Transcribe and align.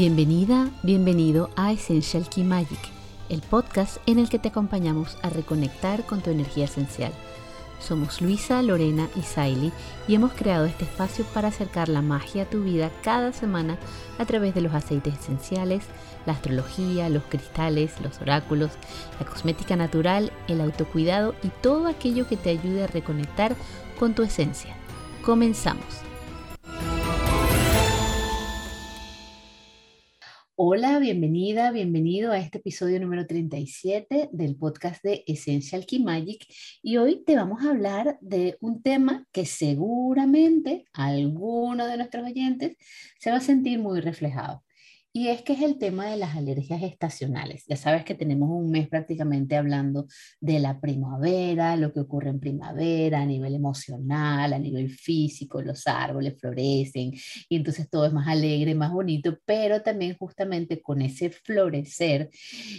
Bienvenida, 0.00 0.70
bienvenido 0.84 1.50
a 1.56 1.72
Essential 1.72 2.28
Key 2.28 2.44
Magic, 2.44 2.78
el 3.30 3.40
podcast 3.40 3.96
en 4.06 4.20
el 4.20 4.28
que 4.28 4.38
te 4.38 4.46
acompañamos 4.46 5.18
a 5.22 5.28
reconectar 5.28 6.06
con 6.06 6.20
tu 6.20 6.30
energía 6.30 6.66
esencial. 6.66 7.12
Somos 7.80 8.22
Luisa, 8.22 8.62
Lorena 8.62 9.08
y 9.16 9.22
Saily 9.22 9.72
y 10.06 10.14
hemos 10.14 10.34
creado 10.34 10.66
este 10.66 10.84
espacio 10.84 11.24
para 11.34 11.48
acercar 11.48 11.88
la 11.88 12.00
magia 12.00 12.44
a 12.44 12.48
tu 12.48 12.62
vida 12.62 12.92
cada 13.02 13.32
semana 13.32 13.76
a 14.18 14.24
través 14.24 14.54
de 14.54 14.60
los 14.60 14.72
aceites 14.72 15.14
esenciales, 15.18 15.82
la 16.26 16.34
astrología, 16.34 17.08
los 17.08 17.24
cristales, 17.24 18.00
los 18.00 18.20
oráculos, 18.20 18.70
la 19.18 19.26
cosmética 19.26 19.74
natural, 19.74 20.30
el 20.46 20.60
autocuidado 20.60 21.34
y 21.42 21.48
todo 21.60 21.88
aquello 21.88 22.28
que 22.28 22.36
te 22.36 22.50
ayude 22.50 22.84
a 22.84 22.86
reconectar 22.86 23.56
con 23.98 24.14
tu 24.14 24.22
esencia. 24.22 24.76
Comenzamos. 25.24 26.07
Hola, 30.60 30.98
bienvenida, 30.98 31.70
bienvenido 31.70 32.32
a 32.32 32.38
este 32.40 32.58
episodio 32.58 32.98
número 32.98 33.28
37 33.28 34.30
del 34.32 34.56
podcast 34.56 35.04
de 35.04 35.22
Essential 35.28 35.86
Key 35.86 36.02
Magic 36.02 36.44
y 36.82 36.96
hoy 36.96 37.22
te 37.24 37.36
vamos 37.36 37.62
a 37.62 37.70
hablar 37.70 38.18
de 38.20 38.58
un 38.60 38.82
tema 38.82 39.24
que 39.30 39.46
seguramente 39.46 40.86
alguno 40.92 41.86
de 41.86 41.96
nuestros 41.96 42.24
oyentes 42.26 42.76
se 43.20 43.30
va 43.30 43.36
a 43.36 43.40
sentir 43.40 43.78
muy 43.78 44.00
reflejado. 44.00 44.64
Y 45.18 45.30
es 45.30 45.42
que 45.42 45.54
es 45.54 45.62
el 45.62 45.78
tema 45.78 46.06
de 46.06 46.16
las 46.16 46.36
alergias 46.36 46.80
estacionales. 46.80 47.64
Ya 47.66 47.74
sabes 47.74 48.04
que 48.04 48.14
tenemos 48.14 48.50
un 48.50 48.70
mes 48.70 48.88
prácticamente 48.88 49.56
hablando 49.56 50.06
de 50.40 50.60
la 50.60 50.78
primavera, 50.78 51.74
lo 51.74 51.92
que 51.92 51.98
ocurre 51.98 52.30
en 52.30 52.38
primavera 52.38 53.22
a 53.22 53.26
nivel 53.26 53.56
emocional, 53.56 54.52
a 54.52 54.58
nivel 54.60 54.90
físico, 54.90 55.60
los 55.60 55.88
árboles 55.88 56.38
florecen 56.38 57.14
y 57.48 57.56
entonces 57.56 57.90
todo 57.90 58.06
es 58.06 58.12
más 58.12 58.28
alegre, 58.28 58.76
más 58.76 58.92
bonito, 58.92 59.36
pero 59.44 59.82
también 59.82 60.16
justamente 60.16 60.80
con 60.80 61.02
ese 61.02 61.30
florecer 61.30 62.30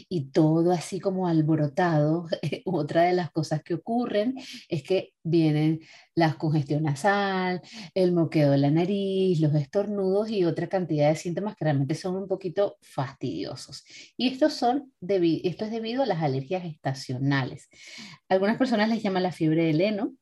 y 0.08 0.30
todo 0.32 0.72
así 0.72 1.02
como 1.02 1.28
alborotado, 1.28 2.26
otra 2.64 3.04
de 3.04 3.16
las 3.16 3.32
cosas 3.32 3.64
que 3.64 3.74
ocurren 3.74 4.36
es 4.70 4.82
que 4.82 5.12
vienen 5.24 5.82
la 6.16 6.36
congestión 6.36 6.84
nasal, 6.84 7.62
el 7.94 8.14
moqueo 8.14 8.52
de 8.52 8.60
la 8.60 8.72
nariz, 8.72 9.42
los 9.42 9.54
estornudos 9.56 10.30
y 10.30 10.46
otra 10.46 10.68
cantidad 10.68 11.10
de 11.10 11.16
síntomas 11.18 11.58
que 11.58 11.66
realmente 11.66 11.96
son 11.96 12.29
poquito 12.30 12.78
fastidiosos. 12.82 13.84
Y 14.16 14.30
estos 14.30 14.54
son 14.54 14.94
esto 15.02 15.66
es 15.66 15.72
debido 15.72 16.04
a 16.04 16.06
las 16.06 16.24
alergias 16.24 16.64
estacionales. 16.64 17.68
Algunas 18.30 18.58
personas 18.58 18.88
les 18.88 19.04
llaman 19.04 19.24
la 19.24 19.34
fiebre 19.34 19.66
del 19.66 19.82
heno 19.82 20.16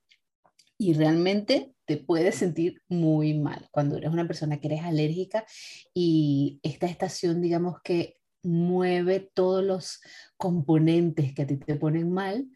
y 0.80 0.94
realmente 0.94 1.74
te 1.86 1.98
puedes 1.98 2.36
sentir 2.36 2.82
muy 2.88 3.34
mal 3.34 3.68
cuando 3.72 3.98
eres 3.98 4.12
una 4.12 4.28
persona 4.28 4.60
que 4.60 4.68
eres 4.68 4.82
alérgica 4.82 5.46
y 5.94 6.60
esta 6.64 6.88
estación, 6.88 7.42
digamos 7.42 7.82
que 7.84 8.18
mueve 8.44 9.30
todos 9.34 9.64
los 9.64 10.02
componentes 10.38 11.34
que 11.34 11.44
a 11.44 11.48
ti 11.48 11.58
te 11.58 11.76
ponen 11.76 12.12
mal, 12.12 12.48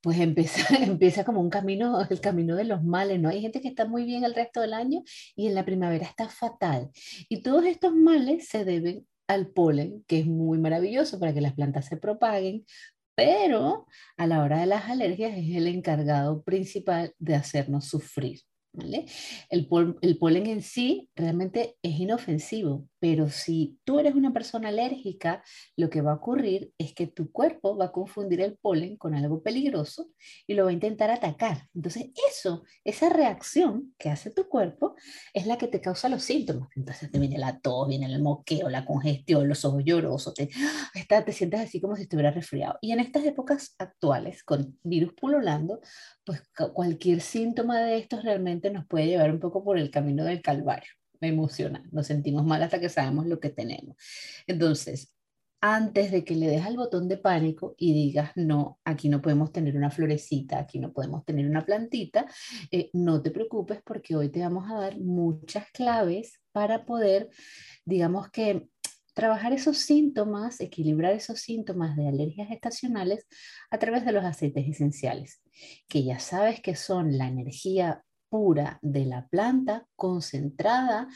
pues 0.00 0.18
empieza, 0.20 0.62
empieza 0.82 1.24
como 1.24 1.40
un 1.40 1.50
camino, 1.50 2.00
el 2.08 2.20
camino 2.20 2.56
de 2.56 2.64
los 2.64 2.84
males, 2.84 3.20
¿no? 3.20 3.28
Hay 3.28 3.40
gente 3.40 3.60
que 3.60 3.68
está 3.68 3.86
muy 3.86 4.04
bien 4.04 4.24
el 4.24 4.34
resto 4.34 4.60
del 4.60 4.74
año 4.74 5.02
y 5.36 5.46
en 5.46 5.54
la 5.54 5.64
primavera 5.64 6.06
está 6.06 6.28
fatal. 6.28 6.90
Y 7.28 7.42
todos 7.42 7.64
estos 7.66 7.94
males 7.94 8.48
se 8.48 8.64
deben 8.64 9.06
al 9.26 9.48
polen, 9.48 10.04
que 10.06 10.20
es 10.20 10.26
muy 10.26 10.58
maravilloso 10.58 11.18
para 11.18 11.34
que 11.34 11.40
las 11.40 11.54
plantas 11.54 11.86
se 11.86 11.96
propaguen, 11.96 12.64
pero 13.14 13.86
a 14.16 14.26
la 14.26 14.42
hora 14.42 14.60
de 14.60 14.66
las 14.66 14.88
alergias 14.88 15.36
es 15.36 15.56
el 15.56 15.66
encargado 15.66 16.42
principal 16.42 17.14
de 17.18 17.34
hacernos 17.34 17.86
sufrir. 17.86 18.40
¿Vale? 18.78 19.06
El, 19.50 19.68
el, 20.02 20.18
polen 20.18 20.46
en 20.46 20.62
sí 20.62 21.10
realmente 21.16 21.76
es 21.82 21.98
inofensivo, 21.98 22.86
pero 23.00 23.28
si 23.28 23.76
tú 23.82 23.98
eres 23.98 24.14
una 24.14 24.32
persona 24.32 24.68
alérgica, 24.68 25.42
lo 25.76 25.90
que 25.90 26.00
va 26.00 26.12
a 26.12 26.16
ocurrir 26.16 26.72
es 26.78 26.94
que 26.94 27.08
tu 27.08 27.32
cuerpo 27.32 27.76
va 27.76 27.86
a 27.86 27.92
confundir 27.92 28.40
el 28.40 28.56
polen 28.56 28.96
con 28.96 29.16
algo 29.16 29.42
peligroso 29.42 30.10
y 30.46 30.54
lo 30.54 30.62
va 30.62 30.70
a 30.70 30.74
intentar 30.74 31.10
atacar. 31.10 31.66
Entonces, 31.74 32.10
eso, 32.30 32.62
esa 32.84 33.08
reacción 33.08 33.94
que 33.98 34.10
hace 34.10 34.30
tu 34.30 34.48
cuerpo 34.48 34.94
es 35.34 35.48
la 35.48 35.58
que 35.58 35.66
te 35.66 35.80
causa 35.80 36.08
los 36.08 36.22
síntomas. 36.22 36.68
Entonces, 36.76 37.10
te 37.10 37.18
viene 37.18 37.38
la 37.38 37.58
tos, 37.58 37.88
viene 37.88 38.06
el 38.06 38.22
moqueo, 38.22 38.68
la 38.68 38.84
congestión, 38.84 39.48
los 39.48 39.64
ojos 39.64 39.82
llorosos, 39.84 40.34
te, 40.34 40.48
te 41.08 41.32
sientes 41.32 41.58
así 41.58 41.80
como 41.80 41.96
si 41.96 42.02
estuvieras 42.02 42.36
resfriado. 42.36 42.78
Y 42.80 42.92
en 42.92 43.00
estas 43.00 43.24
épocas 43.24 43.74
actuales, 43.78 44.44
con 44.44 44.78
virus 44.84 45.14
pululando, 45.14 45.80
pues 46.24 46.42
cualquier 46.74 47.20
síntoma 47.20 47.80
de 47.80 47.98
estos 47.98 48.22
realmente 48.22 48.67
nos 48.70 48.86
puede 48.86 49.06
llevar 49.06 49.30
un 49.30 49.40
poco 49.40 49.64
por 49.64 49.78
el 49.78 49.90
camino 49.90 50.24
del 50.24 50.42
calvario 50.42 50.90
me 51.20 51.28
emociona, 51.28 51.84
nos 51.90 52.06
sentimos 52.06 52.44
mal 52.44 52.62
hasta 52.62 52.80
que 52.80 52.88
sabemos 52.88 53.26
lo 53.26 53.40
que 53.40 53.50
tenemos. 53.50 53.96
Entonces, 54.46 55.14
antes 55.60 56.12
de 56.12 56.24
que 56.24 56.36
le 56.36 56.46
des 56.46 56.64
al 56.64 56.76
botón 56.76 57.08
de 57.08 57.16
pánico 57.16 57.74
y 57.76 57.92
digas, 57.92 58.30
no, 58.36 58.78
aquí 58.84 59.08
no 59.08 59.20
podemos 59.20 59.50
tener 59.50 59.76
una 59.76 59.90
florecita, 59.90 60.58
aquí 60.58 60.78
no 60.78 60.92
podemos 60.92 61.24
tener 61.24 61.48
una 61.48 61.64
plantita, 61.64 62.26
eh, 62.70 62.90
no 62.92 63.20
te 63.22 63.32
preocupes 63.32 63.80
porque 63.84 64.14
hoy 64.14 64.28
te 64.28 64.40
vamos 64.40 64.70
a 64.70 64.76
dar 64.76 65.00
muchas 65.00 65.68
claves 65.72 66.40
para 66.52 66.84
poder, 66.84 67.28
digamos 67.84 68.30
que, 68.30 68.68
trabajar 69.14 69.52
esos 69.52 69.78
síntomas, 69.78 70.60
equilibrar 70.60 71.12
esos 71.12 71.40
síntomas 71.40 71.96
de 71.96 72.06
alergias 72.06 72.52
estacionales 72.52 73.26
a 73.68 73.76
través 73.80 74.04
de 74.04 74.12
los 74.12 74.24
aceites 74.24 74.68
esenciales, 74.68 75.40
que 75.88 76.04
ya 76.04 76.20
sabes 76.20 76.60
que 76.60 76.76
son 76.76 77.18
la 77.18 77.26
energía 77.26 78.04
pura 78.28 78.78
de 78.82 79.04
la 79.06 79.26
planta, 79.28 79.86
concentrada, 79.96 81.08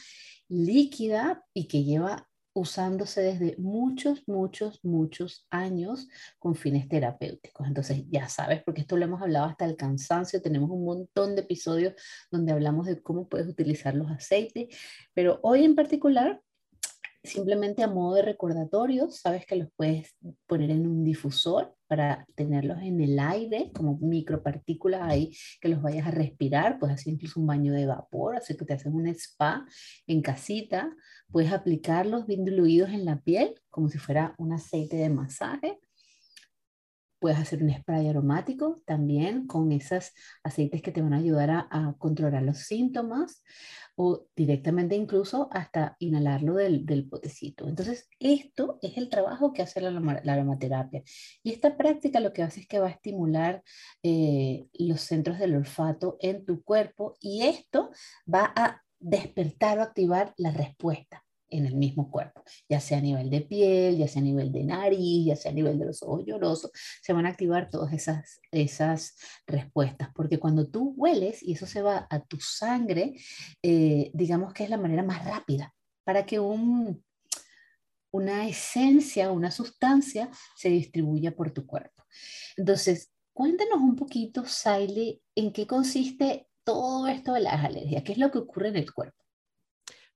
líquida 0.47 1.43
y 1.53 1.67
que 1.67 1.83
lleva 1.83 2.27
usándose 2.53 3.21
desde 3.21 3.55
muchos, 3.57 4.23
muchos, 4.27 4.79
muchos 4.83 5.47
años 5.49 6.07
con 6.37 6.55
fines 6.55 6.87
terapéuticos. 6.87 7.67
Entonces, 7.67 8.03
ya 8.09 8.29
sabes, 8.29 8.61
porque 8.63 8.81
esto 8.81 8.95
lo 8.95 9.05
hemos 9.05 9.21
hablado 9.21 9.45
hasta 9.45 9.65
el 9.65 9.75
cansancio, 9.75 10.41
tenemos 10.41 10.69
un 10.69 10.85
montón 10.85 11.35
de 11.35 11.41
episodios 11.41 11.93
donde 12.31 12.51
hablamos 12.51 12.85
de 12.85 13.01
cómo 13.01 13.27
puedes 13.27 13.47
utilizar 13.47 13.95
los 13.95 14.09
aceites, 14.11 14.67
pero 15.13 15.39
hoy 15.41 15.63
en 15.63 15.75
particular 15.75 16.41
simplemente 17.23 17.83
a 17.83 17.87
modo 17.87 18.15
de 18.15 18.21
recordatorio, 18.21 19.09
sabes 19.09 19.45
que 19.45 19.55
los 19.55 19.69
puedes 19.75 20.15
poner 20.45 20.71
en 20.71 20.85
un 20.85 21.03
difusor 21.03 21.73
para 21.87 22.25
tenerlos 22.35 22.79
en 22.81 22.99
el 23.01 23.19
aire, 23.19 23.71
como 23.73 23.97
micropartículas 23.97 25.01
ahí 25.03 25.31
que 25.61 25.69
los 25.69 25.81
vayas 25.81 26.07
a 26.07 26.11
respirar, 26.11 26.79
puedes 26.79 26.95
hacer 26.95 27.13
incluso 27.13 27.39
un 27.39 27.47
baño 27.47 27.71
de 27.71 27.85
vapor, 27.85 28.35
hacer 28.35 28.57
que 28.57 28.65
te 28.65 28.73
haces 28.73 28.91
un 28.91 29.07
spa 29.07 29.65
en 30.07 30.21
casita, 30.21 30.93
puedes 31.31 31.51
aplicarlos 31.51 32.27
bien 32.27 32.43
diluidos 32.43 32.89
en 32.89 33.05
la 33.05 33.21
piel, 33.21 33.55
como 33.69 33.89
si 33.89 33.97
fuera 33.99 34.35
un 34.37 34.53
aceite 34.53 34.97
de 34.97 35.09
masaje, 35.09 35.79
Puedes 37.23 37.39
hacer 37.39 37.63
un 37.63 37.73
spray 37.73 38.09
aromático 38.09 38.81
también 38.85 39.47
con 39.47 39.71
esos 39.71 40.11
aceites 40.43 40.81
que 40.81 40.91
te 40.91 41.01
van 41.01 41.13
a 41.13 41.19
ayudar 41.19 41.51
a, 41.51 41.95
controlar 41.97 42.43
los 42.43 42.57
síntomas 42.57 43.45
o 43.95 44.25
directamente 44.35 44.97
incluso 44.97 45.47
hasta 45.53 45.95
inhalarlo 45.99 46.55
del, 46.55 47.07
potecito. 47.09 47.69
Entonces, 47.69 48.09
esto 48.19 48.77
es 48.81 48.97
el 48.97 49.07
trabajo 49.07 49.53
que 49.53 49.61
hace 49.61 49.79
la, 49.79 49.87
aromaterapia. 50.33 51.01
Y 51.41 51.53
esta 51.53 51.77
práctica 51.77 52.19
lo 52.19 52.33
que 52.33 52.43
hace 52.43 52.59
es 52.59 52.67
que 52.67 52.79
va 52.79 52.87
a 52.87 52.91
estimular 52.91 53.63
eh, 54.03 54.67
los 54.73 54.99
centros 54.99 55.39
del 55.39 55.55
olfato 55.55 56.17
en 56.19 56.43
tu 56.43 56.61
cuerpo 56.61 57.15
y 57.21 57.43
esto 57.43 57.91
va 58.27 58.51
a 58.53 58.81
despertar 58.99 59.79
o 59.79 59.83
activar 59.83 60.33
la 60.35 60.51
respuesta 60.51 61.22
en 61.53 61.65
el 61.65 61.75
mismo 61.75 62.09
cuerpo, 62.09 62.43
ya 62.67 62.79
sea 62.79 62.97
a 62.97 63.01
nivel 63.01 63.29
de 63.29 63.41
piel, 63.41 63.97
ya 63.97 64.07
sea 64.07 64.21
a 64.21 64.25
nivel 64.25 64.51
de 64.51 64.63
nariz, 64.63 65.25
ya 65.25 65.35
sea 65.35 65.51
a 65.51 65.55
nivel 65.55 65.79
de 65.79 65.85
los 65.85 66.01
ojos 66.03 66.23
llorosos, 66.25 66.71
se 67.01 67.13
van 67.13 67.25
a 67.25 67.29
activar 67.29 67.69
todas 67.69 67.93
esas, 67.93 68.41
esas 68.51 69.15
respuestas, 69.47 70.09
porque 70.15 70.39
cuando 70.39 70.69
tú 70.69 70.93
hueles 70.97 71.43
y 71.43 71.53
eso 71.53 71.65
se 71.65 71.81
va 71.81 72.07
a 72.09 72.19
tu 72.19 72.39
sangre, 72.39 73.15
eh, 73.61 74.11
digamos 74.13 74.53
que 74.53 74.63
es 74.63 74.69
la 74.69 74.77
manera 74.77 75.03
más 75.03 75.23
rápida 75.25 75.73
para 76.03 76.25
que 76.25 76.39
un, 76.39 77.03
una 78.11 78.47
esencia, 78.47 79.31
una 79.31 79.51
sustancia 79.51 80.29
se 80.55 80.69
distribuya 80.69 81.35
por 81.35 81.51
tu 81.51 81.65
cuerpo. 81.65 82.03
Entonces, 82.57 83.11
cuéntanos 83.33 83.79
un 83.79 83.95
poquito, 83.95 84.45
Saile, 84.45 85.21
en 85.35 85.51
qué 85.51 85.65
consiste 85.65 86.47
todo 86.63 87.07
esto 87.07 87.33
de 87.33 87.41
las 87.41 87.63
alergias, 87.63 88.03
qué 88.03 88.13
es 88.13 88.17
lo 88.17 88.31
que 88.31 88.37
ocurre 88.37 88.69
en 88.69 88.77
el 88.77 88.93
cuerpo. 88.93 89.22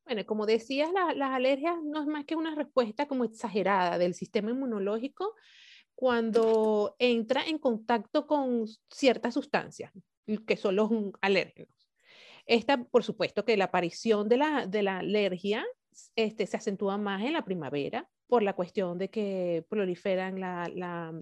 Bueno, 0.07 0.25
como 0.25 0.45
decías, 0.45 0.89
las 1.15 1.31
alergias 1.31 1.75
no 1.83 1.99
es 1.99 2.07
más 2.07 2.23
que 2.23 2.37
una 2.37 2.55
respuesta 2.55 3.09
como 3.09 3.25
exagerada 3.25 3.97
del 3.97 4.13
sistema 4.13 4.51
inmunológico 4.51 5.35
cuando 5.95 6.95
entra 6.97 7.43
en 7.45 7.57
contacto 7.57 8.25
con 8.25 8.65
ciertas 8.89 9.33
sustancias, 9.33 9.91
que 10.47 10.55
son 10.55 10.77
los 10.77 10.89
alérgenos. 11.19 11.91
Esta, 12.45 12.81
por 12.85 13.03
supuesto, 13.03 13.43
que 13.43 13.57
la 13.57 13.65
aparición 13.65 14.29
de 14.29 14.37
la, 14.37 14.65
de 14.65 14.81
la 14.81 14.99
alergia 14.99 15.65
este, 16.15 16.47
se 16.47 16.55
acentúa 16.55 16.97
más 16.97 17.21
en 17.23 17.33
la 17.33 17.43
primavera 17.43 18.09
por 18.27 18.43
la 18.43 18.53
cuestión 18.53 18.97
de 18.97 19.09
que 19.09 19.65
proliferan 19.67 20.39
la, 20.39 20.71
la 20.73 21.13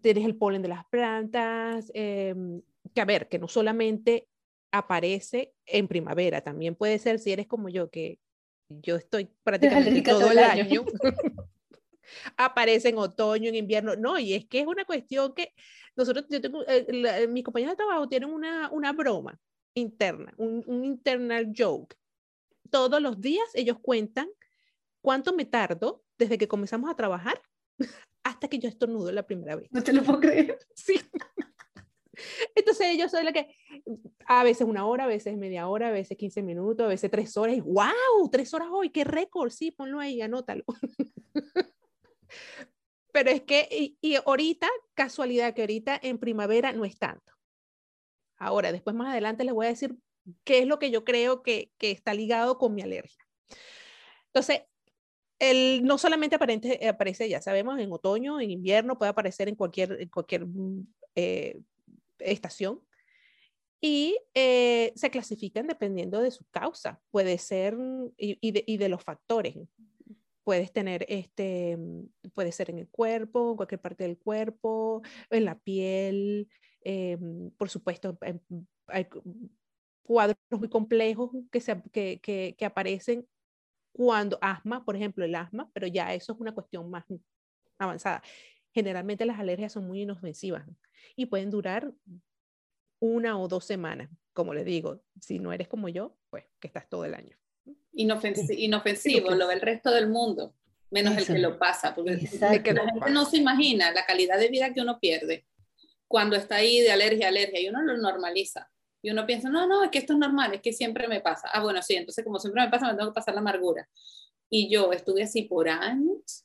tienes 0.00 0.24
el 0.24 0.36
polen 0.36 0.62
de 0.62 0.68
las 0.68 0.86
plantas, 0.86 1.90
em, 1.92 2.62
que 2.94 3.00
a 3.02 3.04
ver, 3.04 3.28
que 3.28 3.38
no 3.38 3.48
solamente 3.48 4.28
aparece 4.70 5.54
en 5.66 5.88
primavera. 5.88 6.40
También 6.40 6.74
puede 6.74 6.98
ser 6.98 7.18
si 7.18 7.32
eres 7.32 7.46
como 7.46 7.68
yo, 7.68 7.90
que 7.90 8.18
yo 8.68 8.96
estoy 8.96 9.30
prácticamente 9.42 10.02
todo 10.02 10.30
el 10.30 10.38
año. 10.38 10.84
Aparece 12.36 12.88
en 12.88 12.98
otoño, 12.98 13.48
en 13.48 13.54
invierno. 13.54 13.94
No, 13.96 14.18
y 14.18 14.34
es 14.34 14.46
que 14.46 14.60
es 14.60 14.66
una 14.66 14.84
cuestión 14.84 15.34
que 15.34 15.52
nosotros, 15.94 16.26
yo 16.30 16.40
tengo, 16.40 16.62
eh, 16.66 17.26
mis 17.28 17.44
compañeros 17.44 17.72
de 17.72 17.84
trabajo 17.84 18.08
tienen 18.08 18.30
una, 18.30 18.70
una 18.70 18.92
broma 18.92 19.38
interna, 19.74 20.32
un, 20.36 20.62
un 20.66 20.84
internal 20.84 21.52
joke. 21.56 21.96
Todos 22.70 23.00
los 23.00 23.20
días 23.20 23.46
ellos 23.54 23.78
cuentan 23.80 24.28
cuánto 25.00 25.34
me 25.34 25.44
tardo 25.44 26.02
desde 26.18 26.38
que 26.38 26.48
comenzamos 26.48 26.90
a 26.90 26.96
trabajar 26.96 27.40
hasta 28.24 28.48
que 28.48 28.58
yo 28.58 28.68
estornudo 28.68 29.12
la 29.12 29.26
primera 29.26 29.56
vez. 29.56 29.68
No 29.70 29.82
te 29.82 29.92
lo 29.92 30.02
puedo 30.02 30.20
creer. 30.20 30.58
Sí. 30.74 31.00
Entonces 32.54 32.96
yo 32.98 33.08
soy 33.08 33.24
la 33.24 33.32
que 33.32 33.54
a 34.26 34.44
veces 34.44 34.66
una 34.66 34.86
hora, 34.86 35.04
a 35.04 35.08
veces 35.08 35.36
media 35.36 35.68
hora, 35.68 35.88
a 35.88 35.92
veces 35.92 36.16
15 36.16 36.42
minutos, 36.42 36.84
a 36.84 36.88
veces 36.88 37.10
tres 37.10 37.36
horas. 37.36 37.58
Wow, 37.64 38.28
tres 38.30 38.52
horas 38.54 38.68
hoy, 38.70 38.90
qué 38.90 39.04
récord. 39.04 39.50
Sí, 39.50 39.70
ponlo 39.70 40.00
ahí, 40.00 40.20
anótalo. 40.20 40.64
Pero 43.12 43.30
es 43.30 43.42
que, 43.42 43.68
y, 43.70 43.98
y, 44.00 44.16
ahorita, 44.16 44.68
casualidad 44.94 45.54
que 45.54 45.62
ahorita 45.62 45.98
en 46.02 46.18
primavera 46.18 46.72
no 46.72 46.84
es 46.84 46.98
tanto. 46.98 47.32
Ahora, 48.36 48.70
después 48.70 48.94
más 48.94 49.08
adelante 49.08 49.44
les 49.44 49.54
voy 49.54 49.66
a 49.66 49.70
decir 49.70 49.96
qué 50.44 50.60
es 50.60 50.66
lo 50.66 50.78
que 50.78 50.90
yo 50.90 51.04
creo 51.04 51.42
que, 51.42 51.72
que 51.78 51.90
está 51.90 52.14
ligado 52.14 52.58
con 52.58 52.74
mi 52.74 52.82
alergia. 52.82 53.26
Entonces, 54.26 54.62
el, 55.38 55.84
no 55.84 55.98
solamente 55.98 56.36
aparece, 56.36 56.86
aparece, 56.86 57.28
ya 57.28 57.40
sabemos, 57.40 57.78
en 57.78 57.92
otoño, 57.92 58.40
en 58.40 58.50
invierno, 58.50 58.98
puede 58.98 59.10
aparecer 59.10 59.48
en 59.48 59.54
cualquier, 59.54 60.00
en 60.00 60.08
cualquier 60.08 60.46
mm, 60.46 60.86
eh, 61.14 61.60
estación. 62.18 62.80
Y 63.80 64.18
eh, 64.34 64.92
se 64.96 65.10
clasifican 65.10 65.66
dependiendo 65.68 66.20
de 66.20 66.30
su 66.30 66.44
causa. 66.50 67.00
Puede 67.10 67.38
ser, 67.38 67.76
y, 68.16 68.38
y, 68.40 68.50
de, 68.50 68.64
y, 68.66 68.76
de, 68.76 68.88
los 68.88 69.04
factores. 69.04 69.56
Puedes 70.42 70.72
tener, 70.72 71.06
este, 71.08 71.76
mm, 71.76 72.30
puede 72.34 72.50
ser 72.50 72.70
en 72.70 72.78
el 72.78 72.88
cuerpo, 72.88 73.50
en 73.50 73.56
cualquier 73.56 73.80
parte 73.80 74.04
del 74.04 74.18
cuerpo, 74.18 75.02
en 75.30 75.44
la 75.44 75.58
piel. 75.58 76.48
Eh, 76.82 77.18
por 77.56 77.68
supuesto, 77.68 78.18
hay 78.88 79.06
cuadros 80.02 80.38
muy 80.50 80.68
complejos 80.68 81.30
que, 81.52 81.60
se, 81.60 81.80
que, 81.92 82.20
que, 82.20 82.56
que 82.58 82.64
aparecen 82.64 83.28
cuando 83.92 84.38
asma, 84.40 84.84
por 84.84 84.96
ejemplo, 84.96 85.24
el 85.24 85.34
asma, 85.34 85.70
pero 85.72 85.86
ya 85.86 86.14
eso 86.14 86.32
es 86.32 86.40
una 86.40 86.54
cuestión 86.54 86.90
más 86.90 87.04
avanzada. 87.78 88.22
Generalmente 88.78 89.26
las 89.26 89.40
alergias 89.40 89.72
son 89.72 89.88
muy 89.88 90.02
inofensivas 90.02 90.64
y 91.16 91.26
pueden 91.26 91.50
durar 91.50 91.92
una 93.00 93.36
o 93.36 93.48
dos 93.48 93.64
semanas. 93.64 94.08
Como 94.32 94.54
les 94.54 94.64
digo, 94.64 95.02
si 95.20 95.40
no 95.40 95.52
eres 95.52 95.66
como 95.66 95.88
yo, 95.88 96.16
pues 96.30 96.44
que 96.60 96.68
estás 96.68 96.88
todo 96.88 97.04
el 97.04 97.14
año. 97.14 97.36
Inofensivo, 97.94 98.52
inofensivo 98.52 99.30
lo 99.32 99.48
ve 99.48 99.54
el 99.54 99.62
resto 99.62 99.90
del 99.90 100.08
mundo, 100.08 100.54
menos 100.92 101.16
el 101.16 101.26
que 101.26 101.40
lo 101.40 101.58
pasa, 101.58 101.92
porque 101.92 102.18
que 102.62 102.72
la 102.72 102.88
gente 102.88 103.10
no 103.10 103.24
se 103.24 103.38
imagina 103.38 103.90
la 103.90 104.06
calidad 104.06 104.38
de 104.38 104.46
vida 104.46 104.72
que 104.72 104.80
uno 104.80 105.00
pierde 105.00 105.44
cuando 106.06 106.36
está 106.36 106.54
ahí 106.54 106.78
de 106.78 106.92
alergia, 106.92 107.26
alergia, 107.26 107.60
y 107.60 107.68
uno 107.68 107.82
lo 107.82 107.96
normaliza. 107.96 108.70
Y 109.02 109.10
uno 109.10 109.26
piensa, 109.26 109.50
no, 109.50 109.66
no, 109.66 109.82
es 109.82 109.90
que 109.90 109.98
esto 109.98 110.12
es 110.12 110.20
normal, 110.20 110.54
es 110.54 110.60
que 110.60 110.72
siempre 110.72 111.08
me 111.08 111.20
pasa. 111.20 111.48
Ah, 111.52 111.64
bueno, 111.64 111.82
sí, 111.82 111.96
entonces 111.96 112.24
como 112.24 112.38
siempre 112.38 112.62
me 112.62 112.70
pasa, 112.70 112.86
me 112.86 112.96
tengo 112.96 113.10
que 113.10 113.14
pasar 113.16 113.34
la 113.34 113.40
amargura. 113.40 113.88
Y 114.48 114.70
yo 114.70 114.92
estuve 114.92 115.24
así 115.24 115.42
por 115.42 115.68
años 115.68 116.44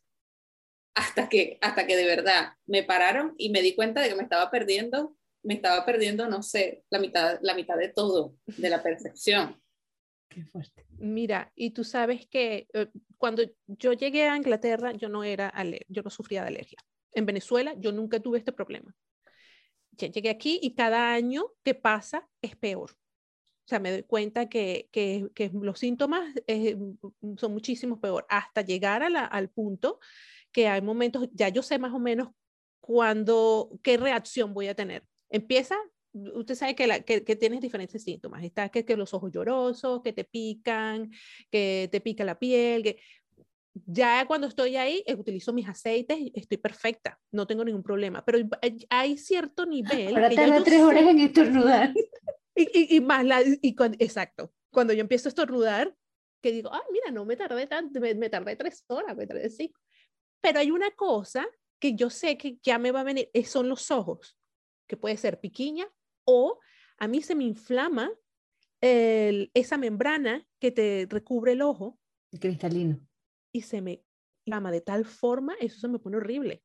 hasta 0.95 1.29
que, 1.29 1.57
hasta 1.61 1.87
que 1.87 1.95
de 1.95 2.05
verdad 2.05 2.53
me 2.65 2.83
pararon 2.83 3.33
y 3.37 3.49
me 3.49 3.61
di 3.61 3.75
cuenta 3.75 4.01
de 4.01 4.09
que 4.09 4.15
me 4.15 4.23
estaba 4.23 4.49
perdiendo, 4.51 5.17
me 5.43 5.55
estaba 5.55 5.85
perdiendo, 5.85 6.27
no 6.27 6.43
sé, 6.43 6.83
la 6.89 6.99
mitad, 6.99 7.39
la 7.41 7.55
mitad 7.55 7.77
de 7.77 7.89
todo, 7.89 8.35
de 8.45 8.69
la 8.69 8.81
percepción. 8.81 9.61
Qué 10.29 10.45
fuerte. 10.45 10.85
Mira, 10.97 11.51
y 11.55 11.71
tú 11.71 11.83
sabes 11.83 12.27
que 12.27 12.67
eh, 12.73 12.87
cuando 13.17 13.43
yo 13.67 13.93
llegué 13.93 14.27
a 14.27 14.37
Inglaterra, 14.37 14.93
yo 14.93 15.09
no 15.09 15.23
era, 15.23 15.53
yo 15.89 16.01
no 16.01 16.09
sufría 16.09 16.41
de 16.41 16.47
alergia. 16.47 16.77
En 17.13 17.25
Venezuela, 17.25 17.75
yo 17.77 17.91
nunca 17.91 18.19
tuve 18.19 18.39
este 18.39 18.51
problema 18.51 18.95
llegué 19.97 20.29
aquí 20.29 20.59
y 20.61 20.75
cada 20.75 21.13
año 21.13 21.45
que 21.63 21.75
pasa 21.75 22.27
es 22.41 22.55
peor. 22.55 22.91
O 22.91 23.67
sea, 23.67 23.79
me 23.79 23.91
doy 23.91 24.03
cuenta 24.03 24.49
que, 24.49 24.89
que, 24.91 25.29
los 25.53 25.79
síntomas 25.79 26.33
eh, 26.47 26.77
son 27.37 27.53
muchísimo 27.53 27.99
peor, 27.99 28.25
hasta 28.29 28.61
llegar 28.61 29.03
a 29.03 29.25
al 29.25 29.49
punto 29.49 29.99
que 30.53 30.67
hay 30.67 30.81
momentos, 30.81 31.27
ya 31.33 31.49
yo 31.49 31.61
sé 31.61 31.79
más 31.79 31.93
o 31.93 31.99
menos 31.99 32.29
cuándo, 32.79 33.77
qué 33.81 33.97
reacción 33.97 34.53
voy 34.53 34.67
a 34.67 34.75
tener. 34.75 35.03
Empieza, 35.29 35.75
usted 36.13 36.55
sabe 36.55 36.75
que, 36.75 36.87
la, 36.87 37.01
que, 37.01 37.23
que 37.23 37.35
tienes 37.35 37.59
diferentes 37.59 38.03
síntomas. 38.03 38.43
Está 38.43 38.69
que, 38.69 38.85
que 38.85 38.95
los 38.95 39.13
ojos 39.13 39.31
llorosos, 39.31 40.01
que 40.01 40.13
te 40.13 40.23
pican, 40.23 41.11
que 41.49 41.89
te 41.91 41.99
pica 41.99 42.23
la 42.23 42.37
piel, 42.37 42.83
que 42.83 42.99
ya 43.85 44.25
cuando 44.27 44.47
estoy 44.47 44.75
ahí, 44.75 45.03
eh, 45.07 45.15
utilizo 45.15 45.51
mis 45.51 45.67
aceites, 45.67 46.17
estoy 46.35 46.57
perfecta, 46.57 47.19
no 47.31 47.47
tengo 47.47 47.65
ningún 47.65 47.81
problema, 47.81 48.23
pero 48.23 48.39
hay 48.89 49.17
cierto 49.17 49.65
nivel. 49.65 50.15
Ahora 50.15 50.29
tarda 50.29 50.63
tres 50.63 50.81
horas 50.81 51.03
en 51.03 51.19
estornudar. 51.19 51.93
Y, 52.55 52.69
y, 52.71 52.97
y 52.97 53.01
más, 53.01 53.25
la, 53.25 53.41
y 53.63 53.73
cuando, 53.73 53.97
exacto, 53.99 54.53
cuando 54.69 54.93
yo 54.93 55.01
empiezo 55.01 55.27
a 55.27 55.31
estornudar, 55.31 55.95
que 56.39 56.51
digo, 56.51 56.69
ah, 56.71 56.83
mira, 56.91 57.09
no 57.09 57.25
me 57.25 57.35
tardé 57.35 57.65
tanto, 57.65 57.99
me, 57.99 58.13
me 58.13 58.29
tardé 58.29 58.55
tres 58.55 58.83
horas, 58.89 59.17
me 59.17 59.25
tardé 59.25 59.49
cinco. 59.49 59.79
Pero 60.43 60.59
hay 60.59 60.69
una 60.69 60.91
cosa 60.91 61.47
que 61.79 61.95
yo 61.95 62.11
sé 62.11 62.37
que 62.37 62.59
ya 62.61 62.77
me 62.77 62.91
va 62.91 62.99
a 62.99 63.05
venir, 63.05 63.29
son 63.45 63.69
los 63.69 63.89
ojos, 63.89 64.37
que 64.87 64.97
puede 64.97 65.17
ser 65.17 65.39
piquiña 65.39 65.87
o 66.25 66.59
a 66.99 67.07
mí 67.07 67.21
se 67.21 67.33
me 67.33 67.45
inflama 67.45 68.11
el, 68.81 69.49
esa 69.53 69.77
membrana 69.77 70.45
que 70.59 70.71
te 70.71 71.07
recubre 71.09 71.53
el 71.53 71.61
ojo. 71.61 71.97
El 72.31 72.39
cristalino 72.39 72.99
y 73.53 73.61
se 73.61 73.81
me 73.81 74.03
llama 74.45 74.71
de 74.71 74.81
tal 74.81 75.05
forma, 75.05 75.55
eso 75.61 75.79
se 75.79 75.87
me 75.87 75.99
pone 75.99 76.17
horrible. 76.17 76.63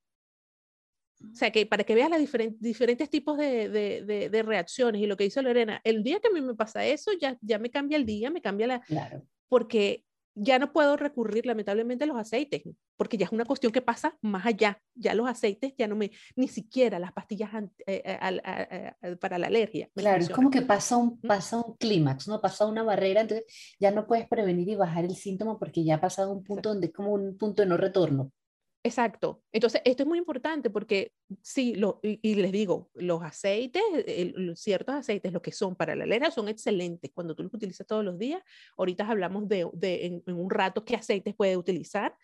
O 1.21 1.35
sea, 1.35 1.51
que 1.51 1.67
para 1.67 1.85
que 1.85 1.95
veas 1.95 2.11
los 2.11 2.19
diferentes, 2.19 2.61
diferentes 2.61 3.11
tipos 3.11 3.37
de, 3.37 3.69
de, 3.69 4.29
de, 4.31 4.43
reacciones 4.43 5.03
y 5.03 5.07
lo 5.07 5.17
que 5.17 5.25
dice 5.25 5.43
Lorena, 5.43 5.81
el 5.85 6.03
día 6.03 6.21
que 6.21 6.29
a 6.29 6.31
mí 6.31 6.41
me 6.41 6.55
pasa 6.55 6.87
eso, 6.87 7.11
ya, 7.21 7.37
ya 7.41 7.59
me 7.59 7.71
cambia 7.71 7.97
el 7.97 8.07
día, 8.07 8.31
me 8.31 8.41
cambia 8.41 8.69
la... 8.69 8.81
Claro. 8.81 9.27
Porque 9.49 10.05
ya 10.35 10.61
no 10.61 10.73
puedo 10.73 10.97
recurrir 10.97 11.45
lamentablemente 11.45 12.05
a 12.05 12.07
los 12.07 12.17
aceites, 12.17 12.63
porque 12.99 13.17
ya 13.17 13.27
es 13.27 13.33
una 13.33 13.45
cuestión 13.45 13.73
que 13.73 13.81
pasa 13.81 14.19
más 14.21 14.45
allá. 14.45 14.83
Ya 14.95 15.15
los 15.15 15.29
aceites 15.29 15.73
ya 15.79 15.87
no 15.87 15.95
me, 15.95 16.11
ni 16.35 16.49
siquiera 16.49 16.99
las 16.99 17.13
pastillas 17.13 17.51
eh, 17.87 18.03
eh, 18.05 19.17
para 19.17 19.39
la 19.39 19.47
alergia. 19.47 19.89
Claro, 19.95 20.21
es 20.21 20.29
como 20.29 20.51
que 20.51 20.63
pasa 20.63 20.97
un, 20.97 21.19
pasa 21.21 21.59
un 21.59 21.77
clímax, 21.77 22.27
¿no? 22.27 22.41
Pasa 22.41 22.67
una 22.67 22.83
barrera, 22.83 23.21
entonces 23.21 23.47
ya 23.79 23.93
no 23.93 24.07
puedes 24.07 24.29
prevenir 24.29 24.69
y 24.69 24.75
bajar 24.75 25.05
el 25.05 25.15
síntoma 25.15 25.59
porque 25.59 25.85
ya 25.85 25.95
ha 25.95 26.01
pasado 26.01 26.33
un 26.33 26.43
punto 26.43 26.71
donde 26.71 26.89
es 26.89 26.93
como 26.93 27.13
un 27.13 27.39
punto 27.39 27.63
de 27.63 27.69
no 27.69 27.77
retorno. 27.77 28.33
Exacto. 28.83 29.43
Entonces, 29.53 29.81
esto 29.85 30.03
es 30.03 30.09
muy 30.09 30.19
importante 30.19 30.71
porque 30.71 31.13
sí, 31.43 31.75
lo, 31.75 32.01
y, 32.03 32.35
les 32.35 32.51
digo, 32.51 32.91
los 32.95 33.23
aceites, 33.23 33.83
el, 34.07 34.57
ciertos 34.57 34.95
aceites, 34.95 35.33
los 35.33 35.43
que 35.43 35.53
son 35.53 35.77
para 35.77 35.95
la 35.95 36.05
alergia, 36.05 36.31
son 36.31 36.49
excelentes 36.49 37.11
cuando 37.15 37.35
tú 37.35 37.43
los 37.45 37.55
utilizas 37.55 37.87
todos 37.87 38.05
los 38.05 38.19
días. 38.19 38.43
Ahorita 38.77 39.07
hablamos 39.07 39.49
de, 39.49 39.69
de 39.73 40.07
en, 40.07 40.23
en, 40.27 40.35
un 40.35 40.51
rato 40.51 40.85
qué 40.85 40.97
aceites 40.97 41.35
puede 41.35 41.57
utilizar 41.57 42.17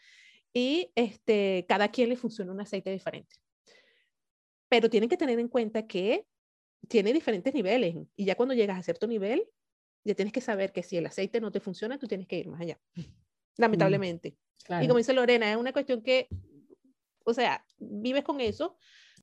y 0.55 0.93
este, 0.95 1.67
cada 1.69 1.89
quien 1.89 2.09
le 2.09 2.17
funciona 2.17 2.53
un 2.53 2.61
aceite 2.61 2.91
diferente. 2.91 3.37
Pero 4.69 4.89
tienen 4.89 5.11
que 5.11 5.17
tener 5.17 5.39
en 5.39 5.49
cuenta 5.49 5.87
que 5.87 6.27
tiene 6.89 7.13
diferentes 7.13 7.53
niveles 7.53 7.97
y 8.17 8.25
ya 8.25 8.37
cuando 8.37 8.55
llegas 8.55 8.79
a 8.79 8.83
cierto 8.83 9.07
nivel, 9.07 9.47
ya 10.05 10.15
tienes 10.15 10.33
que 10.33 10.41
saber 10.41 10.73
que 10.73 10.83
si 10.83 10.97
el 10.97 11.07
aceite 11.07 11.41
no 11.41 11.51
te 11.51 11.61
funciona, 11.61 11.99
tú 11.99 12.07
tienes 12.07 12.29
que 12.29 12.39
ir 12.39 12.49
más 12.49 12.61
allá, 12.61 12.81
mm. 12.95 13.01
lamentablemente. 13.57 14.37
Claro. 14.65 14.85
Y 14.85 14.89
como 14.89 14.99
dice 14.99 15.13
Lorena, 15.13 15.51
es 15.51 15.57
una 15.57 15.73
cuestión 15.73 16.03
que, 16.03 16.29
o 17.25 17.35
sea, 17.35 17.67
vives 17.79 18.23
con 18.23 18.41
eso, 18.41 18.79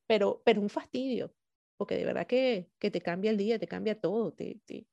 pero, 0.05 0.41
pero 0.43 0.61
un 0.61 0.69
fastidio, 0.69 1.33
porque 1.77 1.95
de 1.95 2.05
verdad 2.05 2.27
que, 2.27 2.69
que 2.77 2.91
te 2.91 3.01
cambia 3.01 3.31
el 3.31 3.37
día, 3.37 3.57
te 3.57 3.67
cambia 3.67 3.99
todo, 3.99 4.33
te, 4.33 4.59
te... 4.65 4.85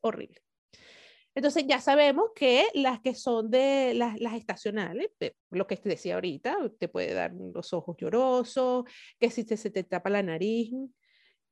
horrible. 0.00 0.42
Entonces 1.34 1.64
ya 1.66 1.80
sabemos 1.80 2.30
que 2.34 2.66
las 2.74 3.00
que 3.00 3.14
son 3.14 3.50
de 3.50 3.94
las, 3.94 4.20
las 4.20 4.34
estacionales, 4.34 5.10
lo 5.50 5.66
que 5.66 5.76
te 5.76 5.88
decía 5.88 6.14
ahorita, 6.14 6.56
te 6.78 6.88
puede 6.88 7.14
dar 7.14 7.32
los 7.32 7.72
ojos 7.72 7.96
llorosos, 7.98 8.84
que 9.18 9.30
si 9.30 9.44
te, 9.44 9.56
se 9.56 9.70
te 9.70 9.82
tapa 9.82 10.10
la 10.10 10.22
nariz, 10.22 10.72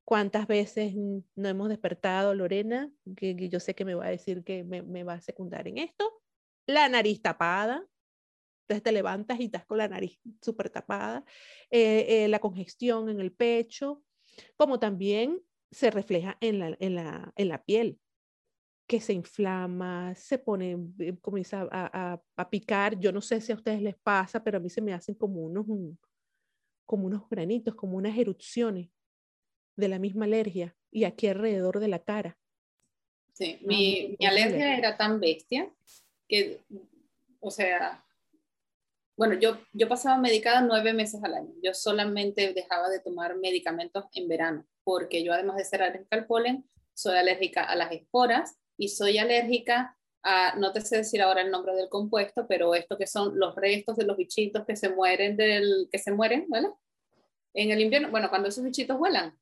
cuántas 0.04 0.46
veces 0.46 0.94
no 0.94 1.48
hemos 1.48 1.68
despertado, 1.68 2.34
Lorena, 2.34 2.90
que, 3.16 3.36
que 3.36 3.48
yo 3.48 3.60
sé 3.60 3.74
que 3.74 3.84
me 3.84 3.94
va 3.94 4.06
a 4.06 4.10
decir 4.10 4.44
que 4.44 4.64
me, 4.64 4.82
me 4.82 5.04
va 5.04 5.14
a 5.14 5.20
secundar 5.20 5.66
en 5.66 5.78
esto, 5.78 6.22
la 6.66 6.88
nariz 6.88 7.22
tapada, 7.22 7.86
entonces 8.62 8.82
te 8.82 8.92
levantas 8.92 9.40
y 9.40 9.46
estás 9.46 9.66
con 9.66 9.78
la 9.78 9.88
nariz 9.88 10.20
súper 10.40 10.70
tapada, 10.70 11.24
eh, 11.70 12.06
eh, 12.24 12.28
la 12.28 12.38
congestión 12.38 13.08
en 13.08 13.20
el 13.20 13.32
pecho, 13.32 14.02
como 14.56 14.78
también 14.78 15.40
se 15.70 15.90
refleja 15.90 16.36
en 16.40 16.58
la, 16.58 16.76
en 16.78 16.94
la, 16.94 17.32
en 17.36 17.48
la 17.48 17.64
piel, 17.64 17.98
que 18.90 19.00
se 19.00 19.12
inflama, 19.12 20.12
se 20.16 20.36
pone, 20.36 20.76
eh, 20.98 21.16
comienza 21.20 21.60
a, 21.70 22.12
a, 22.12 22.22
a, 22.36 22.50
picar. 22.50 22.98
Yo 22.98 23.12
no 23.12 23.20
sé 23.20 23.40
si 23.40 23.52
a 23.52 23.54
ustedes 23.54 23.80
les 23.80 23.94
pasa, 23.94 24.42
pero 24.42 24.58
a 24.58 24.60
mí 24.60 24.68
se 24.68 24.80
me 24.80 24.92
hacen 24.92 25.14
como 25.14 25.42
unos, 25.42 25.64
como 26.86 27.06
unos 27.06 27.28
granitos, 27.28 27.76
como 27.76 27.96
unas 27.96 28.18
erupciones 28.18 28.88
de 29.76 29.88
la 29.88 30.00
misma 30.00 30.24
alergia 30.24 30.76
y 30.90 31.04
aquí 31.04 31.28
alrededor 31.28 31.78
de 31.78 31.86
la 31.86 32.00
cara. 32.00 32.36
Sí, 33.32 33.60
mi, 33.62 34.16
mi 34.18 34.26
alergia 34.26 34.76
era 34.76 34.96
tan 34.96 35.20
bestia 35.20 35.72
que, 36.26 36.60
o 37.38 37.52
sea, 37.52 38.04
bueno, 39.16 39.38
yo, 39.38 39.56
yo 39.72 39.88
pasaba 39.88 40.18
medicada 40.18 40.62
nueve 40.62 40.92
meses 40.94 41.22
al 41.22 41.34
año. 41.34 41.54
Yo 41.62 41.74
solamente 41.74 42.52
dejaba 42.54 42.88
de 42.88 42.98
tomar 42.98 43.36
medicamentos 43.36 44.06
en 44.14 44.26
verano, 44.26 44.66
porque 44.82 45.22
yo 45.22 45.32
además 45.32 45.58
de 45.58 45.64
ser 45.64 45.80
alérgica 45.80 46.16
al 46.16 46.26
polen, 46.26 46.68
soy 46.92 47.16
alérgica 47.16 47.62
a 47.62 47.76
las 47.76 47.92
esporas 47.92 48.59
y 48.80 48.88
soy 48.88 49.18
alérgica 49.18 49.94
a, 50.22 50.56
no 50.56 50.72
te 50.72 50.80
sé 50.80 50.96
decir 50.96 51.20
ahora 51.20 51.42
el 51.42 51.50
nombre 51.50 51.74
del 51.74 51.90
compuesto, 51.90 52.46
pero 52.48 52.74
esto 52.74 52.96
que 52.96 53.06
son 53.06 53.38
los 53.38 53.54
restos 53.54 53.96
de 53.96 54.06
los 54.06 54.16
bichitos 54.16 54.64
que 54.64 54.74
se 54.74 54.88
mueren 54.88 55.36
del, 55.36 55.88
que 55.92 55.98
se 55.98 56.12
mueren, 56.12 56.46
¿vale? 56.48 56.70
En 57.52 57.70
el 57.70 57.80
invierno, 57.80 58.10
bueno, 58.10 58.30
cuando 58.30 58.48
esos 58.48 58.64
bichitos 58.64 58.98
vuelan, 58.98 59.38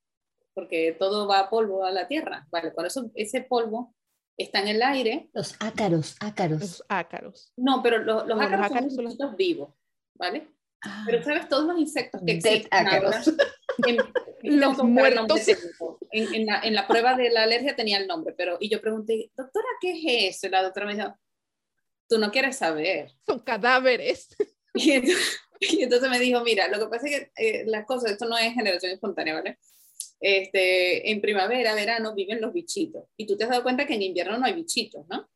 porque 0.54 0.96
todo 0.98 1.28
va 1.28 1.38
a 1.38 1.50
polvo 1.50 1.84
a 1.84 1.92
la 1.92 2.08
tierra, 2.08 2.48
¿vale? 2.50 2.72
Por 2.72 2.84
eso 2.84 3.12
ese 3.14 3.42
polvo 3.42 3.94
está 4.36 4.60
en 4.60 4.68
el 4.68 4.82
aire. 4.82 5.30
Los 5.32 5.54
ácaros, 5.60 6.16
ácaros. 6.18 6.60
Los 6.60 6.84
ácaros. 6.88 7.52
No, 7.56 7.80
pero 7.80 7.98
los, 7.98 8.26
los, 8.26 8.40
ácaros, 8.40 8.92
son 8.92 9.04
bichitos 9.04 9.36
vivos, 9.36 9.70
¿vale? 10.14 10.48
Ah. 10.82 11.04
pero 11.06 11.22
sabes, 11.22 11.48
todos 11.48 11.64
los 11.64 11.78
insectos 11.78 12.22
que 12.24 12.32
existen 12.32 12.68
ahora, 12.72 13.22
los 14.42 14.82
muertos. 14.82 15.46
En, 16.10 16.34
en, 16.34 16.46
la, 16.46 16.60
en, 16.62 16.74
la, 16.74 16.86
prueba 16.86 17.14
de 17.16 17.30
la 17.30 17.42
alergia 17.42 17.76
tenía 17.76 17.98
el 17.98 18.06
nombre, 18.06 18.34
pero 18.36 18.56
y 18.60 18.68
yo 18.68 18.80
pregunté, 18.80 19.30
doctora, 19.36 19.66
¿qué 19.80 19.92
es 19.92 20.36
eso? 20.36 20.46
Y 20.46 20.50
la 20.50 20.62
doctora 20.62 20.86
me 20.86 20.94
dijo, 20.94 21.14
tú 22.08 22.18
no 22.18 22.30
quieres 22.30 22.56
saber. 22.56 23.12
Son 23.26 23.38
cadáveres. 23.40 24.28
Y 25.60 25.82
entonces, 25.82 26.08
me 26.08 26.20
dijo, 26.20 26.42
mira, 26.44 26.68
lo 26.68 26.78
que 26.78 26.86
pasa 26.86 27.08
es 27.08 27.18
que 27.18 27.32
eh, 27.36 27.64
las 27.66 27.84
cosas, 27.84 28.12
esto 28.12 28.26
no 28.26 28.38
es 28.38 28.54
generación 28.54 28.92
espontánea, 28.92 29.34
¿vale? 29.34 29.58
Este, 30.20 31.10
en 31.10 31.20
primavera, 31.20 31.74
verano 31.74 32.14
viven 32.14 32.40
los 32.40 32.52
bichitos. 32.52 33.04
Y 33.16 33.26
tú 33.26 33.36
te 33.36 33.44
has 33.44 33.50
dado 33.50 33.62
cuenta 33.62 33.86
que 33.86 33.94
en 33.94 34.02
invierno 34.02 34.38
no 34.38 34.46
hay 34.46 34.54
bichitos, 34.54 35.04
¿no? 35.08 35.28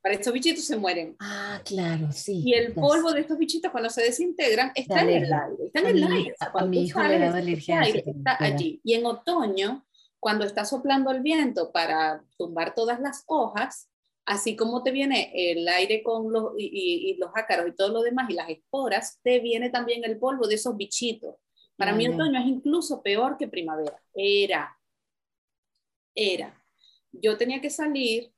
Para 0.00 0.14
estos 0.14 0.32
bichitos 0.32 0.64
se 0.64 0.76
mueren. 0.76 1.16
Ah, 1.20 1.60
claro, 1.64 2.10
sí. 2.12 2.42
Y 2.44 2.54
el 2.54 2.72
polvo 2.72 3.12
de 3.12 3.20
estos 3.20 3.36
bichitos 3.36 3.70
cuando 3.70 3.90
se 3.90 4.02
desintegran 4.02 4.72
está 4.74 5.02
en 5.02 5.10
el 5.10 5.32
aire. 5.32 5.66
Está 5.66 5.80
en 5.80 5.86
el 5.86 6.04
aire. 6.04 6.34
a 6.40 6.64
mi 6.64 6.84
hijo 6.84 7.02
le 7.02 7.18
da 7.18 7.36
alergia. 7.36 7.82
está 7.82 8.36
allí. 8.40 8.80
Y 8.82 8.94
en 8.94 9.04
otoño, 9.04 9.86
cuando 10.24 10.46
está 10.46 10.64
soplando 10.64 11.10
el 11.10 11.20
viento 11.20 11.70
para 11.70 12.24
tumbar 12.38 12.74
todas 12.74 12.98
las 12.98 13.24
hojas, 13.26 13.90
así 14.24 14.56
como 14.56 14.82
te 14.82 14.90
viene 14.90 15.30
el 15.34 15.68
aire 15.68 16.02
con 16.02 16.32
los, 16.32 16.54
y, 16.56 17.14
los 17.18 17.28
ácaros 17.34 17.68
y 17.68 17.76
todo 17.76 17.90
lo 17.90 18.00
demás 18.00 18.30
y 18.30 18.32
las 18.32 18.48
esporas, 18.48 19.20
te 19.22 19.40
viene 19.40 19.68
también 19.68 20.02
el 20.02 20.18
polvo 20.18 20.46
de 20.46 20.54
esos 20.54 20.78
bichitos. 20.78 21.34
Para 21.76 21.92
mí 21.92 22.08
otoño 22.08 22.40
es 22.40 22.46
incluso 22.46 23.02
peor 23.02 23.36
que 23.36 23.48
primavera. 23.48 24.02
Era. 24.14 24.74
Era. 26.14 26.58
Yo 27.12 27.36
tenía 27.36 27.60
que 27.60 27.68
salir, 27.68 28.32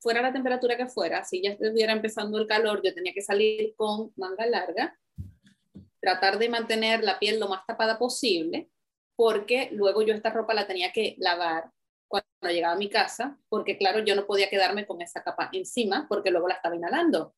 fuera 0.00 0.20
la 0.20 0.34
temperatura 0.34 0.76
que 0.76 0.88
fuera, 0.88 1.24
si 1.24 1.40
ya 1.40 1.52
estuviera 1.52 1.94
empezando 1.94 2.36
el 2.36 2.46
calor, 2.46 2.82
yo 2.84 2.92
tenía 2.92 3.14
que 3.14 3.22
salir 3.22 3.72
con 3.76 4.12
manga 4.14 4.44
larga, 4.44 5.00
tratar 6.02 6.38
de 6.38 6.50
mantener 6.50 7.02
la 7.02 7.18
piel 7.18 7.40
lo 7.40 7.48
más 7.48 7.64
tapada 7.66 7.98
posible, 7.98 8.68
porque 9.18 9.68
luego 9.72 10.02
yo 10.02 10.14
esta 10.14 10.30
ropa 10.30 10.54
la 10.54 10.68
tenía 10.68 10.92
que 10.92 11.16
lavar 11.18 11.72
cuando 12.06 12.28
llegaba 12.42 12.74
a 12.74 12.78
mi 12.78 12.88
casa, 12.88 13.36
porque 13.48 13.76
claro, 13.76 13.98
yo 14.04 14.14
no 14.14 14.28
podía 14.28 14.48
quedarme 14.48 14.86
con 14.86 15.02
esa 15.02 15.24
capa 15.24 15.50
encima 15.52 16.06
porque 16.08 16.30
luego 16.30 16.46
la 16.46 16.54
estaba 16.54 16.76
inhalando. 16.76 17.34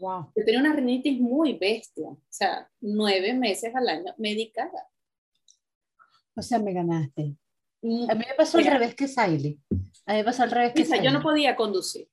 Wow. 0.00 0.32
Yo 0.34 0.44
tenía 0.44 0.58
una 0.58 0.72
rinitis 0.72 1.20
muy 1.20 1.52
bestia, 1.52 2.08
o 2.08 2.20
sea, 2.28 2.68
nueve 2.80 3.32
meses 3.32 3.72
al 3.76 3.88
año 3.88 4.12
medicada. 4.18 4.88
O 6.34 6.42
sea, 6.42 6.58
me 6.58 6.72
ganaste. 6.72 7.36
Mm, 7.80 8.10
a 8.10 8.14
mí 8.16 8.24
me 8.28 8.34
pasó 8.34 8.58
al 8.58 8.64
revés 8.64 8.96
que 8.96 9.06
Siley. 9.06 9.60
A 10.06 10.12
mí 10.14 10.18
me 10.18 10.24
pasó 10.24 10.42
al 10.42 10.50
revés 10.50 10.72
que 10.74 11.00
Yo 11.00 11.12
no 11.12 11.22
podía 11.22 11.54
conducir. 11.54 12.08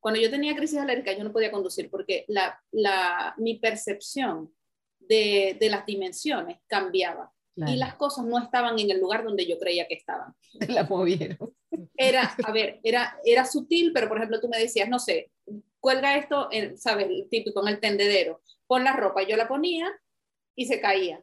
Cuando 0.00 0.20
yo 0.20 0.30
tenía 0.30 0.54
crisis 0.54 0.78
alérgica, 0.78 1.16
yo 1.16 1.24
no 1.24 1.32
podía 1.32 1.50
conducir 1.50 1.88
porque 1.88 2.26
la, 2.28 2.62
la, 2.72 3.34
mi 3.38 3.58
percepción 3.58 4.54
de, 4.98 5.56
de 5.58 5.70
las 5.70 5.86
dimensiones 5.86 6.58
cambiaba 6.66 7.33
y 7.56 7.76
las 7.76 7.94
cosas 7.94 8.24
no 8.24 8.38
estaban 8.38 8.78
en 8.78 8.90
el 8.90 9.00
lugar 9.00 9.24
donde 9.24 9.46
yo 9.46 9.58
creía 9.58 9.86
que 9.86 9.94
estaban. 9.94 10.34
La 10.68 10.84
movieron. 10.84 11.54
Era, 11.96 12.34
a 12.44 12.52
ver, 12.52 12.80
era, 12.82 13.18
era 13.24 13.44
sutil, 13.44 13.92
pero 13.92 14.08
por 14.08 14.18
ejemplo 14.18 14.40
tú 14.40 14.48
me 14.48 14.58
decías, 14.58 14.88
no 14.88 14.98
sé, 14.98 15.30
cuelga 15.80 16.16
esto, 16.16 16.48
en, 16.50 16.78
¿sabes? 16.78 17.08
El 17.08 17.28
típico 17.28 17.62
en 17.62 17.74
el 17.74 17.80
tendedero, 17.80 18.42
pon 18.66 18.84
la 18.84 18.92
ropa, 18.92 19.22
yo 19.22 19.36
la 19.36 19.48
ponía 19.48 19.92
y 20.56 20.66
se 20.66 20.80
caía. 20.80 21.22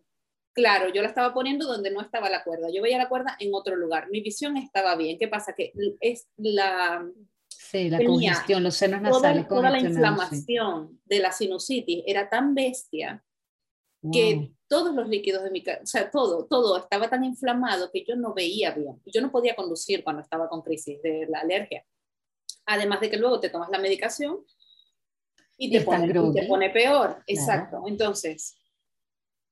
Claro, 0.53 0.91
yo 0.93 1.01
la 1.01 1.07
estaba 1.07 1.33
poniendo 1.33 1.65
donde 1.65 1.91
no 1.91 2.01
estaba 2.01 2.29
la 2.29 2.43
cuerda. 2.43 2.67
Yo 2.73 2.81
veía 2.81 2.97
la 2.97 3.07
cuerda 3.07 3.37
en 3.39 3.53
otro 3.53 3.77
lugar. 3.77 4.09
Mi 4.09 4.19
visión 4.19 4.57
estaba 4.57 4.97
bien. 4.97 5.17
¿Qué 5.17 5.29
pasa? 5.29 5.53
Que 5.55 5.71
es 6.01 6.27
la... 6.35 7.09
Sí, 7.47 7.89
la 7.89 8.03
congestión, 8.03 8.61
los 8.61 8.75
senos 8.75 9.01
nasales. 9.01 9.47
Toda, 9.47 9.61
toda 9.61 9.69
la 9.69 9.79
inflamación 9.79 10.99
de 11.05 11.19
la 11.19 11.31
sinusitis 11.31 12.03
era 12.05 12.29
tan 12.29 12.53
bestia 12.53 13.23
que 14.11 14.51
todos 14.67 14.95
los 14.95 15.07
líquidos 15.07 15.43
de 15.43 15.51
mi 15.51 15.63
casa, 15.63 15.81
o 15.83 15.85
sea, 15.85 16.09
todo, 16.09 16.45
todo 16.45 16.77
estaba 16.77 17.09
tan 17.09 17.23
inflamado 17.23 17.91
que 17.91 18.03
yo 18.07 18.15
no 18.15 18.33
veía 18.33 18.71
bien. 18.71 19.01
Yo 19.05 19.21
no 19.21 19.31
podía 19.31 19.55
conducir 19.55 20.03
cuando 20.03 20.21
estaba 20.21 20.49
con 20.49 20.61
crisis 20.61 21.01
de 21.01 21.27
la 21.27 21.39
alergia. 21.39 21.85
Además 22.65 23.01
de 23.01 23.09
que 23.09 23.17
luego 23.17 23.39
te 23.39 23.49
tomas 23.49 23.69
la 23.69 23.79
medicación 23.79 24.39
y 25.57 25.71
te, 25.71 25.81
pone, 25.81 26.69
peor. 26.71 27.21
Exacto. 27.27 27.83
Entonces, 27.85 28.57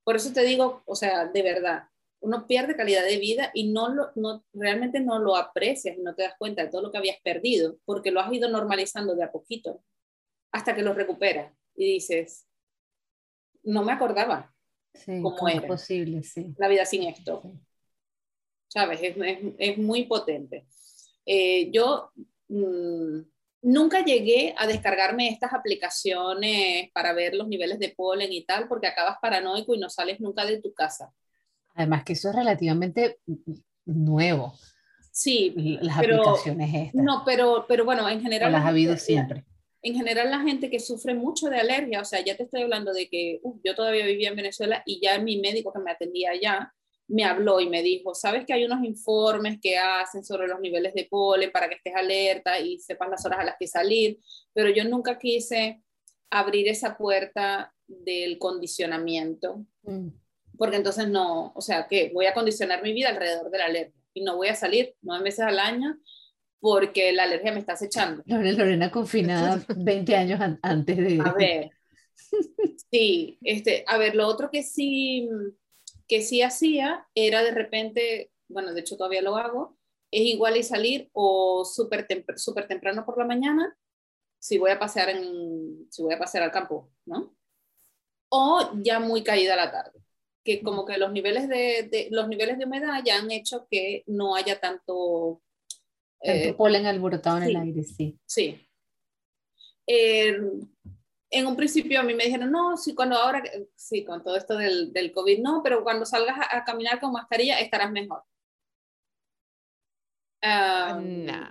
por 0.03 0.15
eso 0.15 0.34
te 0.34 0.41
digo, 0.41 0.82
o 0.86 0.96
sea, 0.96 1.27
de 1.27 1.44
verdad, 1.44 1.84
uno 2.22 2.48
pierde 2.48 2.75
calidad 2.75 3.03
de 3.03 3.18
vida 3.18 3.51
y 3.53 3.72
no, 3.72 3.89
lo, 3.89 4.12
no 4.15 4.44
realmente 4.53 5.00
no 5.00 5.20
lo 5.20 5.36
aprecias 5.36 5.98
y 5.98 6.01
no 6.01 6.15
te 6.15 6.24
das 6.24 6.34
cuenta 6.39 6.63
de 6.63 6.70
todo 6.70 6.82
lo 6.82 6.91
que 6.91 6.98
habías 6.98 7.20
perdido, 7.22 7.77
porque 7.86 8.12
lo 8.12 8.20
has 8.20 8.34
ido 8.34 8.50
normalizando 8.50 9.15
de 9.15 9.24
a 9.24 9.32
poquito 9.32 9.84
hasta 10.51 10.75
que 10.75 10.82
lo 10.82 10.94
recuperas 10.94 11.53
y 11.75 11.86
dices, 11.86 12.49
no 13.70 13.84
me 13.84 13.92
acordaba 13.92 14.52
sí, 14.94 15.22
cómo, 15.22 15.48
era 15.48 15.66
posible, 15.66 16.24
sí. 16.24 16.54
la 16.58 16.68
vida 16.68 16.86
sin 16.86 17.04
esto. 17.04 17.42
¿Sabes? 18.68 19.00
Es, 19.02 19.16
es, 19.58 19.78
muy 19.78 20.06
potente. 20.06 20.68
Eh, 21.26 21.72
yo 21.72 22.12
mm, 22.50 23.20
nunca 23.64 24.04
llegué 24.04 24.54
a 24.58 24.68
descargarme 24.68 25.30
estas 25.30 25.54
aplicaciones 25.54 26.92
para 26.94 27.14
ver 27.14 27.34
los 27.34 27.48
niveles 27.48 27.80
de 27.80 27.90
polen 27.90 28.32
y 28.32 28.44
tal, 28.44 28.68
porque 28.68 28.88
acabas 28.88 29.18
paranoico 29.22 29.74
y 29.74 29.80
no 29.80 29.90
sales 29.90 30.20
nunca 30.20 30.46
de 30.46 30.62
tu 30.62 30.74
casa. 30.74 31.12
Además 31.74 32.04
que 32.04 32.14
eso 32.14 32.30
es 32.30 32.36
relativamente 32.36 33.20
nuevo. 33.86 34.54
Sí, 35.12 35.78
las 35.82 35.98
aplicaciones 35.98 36.74
estas. 36.74 37.04
No, 37.04 37.24
pero, 37.26 37.66
pero 37.68 37.86
bueno, 37.86 38.08
en 38.08 38.22
general... 38.22 38.52
las 38.52 38.66
ha 38.66 38.70
habido 38.70 38.98
siempre 38.98 39.46
en 39.81 39.95
general 39.95 40.29
la 40.29 40.41
gente 40.41 40.69
que 40.69 40.79
sufre 40.79 41.13
mucho 41.13 41.48
de 41.48 41.57
alergia, 41.57 42.01
o 42.01 42.05
sea, 42.05 42.24
ya 42.24 42.36
te 42.36 42.43
estoy 42.43 42.63
hablando 42.63 42.93
de 42.93 43.07
que 43.09 43.39
yo 43.63 43.75
todavía 43.75 44.05
vivía 44.05 44.29
en 44.29 44.36
Venezuela 44.36 44.83
y 44.86 45.00
ya 45.01 45.19
mi 45.19 45.39
médico 45.39 45.71
que 45.71 45.79
me 45.79 45.91
atendía 45.91 46.31
allá 46.31 46.74
me 47.09 47.24
habló 47.24 47.59
y 47.59 47.67
me 47.67 47.81
dijo, 47.81 48.13
sabes 48.13 48.45
que 48.45 48.53
hay 48.53 48.65
unos 48.65 48.83
informes 48.83 49.57
que 49.59 49.77
hacen 49.77 50.24
sobre 50.24 50.48
los 50.48 50.59
niveles 50.59 50.93
de 50.93 51.07
polen 51.09 51.51
para 51.51 51.67
que 51.67 51.75
estés 51.75 51.95
alerta 51.95 52.59
y 52.59 52.77
sepas 52.77 53.09
las 53.09 53.25
horas 53.25 53.39
a 53.39 53.43
las 53.43 53.55
que 53.59 53.67
salir, 53.67 54.19
pero 54.53 54.69
yo 54.69 54.83
nunca 54.83 55.17
quise 55.17 55.81
abrir 56.29 56.67
esa 56.67 56.95
puerta 56.98 57.74
del 57.88 58.38
condicionamiento, 58.38 59.65
mm. 59.81 60.09
porque 60.55 60.75
entonces 60.75 61.09
no, 61.09 61.51
o 61.55 61.62
sea, 61.62 61.88
que 61.88 62.12
voy 62.13 62.27
a 62.27 62.33
condicionar 62.36 62.83
mi 62.83 62.93
vida 62.93 63.09
alrededor 63.09 63.50
de 63.50 63.57
la 63.57 63.65
alergia 63.65 64.00
y 64.13 64.21
no 64.21 64.38
voy 64.38 64.50
a 64.50 64.55
salir 64.55 64.95
nueve 65.01 65.24
meses 65.24 65.39
al 65.39 65.57
año 65.57 65.98
porque 66.60 67.12
la 67.12 67.24
alergia 67.24 67.51
me 67.51 67.60
está 67.60 67.74
acechando. 67.74 68.24
Lorena 68.28 68.92
confinada 68.92 69.63
20 69.75 70.16
años 70.16 70.39
antes 70.62 70.98
de... 70.98 71.22
A 71.24 71.34
ver, 71.34 71.72
sí, 72.92 73.38
este, 73.42 73.84
a 73.88 73.98
ver, 73.98 74.16
lo 74.16 74.28
otro 74.28 74.50
que 74.51 74.63
sí, 74.63 75.30
que 76.08 76.22
sí 76.22 76.42
hacía 76.42 77.08
era 77.16 77.44
de 77.44 77.51
repente, 77.51 78.32
bueno, 78.48 78.74
de 78.74 78.82
hecho 78.82 78.98
todavía 78.98 79.22
lo 79.22 79.38
hago, 79.38 79.78
es 80.12 80.22
igual 80.22 80.58
y 80.58 80.63
salir 80.63 81.10
o 81.13 81.63
súper 81.66 82.08
super 82.36 82.68
temprano 82.68 83.06
por 83.06 83.18
la 83.18 83.25
mañana, 83.25 83.78
si 84.39 84.58
voy 84.58 84.72
a 84.72 84.80
pasear 84.80 85.10
en, 85.10 85.88
si 85.92 86.01
voy 86.01 86.13
a 86.13 86.20
pasear 86.20 86.44
al 86.44 86.51
campo, 86.51 86.89
¿no? 87.06 87.36
O 88.30 88.72
ya 88.82 89.00
muy 89.00 89.24
caída 89.24 89.56
la 89.56 89.72
tarde, 89.72 90.00
que 90.44 90.63
como 90.63 90.86
que 90.86 90.98
los 90.98 91.12
niveles 91.12 91.48
de, 91.48 91.89
de 91.92 92.08
los 92.12 92.28
niveles 92.28 92.58
de 92.58 92.66
humedad 92.66 93.01
ya 93.06 93.20
han 93.20 93.30
hecho 93.32 93.68
que 93.70 94.04
no 94.08 94.36
haya 94.36 94.60
tanto 94.60 95.42
tanto 96.22 96.50
eh, 96.50 96.54
polen 96.54 96.86
alborotado 96.86 97.38
en 97.38 97.44
el 97.44 97.56
aire, 97.56 97.84
sí. 97.84 98.20
Sí. 98.26 98.68
Eh, 99.88 100.38
en 101.32 101.48
un 101.48 101.56
principio 101.56 102.00
a 102.00 102.04
mí 102.04 102.14
me 102.14 102.26
dijeron, 102.26 102.52
no, 102.52 102.76
sí, 102.78 102.96
cuando 102.96 103.16
ahora, 103.16 103.44
sí, 103.76 104.04
con 104.04 104.24
todo 104.24 104.36
esto 104.36 104.58
del, 104.58 104.92
del 104.92 105.12
COVID, 105.12 105.40
no, 105.40 105.62
pero 105.64 105.84
cuando 105.84 106.06
salgas 106.06 106.38
a, 106.52 106.64
caminar 106.64 107.00
con 107.00 107.12
mascarilla 107.12 107.60
estarás 107.60 107.92
mejor. 107.92 108.24
Ah, 110.42 111.00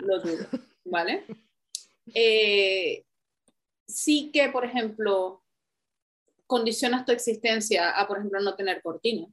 lo 0.00 0.20
dudo, 0.20 0.46
¿vale? 0.84 1.24
Eh, 2.14 3.04
sí 3.86 4.30
que, 4.32 4.48
por 4.48 4.64
ejemplo, 4.64 5.44
condicionas 6.46 7.04
tu 7.04 7.12
existencia 7.12 7.90
a, 7.90 8.08
por 8.08 8.18
ejemplo, 8.18 8.40
no 8.40 8.56
tener 8.56 8.82
cortinas 8.82 9.30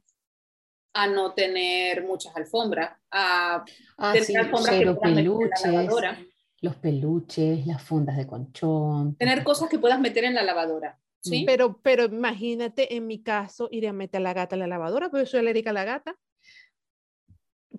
a 0.96 1.06
no 1.06 1.34
tener 1.34 2.04
muchas 2.04 2.34
alfombras, 2.34 2.90
a 3.10 3.62
ah, 3.98 4.12
tener 4.14 4.46
alfombras 4.46 4.74
que 4.76 4.94
peluches. 4.94 6.02
La 6.02 6.18
los 6.62 6.76
peluches, 6.76 7.66
las 7.66 7.82
fundas 7.82 8.16
de 8.16 8.26
conchón. 8.26 9.14
Tener 9.16 9.44
cosas 9.44 9.68
que 9.68 9.78
puedas 9.78 10.00
meter 10.00 10.24
en 10.24 10.34
la 10.34 10.42
lavadora. 10.42 10.98
¿sí? 11.22 11.44
Pero, 11.46 11.80
pero 11.82 12.06
imagínate, 12.06 12.96
en 12.96 13.06
mi 13.06 13.22
caso, 13.22 13.68
ir 13.70 13.86
a 13.86 13.92
meter 13.92 14.20
a 14.20 14.22
la 14.22 14.32
gata 14.32 14.56
en 14.56 14.60
la 14.60 14.66
lavadora, 14.66 15.10
porque 15.10 15.26
soy 15.26 15.40
alérgica 15.40 15.68
a 15.68 15.74
la 15.74 15.84
gata. 15.84 16.16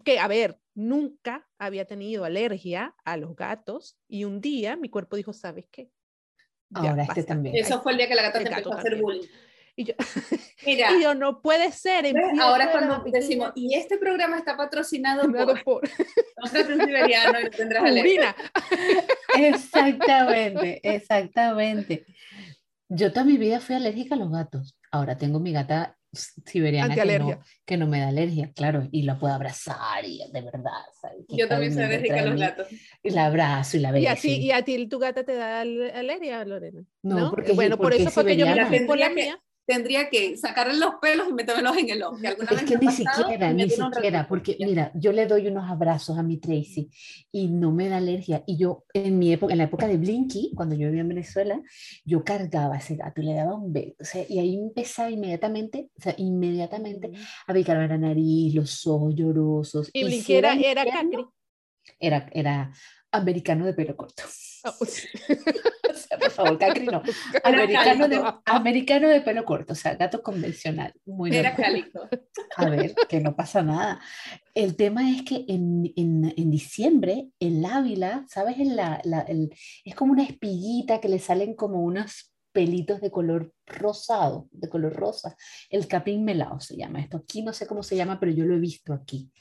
Que, 0.06 0.20
a 0.20 0.28
ver, 0.28 0.60
nunca 0.76 1.50
había 1.58 1.86
tenido 1.86 2.24
alergia 2.24 2.96
a 3.04 3.18
los 3.18 3.36
gatos 3.36 3.98
y 4.08 4.26
un 4.26 4.42
día 4.42 4.78
mi 4.78 4.90
cuerpo 4.90 5.16
dijo, 5.16 5.34
¿sabes 5.34 5.66
qué? 5.72 5.90
Ahora 6.76 7.04
este 7.04 7.24
también. 7.24 7.56
Eso 7.56 7.82
fue 7.82 7.94
el 7.94 7.98
día 7.98 8.08
que 8.08 8.16
la 8.16 8.22
gata 8.22 8.44
te 8.44 8.48
empezó 8.48 8.74
a 8.74 8.78
hacer 8.78 9.02
bullying. 9.02 9.28
Y 9.80 9.84
yo, 9.84 9.94
Mira, 10.66 10.92
y 10.92 11.04
yo, 11.04 11.14
no 11.14 11.40
puede 11.40 11.72
ser. 11.72 12.12
Ahora 12.42 12.72
cuando 12.72 13.04
decimos, 13.12 13.52
y 13.54 13.76
este 13.76 14.00
programa 14.00 14.40
está 14.40 14.58
patrocinado 14.58 15.32
por, 15.32 15.64
por... 15.64 15.88
siberiano 16.86 17.40
y 17.40 17.50
tendrás 17.52 17.84
alergia. 17.84 18.36
Exactamente, 19.38 20.82
exactamente. 20.82 22.08
Yo 22.90 23.14
toda 23.14 23.26
mi 23.26 23.38
vida 23.38 23.60
fui 23.60 23.76
alérgica 23.76 24.16
a 24.16 24.18
los 24.18 24.32
gatos. 24.32 24.76
Ahora 24.90 25.16
tengo 25.16 25.40
mi 25.40 25.52
gata 25.52 25.96
siberiana 26.12 26.96
que 26.96 27.20
no, 27.20 27.40
que 27.64 27.78
no, 27.78 27.86
me 27.86 28.00
da 28.00 28.08
alergia, 28.08 28.52
claro, 28.56 28.88
y 28.92 29.04
la 29.04 29.20
puedo 29.20 29.36
abrazar 29.36 30.04
y 30.06 30.22
de 30.34 30.42
verdad. 30.42 30.72
Yo 31.28 31.48
también 31.48 31.76
soy 31.76 31.84
alérgica 31.84 32.22
a 32.22 32.26
los 32.26 32.40
gatos. 32.40 32.68
Y 33.04 33.12
la 33.12 33.28
abrazo 33.28 33.78
y 33.78 33.82
la 33.82 33.92
beso. 33.92 34.04
¿Y 34.04 34.08
a 34.08 34.16
ti, 34.16 34.36
y 34.38 34.52
a 34.52 34.64
ti 34.64 34.88
tu 34.88 34.98
gata 34.98 35.24
te 35.24 35.36
da 35.36 35.62
alergia, 35.62 36.44
Lorena? 36.46 36.84
No, 37.04 37.30
porque 37.30 37.52
bueno, 37.52 37.78
por 37.78 37.94
eso 37.94 38.10
fue 38.10 38.26
que 38.26 38.38
yo 38.38 38.48
me 38.48 38.66
fui 38.66 38.80
por 38.80 38.98
la 38.98 39.12
mía 39.12 39.40
tendría 39.68 40.10
que 40.10 40.38
sacarle 40.38 40.78
los 40.78 40.96
pelos 41.02 41.28
y 41.30 41.34
metérmelos 41.34 41.78
en 41.78 41.90
el 41.90 42.02
ojo. 42.02 42.18
Es 42.24 42.64
que 42.64 42.78
ni 42.78 42.90
siquiera, 42.90 43.52
ni 43.52 43.70
siquiera, 43.70 44.26
porque 44.28 44.56
mira, 44.60 44.92
yo 44.96 45.12
le 45.12 45.28
doy 45.28 45.48
unos 45.48 45.70
abrazos 45.70 46.18
a 46.18 46.24
mi 46.24 46.38
Tracy 46.38 46.90
y 47.34 47.50
no 47.50 47.74
me 47.74 47.90
da 47.90 47.98
alergia. 47.98 48.44
Y 48.48 48.58
yo 48.58 48.86
en 48.94 49.20
mi 49.20 49.34
época, 49.34 49.54
en 49.54 49.58
la 49.58 49.66
época 49.66 49.88
de 49.88 49.98
Blinky, 49.98 50.54
cuando 50.56 50.74
yo 50.74 50.88
vivía 50.88 51.02
en 51.02 51.10
Venezuela, 51.10 51.62
yo 52.06 52.24
cargaba 52.24 52.76
a 52.76 52.78
ese 52.78 52.96
gato 52.96 53.22
y 53.22 53.26
le 53.26 53.34
daba 53.34 53.56
un 53.56 53.74
beso. 53.74 53.96
O 54.00 54.06
sea, 54.06 54.26
y 54.28 54.40
ahí 54.40 54.56
empezaba 54.56 55.12
inmediatamente, 55.12 55.90
o 55.98 56.02
sea, 56.02 56.16
inmediatamente 56.18 57.12
a 57.46 57.54
picarme 57.54 57.90
la 57.90 57.98
nariz, 57.98 58.56
los 58.56 58.88
ojos 58.88 59.16
llorosos. 59.16 59.90
Y, 59.92 60.06
Blinky 60.06 60.34
era, 60.34 60.54
era 60.54 60.86
cangri. 60.86 61.26
Era, 62.00 62.30
era 62.32 62.72
americano 63.18 63.66
de 63.66 63.74
pelo 63.74 63.96
corto. 63.96 64.24
Oh, 64.64 64.74
por 66.20 66.32
favor, 66.32 66.58
Cacri 66.58 66.88
no. 66.88 67.02
Americano 67.44 68.08
de, 68.08 68.22
americano 68.46 69.08
de 69.08 69.22
pelo 69.22 69.46
corto, 69.46 69.74
o 69.74 69.76
sea, 69.76 69.96
gato 69.96 70.22
convencional. 70.22 70.94
Muy 71.06 71.36
Era 71.36 71.56
cálico. 71.56 72.08
A 72.56 72.70
ver, 72.70 72.96
que 73.08 73.20
no 73.20 73.36
pasa 73.36 73.62
nada. 73.62 74.02
El 74.54 74.76
tema 74.76 75.12
es 75.12 75.24
que 75.24 75.46
en, 75.48 75.94
en, 75.96 76.34
en 76.36 76.52
diciembre, 76.52 77.30
el 77.40 77.64
Ávila, 77.64 78.26
¿sabes? 78.28 78.58
la, 78.60 79.00
la, 79.04 79.22
el, 79.22 79.54
es 79.86 79.96
como 79.96 80.12
una 80.12 80.24
espiguita 80.24 81.00
que 81.00 81.10
le 81.10 81.20
salen 81.20 81.56
como 81.56 81.84
unas 81.84 82.34
pelitos 82.58 83.02
de 83.02 83.12
color 83.12 83.54
rosado, 83.68 84.50
de 84.50 84.68
color 84.68 84.92
rosa. 84.92 85.38
El 85.70 85.88
capín 85.88 86.26
melao 86.26 86.60
se 86.60 86.76
llama 86.76 87.00
esto. 87.00 87.18
Aquí 87.18 87.44
no 87.44 87.54
sé 87.54 87.68
cómo 87.68 87.84
se 87.84 87.96
llama, 87.96 88.20
pero 88.20 88.32
yo 88.32 88.46
lo 88.46 88.56
he 88.56 88.60
visto 88.60 88.94
aquí. 88.94 89.32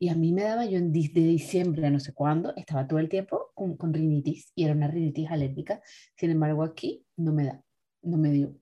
Y 0.00 0.08
a 0.08 0.16
mí 0.16 0.32
me 0.32 0.42
daba 0.42 0.64
yo 0.64 0.76
en, 0.76 0.90
de 0.92 1.00
diciembre, 1.00 1.88
no 1.92 2.00
sé 2.00 2.12
cuándo, 2.12 2.52
estaba 2.56 2.88
todo 2.88 2.98
el 2.98 3.08
tiempo 3.08 3.52
con, 3.54 3.76
con 3.76 3.94
rinitis 3.94 4.50
y 4.56 4.64
era 4.64 4.72
una 4.74 4.88
rinitis 4.88 5.30
alérgica. 5.30 5.80
Sin 6.16 6.32
embargo, 6.32 6.64
aquí 6.64 7.06
no 7.14 7.32
me 7.32 7.44
da, 7.44 7.62
no 8.02 8.16
me 8.16 8.32
dio. 8.32 8.52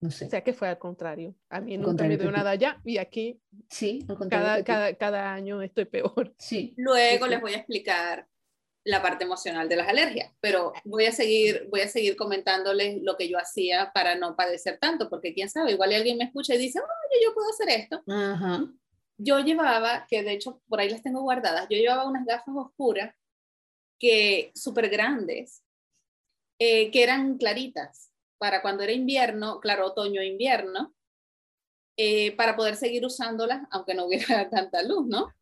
No 0.00 0.10
sé. 0.10 0.24
O 0.24 0.30
sea 0.30 0.42
que 0.42 0.54
fue 0.54 0.68
al 0.68 0.78
contrario. 0.78 1.34
A 1.50 1.60
mí 1.60 1.76
nunca 1.76 2.04
me 2.08 2.16
dio 2.16 2.30
nada 2.30 2.54
ya 2.54 2.80
y 2.86 2.96
aquí 2.96 3.38
sí, 3.68 4.06
cada, 4.30 4.64
cada, 4.64 4.94
cada, 4.94 5.34
año 5.34 5.60
estoy 5.60 5.84
peor. 5.84 6.34
Sí. 6.38 6.72
Luego 6.78 7.26
les 7.26 7.38
voy 7.38 7.52
a 7.52 7.58
explicar 7.58 8.26
la 8.86 9.02
parte 9.02 9.24
emocional 9.24 9.68
de 9.68 9.74
las 9.76 9.88
alergias, 9.88 10.32
pero 10.40 10.72
voy 10.84 11.06
a 11.06 11.12
seguir, 11.12 11.66
voy 11.70 11.80
a 11.80 11.88
seguir 11.88 12.16
comentándoles 12.16 13.02
lo 13.02 13.16
que 13.16 13.28
yo 13.28 13.36
hacía 13.36 13.90
para 13.92 14.14
no 14.14 14.36
padecer 14.36 14.78
tanto, 14.78 15.10
porque 15.10 15.34
quién 15.34 15.50
sabe, 15.50 15.72
igual 15.72 15.92
alguien 15.92 16.18
me 16.18 16.24
escucha 16.24 16.54
y 16.54 16.58
dice, 16.58 16.78
oye, 16.78 17.24
yo 17.24 17.34
puedo 17.34 17.50
hacer 17.50 17.68
esto. 17.68 18.02
Yo 19.18 19.40
llevaba, 19.40 20.06
que 20.08 20.22
de 20.22 20.32
hecho 20.32 20.62
por 20.68 20.78
ahí 20.78 20.88
las 20.88 21.02
tengo 21.02 21.22
guardadas, 21.22 21.66
yo 21.68 21.76
llevaba 21.76 22.06
unas 22.06 22.24
gafas 22.24 22.54
oscuras 22.54 23.12
que 23.98 24.52
súper 24.54 24.88
grandes, 24.88 25.64
eh, 26.60 26.92
que 26.92 27.02
eran 27.02 27.38
claritas, 27.38 28.12
para 28.38 28.62
cuando 28.62 28.84
era 28.84 28.92
invierno, 28.92 29.58
claro, 29.60 29.86
otoño 29.86 30.22
invierno, 30.22 30.94
eh, 31.96 32.36
para 32.36 32.54
poder 32.54 32.76
seguir 32.76 33.04
usándolas, 33.04 33.66
aunque 33.70 33.94
no 33.94 34.06
hubiera 34.06 34.48
tanta 34.50 34.82
luz, 34.82 35.06
¿no? 35.08 35.32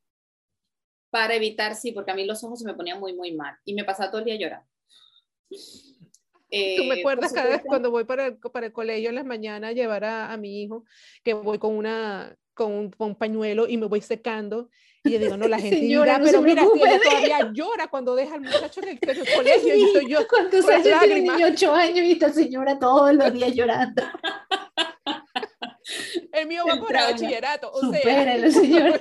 Para 1.14 1.36
evitar, 1.36 1.76
sí, 1.76 1.92
porque 1.92 2.10
a 2.10 2.14
mí 2.16 2.26
los 2.26 2.42
ojos 2.42 2.58
se 2.58 2.66
me 2.66 2.74
ponían 2.74 2.98
muy, 2.98 3.14
muy 3.14 3.30
mal 3.30 3.54
y 3.64 3.72
me 3.72 3.84
pasaba 3.84 4.10
todo 4.10 4.18
el 4.18 4.24
día 4.24 4.34
llorando. 4.34 4.66
Eh, 6.50 6.74
Tú 6.76 6.84
me 6.86 6.98
acuerdas 6.98 7.32
cada 7.32 7.50
vez 7.50 7.62
cuando 7.64 7.92
voy 7.92 8.02
para 8.02 8.26
el, 8.26 8.36
para 8.36 8.66
el 8.66 8.72
colegio 8.72 9.10
en 9.10 9.14
las 9.14 9.24
mañanas 9.24 9.70
a 9.70 9.72
llevar 9.74 10.02
a, 10.02 10.32
a 10.32 10.36
mi 10.36 10.64
hijo, 10.64 10.84
que 11.22 11.32
voy 11.32 11.60
con, 11.60 11.76
una, 11.76 12.36
con 12.52 12.72
un, 12.72 12.90
con, 12.90 13.10
un, 13.10 13.14
pañuelo 13.14 13.68
y 13.68 13.76
me 13.76 13.86
voy 13.86 14.00
secando. 14.00 14.70
Y 15.04 15.12
yo 15.12 15.20
digo, 15.20 15.36
no, 15.36 15.46
la 15.46 15.58
gente 15.60 15.78
Señora, 15.78 16.20
pero 16.20 16.42
mira, 16.42 16.64
ella 16.64 17.00
todavía 17.00 17.52
llora 17.52 17.86
cuando 17.86 18.16
deja 18.16 18.34
al 18.34 18.40
muchacho 18.40 18.82
en 18.82 18.88
el, 18.88 18.98
en 19.00 19.10
el 19.10 19.34
colegio. 19.36 19.76
y 19.76 19.84
estoy 19.84 20.10
yo 20.10 20.26
¿Cuántos 20.26 20.66
años 20.68 20.98
tiene 20.98 21.20
niño? 21.20 21.46
Ocho 21.46 21.72
años 21.72 22.04
y 22.06 22.10
esta 22.10 22.32
señora 22.32 22.76
todos 22.76 23.14
los 23.14 23.32
días 23.32 23.54
llorando. 23.54 24.02
El 26.32 26.46
mío 26.46 26.64
va 26.66 26.80
para 26.80 27.10
bachillerato. 27.10 27.70
O 27.70 27.80
Supérelo, 27.80 28.50
sea, 28.50 28.62
señor. 28.62 29.00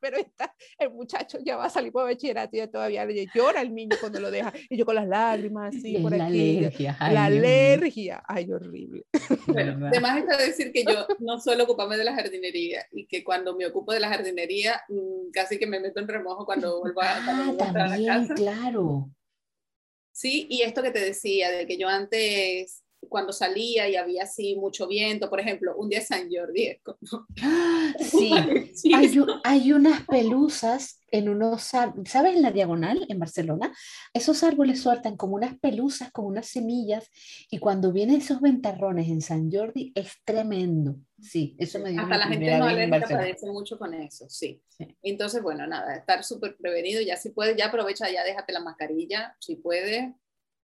pero 0.00 0.16
está, 0.18 0.54
el 0.78 0.90
muchacho 0.90 1.38
ya 1.44 1.56
va 1.56 1.66
a 1.66 1.70
salir 1.70 1.92
para 1.92 2.06
bachillerato 2.06 2.56
y 2.56 2.66
todavía 2.68 3.04
le 3.04 3.26
llora 3.34 3.62
el 3.62 3.74
niño 3.74 3.96
cuando 4.00 4.20
lo 4.20 4.30
deja. 4.30 4.52
Y 4.68 4.76
yo 4.76 4.84
con 4.84 4.94
las 4.94 5.08
lágrimas 5.08 5.74
así 5.74 5.98
por 5.98 6.16
la 6.16 6.26
aquí. 6.26 6.58
Alergia, 6.58 6.96
ay, 7.00 7.14
la 7.14 7.24
alergia. 7.24 8.22
Ay, 8.26 8.52
horrible. 8.52 9.04
Bueno, 9.46 9.86
además 9.86 10.18
está 10.18 10.36
decir 10.36 10.72
que 10.72 10.84
yo 10.84 11.06
no 11.18 11.40
suelo 11.40 11.64
ocuparme 11.64 11.96
de 11.96 12.04
la 12.04 12.14
jardinería 12.14 12.86
y 12.92 13.06
que 13.06 13.24
cuando 13.24 13.56
me 13.56 13.66
ocupo 13.66 13.92
de 13.92 14.00
la 14.00 14.08
jardinería 14.08 14.82
mm, 14.88 15.30
casi 15.32 15.58
que 15.58 15.66
me 15.66 15.80
meto 15.80 16.00
en 16.00 16.08
remojo 16.08 16.44
cuando 16.44 16.80
vuelvo 16.80 17.02
a, 17.02 17.16
ah, 17.16 17.22
también, 17.24 17.76
a 17.76 17.96
la 17.96 18.06
casa. 18.06 18.34
claro. 18.34 19.10
Sí, 20.12 20.46
y 20.50 20.62
esto 20.62 20.82
que 20.82 20.90
te 20.90 21.00
decía, 21.00 21.50
de 21.50 21.66
que 21.66 21.78
yo 21.78 21.88
antes 21.88 22.81
cuando 23.08 23.32
salía 23.32 23.88
y 23.88 23.96
había 23.96 24.24
así 24.24 24.56
mucho 24.56 24.86
viento, 24.86 25.28
por 25.28 25.40
ejemplo, 25.40 25.74
un 25.76 25.88
día 25.88 26.00
San 26.00 26.28
Jordi. 26.30 26.78
Sí, 27.98 28.32
hay, 28.94 29.12
hay, 29.44 29.72
unas 29.72 30.06
pelusas 30.06 31.00
en 31.10 31.28
unos, 31.28 31.62
¿sabes? 31.62 32.36
En 32.36 32.42
la 32.42 32.50
diagonal, 32.50 33.04
en 33.08 33.18
Barcelona, 33.18 33.72
esos 34.14 34.42
árboles 34.42 34.80
sueltan 34.80 35.16
como 35.16 35.34
unas 35.34 35.58
pelusas, 35.58 36.10
como 36.10 36.28
unas 36.28 36.46
semillas, 36.46 37.10
y 37.50 37.58
cuando 37.58 37.92
vienen 37.92 38.16
esos 38.16 38.40
ventarrones 38.40 39.08
en 39.08 39.20
San 39.20 39.50
Jordi 39.52 39.92
es 39.94 40.12
tremendo. 40.24 40.96
Sí, 41.20 41.54
eso 41.58 41.78
me 41.78 41.90
dio 41.90 42.00
Hasta 42.00 42.18
la 42.18 42.26
gente 42.26 42.58
no 42.58 42.64
alérgica 42.64 43.08
padece 43.08 43.46
mucho 43.46 43.78
con 43.78 43.94
eso, 43.94 44.28
sí. 44.28 44.62
sí. 44.68 44.96
Entonces, 45.02 45.42
bueno, 45.42 45.66
nada, 45.66 45.94
estar 45.94 46.24
súper 46.24 46.56
prevenido, 46.56 47.00
ya 47.02 47.16
si 47.16 47.30
puedes, 47.30 47.56
ya 47.56 47.66
aprovecha, 47.66 48.10
ya 48.10 48.24
déjate 48.24 48.52
la 48.52 48.60
mascarilla, 48.60 49.36
si 49.38 49.56
puedes, 49.56 50.12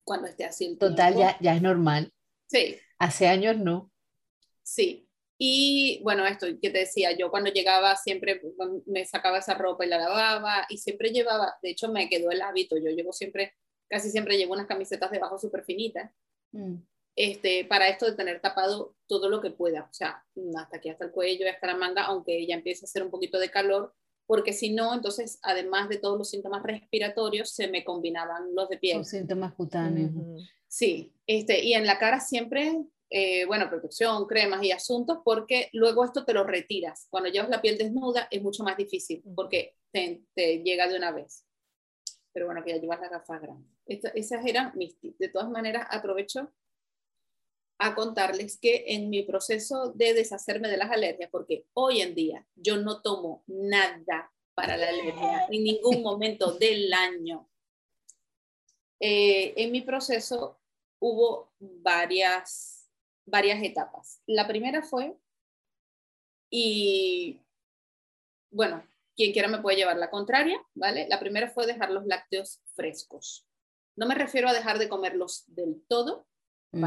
cuando 0.05 0.27
esté 0.27 0.45
así 0.45 0.65
el 0.65 0.77
Total, 0.77 1.15
ya, 1.15 1.37
ya 1.41 1.55
es 1.55 1.61
normal. 1.61 2.13
Sí. 2.47 2.77
Hace 2.97 3.27
años 3.27 3.57
no. 3.57 3.91
Sí. 4.63 5.05
Y 5.37 5.99
bueno, 6.03 6.25
esto 6.25 6.47
que 6.61 6.69
te 6.69 6.79
decía, 6.79 7.11
yo 7.17 7.29
cuando 7.29 7.51
llegaba 7.51 7.95
siempre 7.97 8.41
me 8.85 9.05
sacaba 9.05 9.39
esa 9.39 9.53
ropa 9.53 9.85
y 9.85 9.89
la 9.89 9.97
lavaba 9.97 10.65
y 10.69 10.77
siempre 10.77 11.09
llevaba, 11.09 11.57
de 11.61 11.71
hecho 11.71 11.91
me 11.91 12.07
quedó 12.07 12.31
el 12.31 12.41
hábito, 12.41 12.77
yo 12.77 12.89
llevo 12.89 13.11
siempre, 13.11 13.53
casi 13.89 14.09
siempre 14.09 14.37
llevo 14.37 14.53
unas 14.53 14.67
camisetas 14.67 15.11
debajo 15.11 15.37
súper 15.37 15.65
finitas, 15.65 16.09
mm. 16.53 16.75
este, 17.17 17.65
para 17.65 17.89
esto 17.89 18.05
de 18.05 18.15
tener 18.15 18.39
tapado 18.39 18.95
todo 19.07 19.27
lo 19.27 19.41
que 19.41 19.51
pueda, 19.51 19.89
o 19.91 19.93
sea, 19.93 20.23
hasta 20.57 20.77
aquí, 20.77 20.87
hasta 20.87 21.03
el 21.03 21.11
cuello, 21.11 21.49
hasta 21.49 21.67
la 21.67 21.75
manga, 21.75 22.03
aunque 22.05 22.47
ya 22.47 22.55
empiece 22.55 22.85
a 22.85 22.87
hacer 22.87 23.03
un 23.03 23.11
poquito 23.11 23.37
de 23.37 23.51
calor, 23.51 23.93
porque 24.27 24.53
si 24.53 24.73
no, 24.73 24.93
entonces, 24.93 25.39
además 25.43 25.89
de 25.89 25.97
todos 25.97 26.17
los 26.17 26.29
síntomas 26.29 26.63
respiratorios, 26.63 27.51
se 27.51 27.67
me 27.67 27.83
combinaban 27.83 28.53
los 28.55 28.69
de 28.69 28.77
piel. 28.77 28.97
Los 28.97 29.09
síntomas 29.09 29.53
cutáneos. 29.53 30.11
Sí, 30.67 31.13
este, 31.27 31.63
y 31.63 31.73
en 31.73 31.85
la 31.85 31.99
cara 31.99 32.19
siempre, 32.19 32.85
eh, 33.09 33.45
bueno, 33.45 33.69
protección, 33.69 34.25
cremas 34.25 34.63
y 34.63 34.71
asuntos, 34.71 35.19
porque 35.23 35.69
luego 35.73 36.03
esto 36.03 36.25
te 36.25 36.33
lo 36.33 36.43
retiras. 36.43 37.07
Cuando 37.09 37.29
llevas 37.29 37.49
la 37.49 37.61
piel 37.61 37.77
desnuda 37.77 38.27
es 38.31 38.41
mucho 38.41 38.63
más 38.63 38.77
difícil, 38.77 39.23
porque 39.35 39.75
te, 39.91 40.23
te 40.33 40.63
llega 40.63 40.87
de 40.87 40.97
una 40.97 41.11
vez. 41.11 41.45
Pero 42.33 42.47
bueno, 42.47 42.63
que 42.63 42.71
ya 42.71 42.81
llevas 42.81 42.99
la 42.99 43.09
gafas 43.09 43.41
grande. 43.41 43.69
esas 43.85 44.45
eran 44.45 44.73
mis 44.75 44.99
tips. 44.99 45.17
De 45.19 45.29
todas 45.29 45.49
maneras, 45.49 45.87
aprovecho 45.89 46.51
a 47.77 47.95
contarles 47.95 48.57
que 48.57 48.85
en 48.87 49.09
mi 49.09 49.23
proceso 49.23 49.91
de 49.93 50.13
deshacerme 50.13 50.69
de 50.69 50.77
las 50.77 50.91
alergias, 50.91 51.29
porque 51.29 51.65
hoy 51.73 52.01
en 52.01 52.15
día 52.15 52.45
yo 52.55 52.77
no 52.77 53.01
tomo 53.01 53.43
nada 53.47 54.31
para 54.53 54.77
la 54.77 54.87
alergia 54.87 55.45
en 55.49 55.63
ningún 55.63 56.01
momento 56.01 56.53
del 56.59 56.93
año. 56.93 57.49
Eh, 58.99 59.53
en 59.57 59.71
mi 59.71 59.81
proceso 59.81 60.59
hubo 60.99 61.53
varias, 61.59 62.89
varias 63.25 63.61
etapas. 63.61 64.21
La 64.25 64.47
primera 64.47 64.81
fue, 64.81 65.15
y 66.49 67.41
bueno, 68.49 68.87
quien 69.15 69.33
quiera 69.33 69.49
me 69.49 69.59
puede 69.59 69.77
llevar 69.77 69.97
la 69.97 70.09
contraria, 70.09 70.61
¿vale? 70.73 71.07
La 71.09 71.19
primera 71.19 71.49
fue 71.49 71.67
dejar 71.67 71.91
los 71.91 72.05
lácteos 72.05 72.61
frescos. 72.73 73.45
No 73.97 74.07
me 74.07 74.15
refiero 74.15 74.47
a 74.47 74.53
dejar 74.53 74.79
de 74.79 74.89
comerlos 74.89 75.43
del 75.47 75.83
todo, 75.87 76.27
mm. 76.71 76.79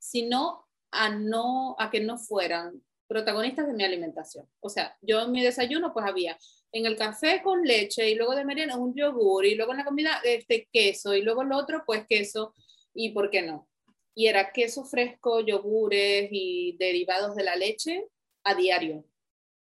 Sino 0.00 0.66
a, 0.90 1.10
no, 1.10 1.76
a 1.78 1.90
que 1.90 2.00
no 2.00 2.18
fueran 2.18 2.82
protagonistas 3.10 3.66
de 3.66 3.72
mi 3.72 3.84
alimentación. 3.84 4.48
O 4.60 4.68
sea, 4.68 4.96
yo 5.00 5.22
en 5.22 5.32
mi 5.32 5.42
desayuno 5.42 5.92
pues 5.92 6.06
había 6.06 6.38
en 6.72 6.86
el 6.86 6.96
café 6.96 7.42
con 7.42 7.62
leche 7.62 8.08
y 8.08 8.14
luego 8.14 8.36
de 8.36 8.44
merienda 8.44 8.76
un 8.76 8.94
yogur 8.94 9.44
y 9.44 9.56
luego 9.56 9.72
en 9.72 9.78
la 9.78 9.84
comida 9.84 10.20
este 10.22 10.68
queso 10.72 11.14
y 11.14 11.22
luego 11.22 11.42
el 11.42 11.50
otro 11.50 11.82
pues 11.84 12.06
queso 12.08 12.54
y 12.94 13.10
por 13.10 13.30
qué 13.30 13.42
no. 13.42 13.68
Y 14.14 14.26
era 14.28 14.52
queso 14.52 14.84
fresco, 14.84 15.40
yogures 15.40 16.28
y 16.30 16.76
derivados 16.78 17.34
de 17.34 17.42
la 17.42 17.56
leche 17.56 18.06
a 18.44 18.54
diario. 18.54 19.04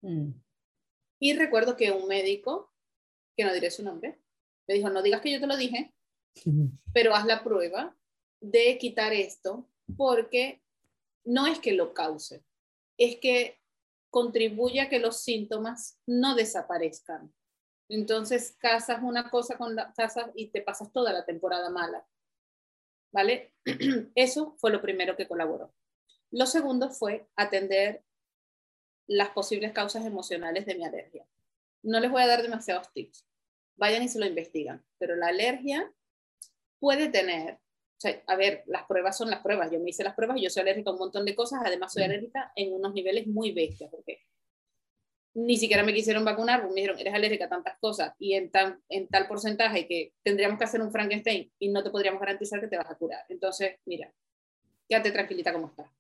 Mm. 0.03 0.31
Y 1.21 1.33
recuerdo 1.35 1.77
que 1.77 1.93
un 1.93 2.09
médico, 2.09 2.73
que 3.37 3.45
no 3.45 3.53
diré 3.53 3.71
su 3.71 3.85
nombre, 3.85 4.19
me 4.67 4.75
dijo, 4.75 4.91
no 4.91 5.03
digas 5.03 5.21
que 5.21 5.33
yo 5.33 5.41
te 5.41 5.47
lo 5.47 5.57
dije, 5.57 5.95
pero 6.93 7.15
haz 7.15 7.25
la 7.25 7.43
prueba 7.45 7.97
de 8.41 8.79
quitar 8.79 9.13
esto 9.13 9.69
porque 9.97 10.63
no 11.25 11.47
es 11.47 11.59
que 11.59 11.73
lo 11.73 11.95
cause, 11.95 12.45
es 12.97 13.17
que 13.17 13.59
contribuye 14.11 14.81
a 14.81 14.89
que 14.89 14.99
los 14.99 15.21
síntomas 15.23 15.99
no 16.07 16.35
desaparezcan. 16.35 17.33
Entonces, 17.89 18.57
casas 18.59 19.03
una 19.03 19.31
cosa 19.31 19.57
con 19.57 19.75
la 19.75 19.93
casa 19.95 20.31
y 20.35 20.49
te 20.49 20.63
pasas 20.63 20.93
toda 20.93 21.13
la 21.13 21.25
temporada 21.25 21.71
mala. 21.71 22.07
¿Vale? 23.13 23.55
Eso 24.15 24.55
fue 24.59 24.71
lo 24.71 24.83
primero 24.83 25.17
que 25.17 25.29
colaboró. 25.29 25.75
Lo 26.31 26.47
segundo 26.47 26.91
fue 26.91 27.27
atender 27.37 28.05
las 29.07 29.31
posibles 29.31 29.73
causas 29.73 30.05
emocionales 30.05 30.67
de 30.67 30.75
mi 30.75 30.85
alergia. 30.85 31.27
No 31.83 32.01
les 32.01 32.11
voy 32.11 32.23
a 32.23 32.27
dar 32.27 32.43
demasiados 32.43 32.93
tips. 32.93 33.27
Vayan 33.77 34.03
y 34.03 34.09
se 34.09 34.19
lo 34.19 34.27
investigan. 34.27 34.85
Pero 34.99 35.17
la 35.17 35.29
alergia 35.29 35.91
puede 36.79 37.09
tener 37.09 37.59
a 38.27 38.37
ver, 38.37 38.63
las 38.67 38.85
pruebas 38.85 39.17
son 39.17 39.31
las 39.31 39.41
pruebas. 39.41 39.71
Yo 39.71 39.81
me 39.81 39.91
hice 39.91 40.05
las 40.05 40.15
pruebas 40.15 40.37
y 40.39 40.43
yo 40.43 40.51
soy 40.51 40.63
alérgica 40.63 40.91
a 40.91 40.93
un 40.93 40.99
montón 40.99 41.25
de 41.25 41.35
cosas. 41.35 41.61
Además, 41.65 41.93
soy 41.93 42.03
mm. 42.03 42.07
alérgica 42.07 42.53
en 42.55 42.73
unos 42.73 42.93
niveles 42.95 43.27
muy 43.27 43.53
bestias, 43.53 43.91
porque 43.91 44.23
ni 45.35 45.57
siquiera 45.57 45.83
me 45.83 45.95
quisieron 45.95 46.25
vacunar, 46.25 46.67
me 46.69 46.75
dijeron, 46.75 46.99
eres 46.99 47.15
alérgica 47.15 47.45
a 47.45 47.49
tantas 47.49 47.79
cosas 47.79 48.15
y 48.19 48.35
en, 48.35 48.51
tan, 48.51 48.83
en 48.89 49.07
tal 49.09 49.29
porcentaje 49.29 49.87
que 49.87 50.13
tendríamos 50.23 50.59
que 50.59 50.65
hacer 50.65 50.81
un 50.81 50.91
Frankenstein 50.91 51.53
y 51.59 51.69
no 51.69 51.83
te 51.83 51.91
podríamos 51.91 52.21
garantizar 52.21 52.61
que 52.61 52.69
te 52.69 52.77
vas 52.77 52.91
a 52.91 52.97
curar. 52.97 53.25
Entonces, 53.29 53.77
mira, 53.85 54.13
quédate 54.89 55.13
tranquilita 55.13 55.53
como 55.53 55.69
está. 55.69 55.93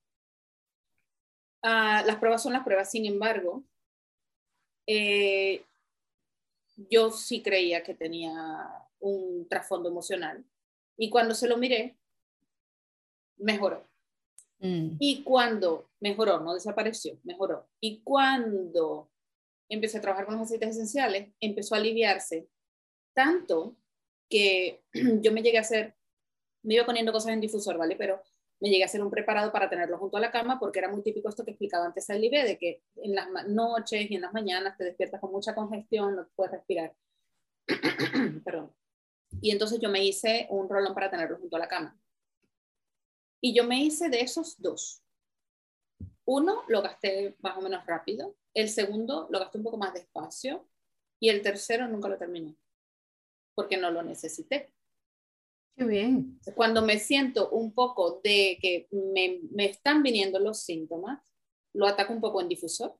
Ah, 1.62 2.02
las 2.06 2.16
pruebas 2.16 2.42
son 2.42 2.52
las 2.52 2.64
pruebas, 2.64 2.90
sin 2.90 3.06
embargo, 3.06 3.64
eh, 4.86 5.62
yo 6.90 7.10
sí 7.10 7.42
creía 7.42 7.82
que 7.82 7.94
tenía 7.94 8.68
un 9.00 9.46
trasfondo 9.48 9.88
emocional 9.88 10.44
y 10.98 11.08
cuando 11.08 11.34
se 11.34 11.48
lo 11.48 11.56
miré, 11.56 11.96
mejoró. 13.36 13.86
Mm. 14.58 14.96
Y 14.98 15.22
cuando 15.22 15.88
mejoró, 16.00 16.40
no 16.40 16.54
desapareció, 16.54 17.18
mejoró. 17.22 17.68
Y 17.80 18.02
cuando 18.02 19.08
empecé 19.68 19.98
a 19.98 20.00
trabajar 20.00 20.26
con 20.26 20.34
los 20.34 20.44
aceites 20.44 20.70
esenciales, 20.70 21.32
empezó 21.40 21.74
a 21.74 21.78
aliviarse 21.78 22.48
tanto 23.14 23.76
que 24.28 24.82
yo 25.22 25.32
me 25.32 25.42
llegué 25.42 25.58
a 25.58 25.62
hacer, 25.62 25.94
me 26.62 26.74
iba 26.74 26.84
poniendo 26.84 27.12
cosas 27.12 27.32
en 27.32 27.40
difusor, 27.40 27.78
¿vale? 27.78 27.94
Pero 27.96 28.20
me 28.60 28.68
llegué 28.68 28.82
a 28.82 28.86
hacer 28.86 29.02
un 29.02 29.10
preparado 29.10 29.52
para 29.52 29.70
tenerlo 29.70 29.98
junto 29.98 30.16
a 30.16 30.20
la 30.20 30.32
cama 30.32 30.58
porque 30.58 30.80
era 30.80 30.90
muy 30.90 31.02
típico 31.02 31.28
esto 31.28 31.44
que 31.44 31.52
explicaba 31.52 31.86
antes 31.86 32.10
el 32.10 32.24
IBE, 32.24 32.44
de 32.44 32.58
que 32.58 32.82
en 32.96 33.14
las 33.14 33.28
noches 33.46 34.10
y 34.10 34.16
en 34.16 34.22
las 34.22 34.32
mañanas 34.32 34.76
te 34.76 34.84
despiertas 34.84 35.20
con 35.20 35.30
mucha 35.30 35.54
congestión, 35.54 36.16
no 36.16 36.28
puedes 36.34 36.52
respirar. 36.52 36.92
Perdón. 38.44 38.72
Y 39.40 39.50
entonces 39.50 39.78
yo 39.80 39.88
me 39.88 40.04
hice 40.04 40.46
un 40.50 40.68
rolón 40.68 40.94
para 40.94 41.10
tenerlo 41.10 41.38
junto 41.38 41.56
a 41.56 41.60
la 41.60 41.68
cama. 41.68 41.98
Y 43.40 43.54
yo 43.54 43.64
me 43.64 43.82
hice 43.82 44.08
de 44.08 44.20
esos 44.20 44.60
dos. 44.60 45.02
Uno 46.24 46.62
lo 46.68 46.82
gasté 46.82 47.36
más 47.40 47.56
o 47.56 47.60
menos 47.60 47.86
rápido, 47.86 48.36
el 48.52 48.68
segundo 48.68 49.28
lo 49.30 49.38
gasté 49.38 49.58
un 49.58 49.64
poco 49.64 49.78
más 49.78 49.94
despacio 49.94 50.68
y 51.20 51.30
el 51.30 51.42
tercero 51.42 51.88
nunca 51.88 52.08
lo 52.08 52.18
terminé 52.18 52.56
porque 53.54 53.76
no 53.76 53.90
lo 53.90 54.04
necesité. 54.04 54.72
Qué 55.76 55.84
bien. 55.84 56.38
Cuando 56.54 56.80
me 56.80 57.00
siento 57.00 57.50
un 57.50 57.72
poco 57.72 58.20
de 58.22 58.56
que 58.62 58.86
me, 58.92 59.40
me 59.50 59.64
están 59.64 60.04
viniendo 60.04 60.38
los 60.38 60.62
síntomas, 60.62 61.20
lo 61.72 61.88
ataco 61.88 62.12
un 62.12 62.20
poco 62.20 62.40
en 62.40 62.48
difusor 62.48 62.96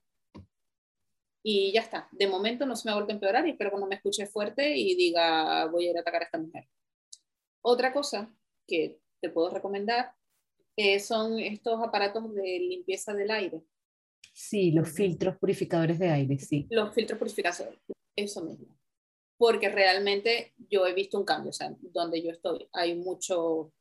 y 1.51 1.73
ya 1.73 1.81
está. 1.81 2.07
De 2.13 2.27
momento 2.27 2.67
no 2.67 2.77
se 2.77 2.87
me 2.87 2.93
ha 2.93 2.97
vuelto 2.97 3.11
a 3.11 3.15
empeorar 3.15 3.47
y 3.47 3.53
espero 3.53 3.71
que 3.71 3.79
no 3.79 3.87
me 3.87 3.95
escuche 3.95 4.27
fuerte 4.27 4.77
y 4.77 4.95
diga 4.97 5.65
voy 5.65 5.87
a 5.87 5.91
ir 5.93 5.97
a 5.97 6.03
atacar 6.03 6.21
a 6.21 6.25
esta 6.27 6.37
mujer. 6.37 6.69
Otra 7.63 7.91
cosa 7.91 8.31
que 8.67 9.01
te 9.19 9.31
puedo 9.31 9.49
recomendar 9.49 10.13
eh, 10.77 11.01
son 11.01 11.41
estos 11.41 11.83
aparatos 11.83 12.35
de 12.35 12.59
limpieza 12.59 13.15
del 13.15 13.31
aire. 13.31 13.63
Sí, 14.35 14.73
los 14.73 14.93
filtros 14.93 15.39
purificadores 15.39 15.99
de 15.99 16.11
aire, 16.11 16.39
sí. 16.39 16.67
Los 16.69 16.95
filtros 16.95 17.19
purificadores, 17.19 17.79
eso 18.15 18.45
mismo. 18.45 18.67
Porque 19.39 19.71
realmente 19.71 20.53
yo 20.69 20.87
he 20.87 20.93
visto 20.93 21.19
un 21.19 21.25
cambio, 21.25 21.49
o 21.49 21.55
sea, 21.55 21.75
donde 21.81 22.23
yo 22.23 22.31
estoy 22.31 22.69
hay 22.75 22.95
mucho, 22.95 23.73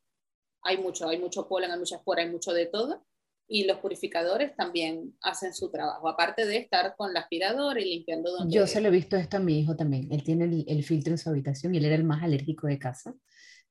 hay 0.62 0.78
mucho, 0.78 1.06
hay 1.06 1.18
mucho 1.18 1.46
polen, 1.46 1.70
hay 1.70 1.78
mucha 1.78 1.96
espora, 1.96 2.22
hay 2.22 2.30
mucho 2.30 2.54
de 2.54 2.64
todo 2.64 3.04
y 3.48 3.64
los 3.64 3.78
purificadores 3.78 4.54
también 4.54 5.14
hacen 5.22 5.54
su 5.54 5.70
trabajo, 5.70 6.06
aparte 6.06 6.44
de 6.44 6.58
estar 6.58 6.94
con 6.96 7.14
la 7.14 7.20
aspiradora 7.20 7.80
y 7.80 7.86
limpiando 7.86 8.30
donde... 8.30 8.54
Yo 8.54 8.66
se 8.66 8.80
lo 8.82 8.88
he 8.88 8.90
visto 8.90 9.16
esto 9.16 9.38
a 9.38 9.40
mi 9.40 9.58
hijo 9.58 9.74
también, 9.74 10.12
él 10.12 10.22
tiene 10.22 10.64
el, 10.66 10.84
filtro 10.84 11.14
en 11.14 11.18
su 11.18 11.30
habitación 11.30 11.74
y 11.74 11.78
él 11.78 11.86
era 11.86 11.94
el 11.94 12.04
más 12.04 12.22
alérgico 12.22 12.66
de 12.66 12.78
casa. 12.78 13.14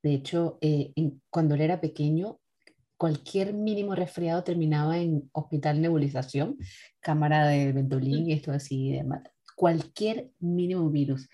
De 0.02 0.14
hecho, 0.14 0.58
eh, 0.62 0.94
cuando 1.30 1.54
él 1.54 1.62
era 1.62 1.80
pequeño, 1.80 2.40
cualquier 2.98 3.54
mínimo 3.54 3.94
resfriado 3.94 4.44
terminaba 4.44 4.98
en 4.98 5.30
hospital 5.32 5.80
nebulización, 5.80 6.58
cámara 7.00 7.48
de 7.48 7.72
ventolín 7.72 8.28
y 8.28 8.34
esto 8.34 8.52
así, 8.52 8.94
de, 8.94 9.06
cualquier 9.56 10.32
mínimo 10.40 10.90
virus. 10.90 11.30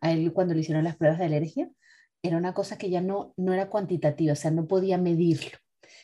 A 0.00 0.12
él 0.12 0.32
cuando 0.32 0.54
le 0.54 0.60
hicieron 0.60 0.84
las 0.84 0.96
pruebas 0.96 1.18
de 1.18 1.24
alergia, 1.24 1.68
era 2.22 2.36
una 2.36 2.54
cosa 2.54 2.78
que 2.78 2.90
ya 2.90 3.00
no, 3.00 3.34
no 3.36 3.52
era 3.52 3.68
cuantitativa, 3.68 4.32
o 4.32 4.36
sea, 4.36 4.52
no 4.52 4.68
podía 4.68 4.98
medirlo 4.98 5.58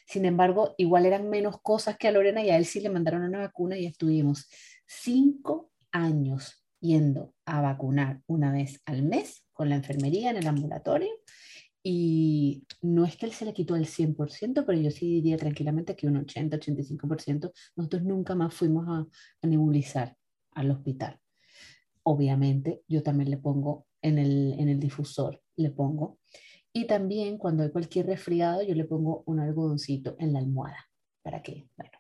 sin 0.05 0.25
embargo, 0.25 0.75
igual 0.77 1.07
eran 1.07 1.31
menos 1.31 1.61
cosas 1.63 1.97
que 1.97 2.09
a 2.09 2.13
Lorena 2.13 2.43
y 2.43 2.51
a 2.51 2.57
él 2.57 2.67
sí 2.67 2.81
le 2.81 2.91
mandaron 2.91 3.23
una 3.23 3.39
vacuna 3.39 3.79
y 3.79 3.87
estuvimos 3.87 4.49
cinco 4.87 5.71
años 5.93 6.65
yendo 6.81 7.35
a 7.47 7.63
vacunar 7.63 8.21
una 8.27 8.53
vez 8.53 8.81
al 8.85 9.03
mes 9.03 9.45
con 9.53 9.69
la 9.69 9.77
enfermería 9.77 10.31
en 10.31 10.37
el 10.37 10.47
ambulatorio 10.47 11.11
y 11.87 12.67
no 12.81 13.05
es 13.05 13.17
que 13.17 13.27
él 13.27 13.33
se 13.33 13.45
le 13.45 13.53
quitó 13.53 13.77
el 13.77 13.87
100%, 13.87 14.65
pero 14.65 14.81
yo 14.81 14.91
sí 14.91 15.07
diría 15.07 15.37
tranquilamente 15.37 15.95
que 15.95 16.07
un 16.07 16.17
80-85%, 16.17 17.53
nosotros 17.77 18.03
nunca 18.03 18.35
más 18.35 18.55
fuimos 18.55 18.89
a, 18.89 19.07
a, 19.43 19.47
nebulizar 19.47 20.17
al 20.53 20.71
hospital. 20.71 21.21
Obviamente, 22.03 22.83
yo 22.89 23.03
también 23.03 23.31
le 23.31 23.37
pongo 23.37 23.87
en 24.01 24.19
el, 24.19 24.55
en 24.59 24.71
el 24.71 24.81
difusor, 24.81 25.43
le 25.57 25.71
pongo 25.71 26.19
y 26.75 26.87
también 26.89 27.39
cuando 27.39 27.63
hay 27.63 27.71
cualquier 27.71 28.07
resfriado, 28.07 28.63
yo 28.63 28.75
le 28.75 28.85
pongo 28.85 29.23
un 29.27 29.39
algodoncito 29.41 30.17
en 30.19 30.33
la 30.33 30.41
almohada 30.41 30.91
para 31.23 31.41
que, 31.41 31.69
bueno, 31.77 31.93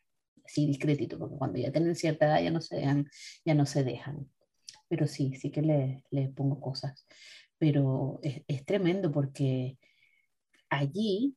así 0.44 0.66
discretito, 0.66 1.16
porque 1.18 1.36
cuando 1.38 1.58
ya 1.60 1.72
tienen 1.72 1.94
cierta 1.94 2.26
edad 2.26 2.42
ya 2.42 2.50
no 2.50 2.60
se 2.60 2.76
dejan, 2.76 3.08
ya 3.44 3.54
no 3.54 3.66
se 3.66 3.84
dejan. 3.84 4.28
Pero 4.88 5.06
sí, 5.06 5.34
sí 5.36 5.50
que 5.52 5.62
le, 5.62 6.04
le 6.10 6.28
pongo 6.30 6.60
cosas. 6.60 7.06
Pero 7.56 8.18
es, 8.22 8.42
es 8.48 8.66
tremendo 8.66 9.12
porque 9.12 9.78
allí 10.68 11.36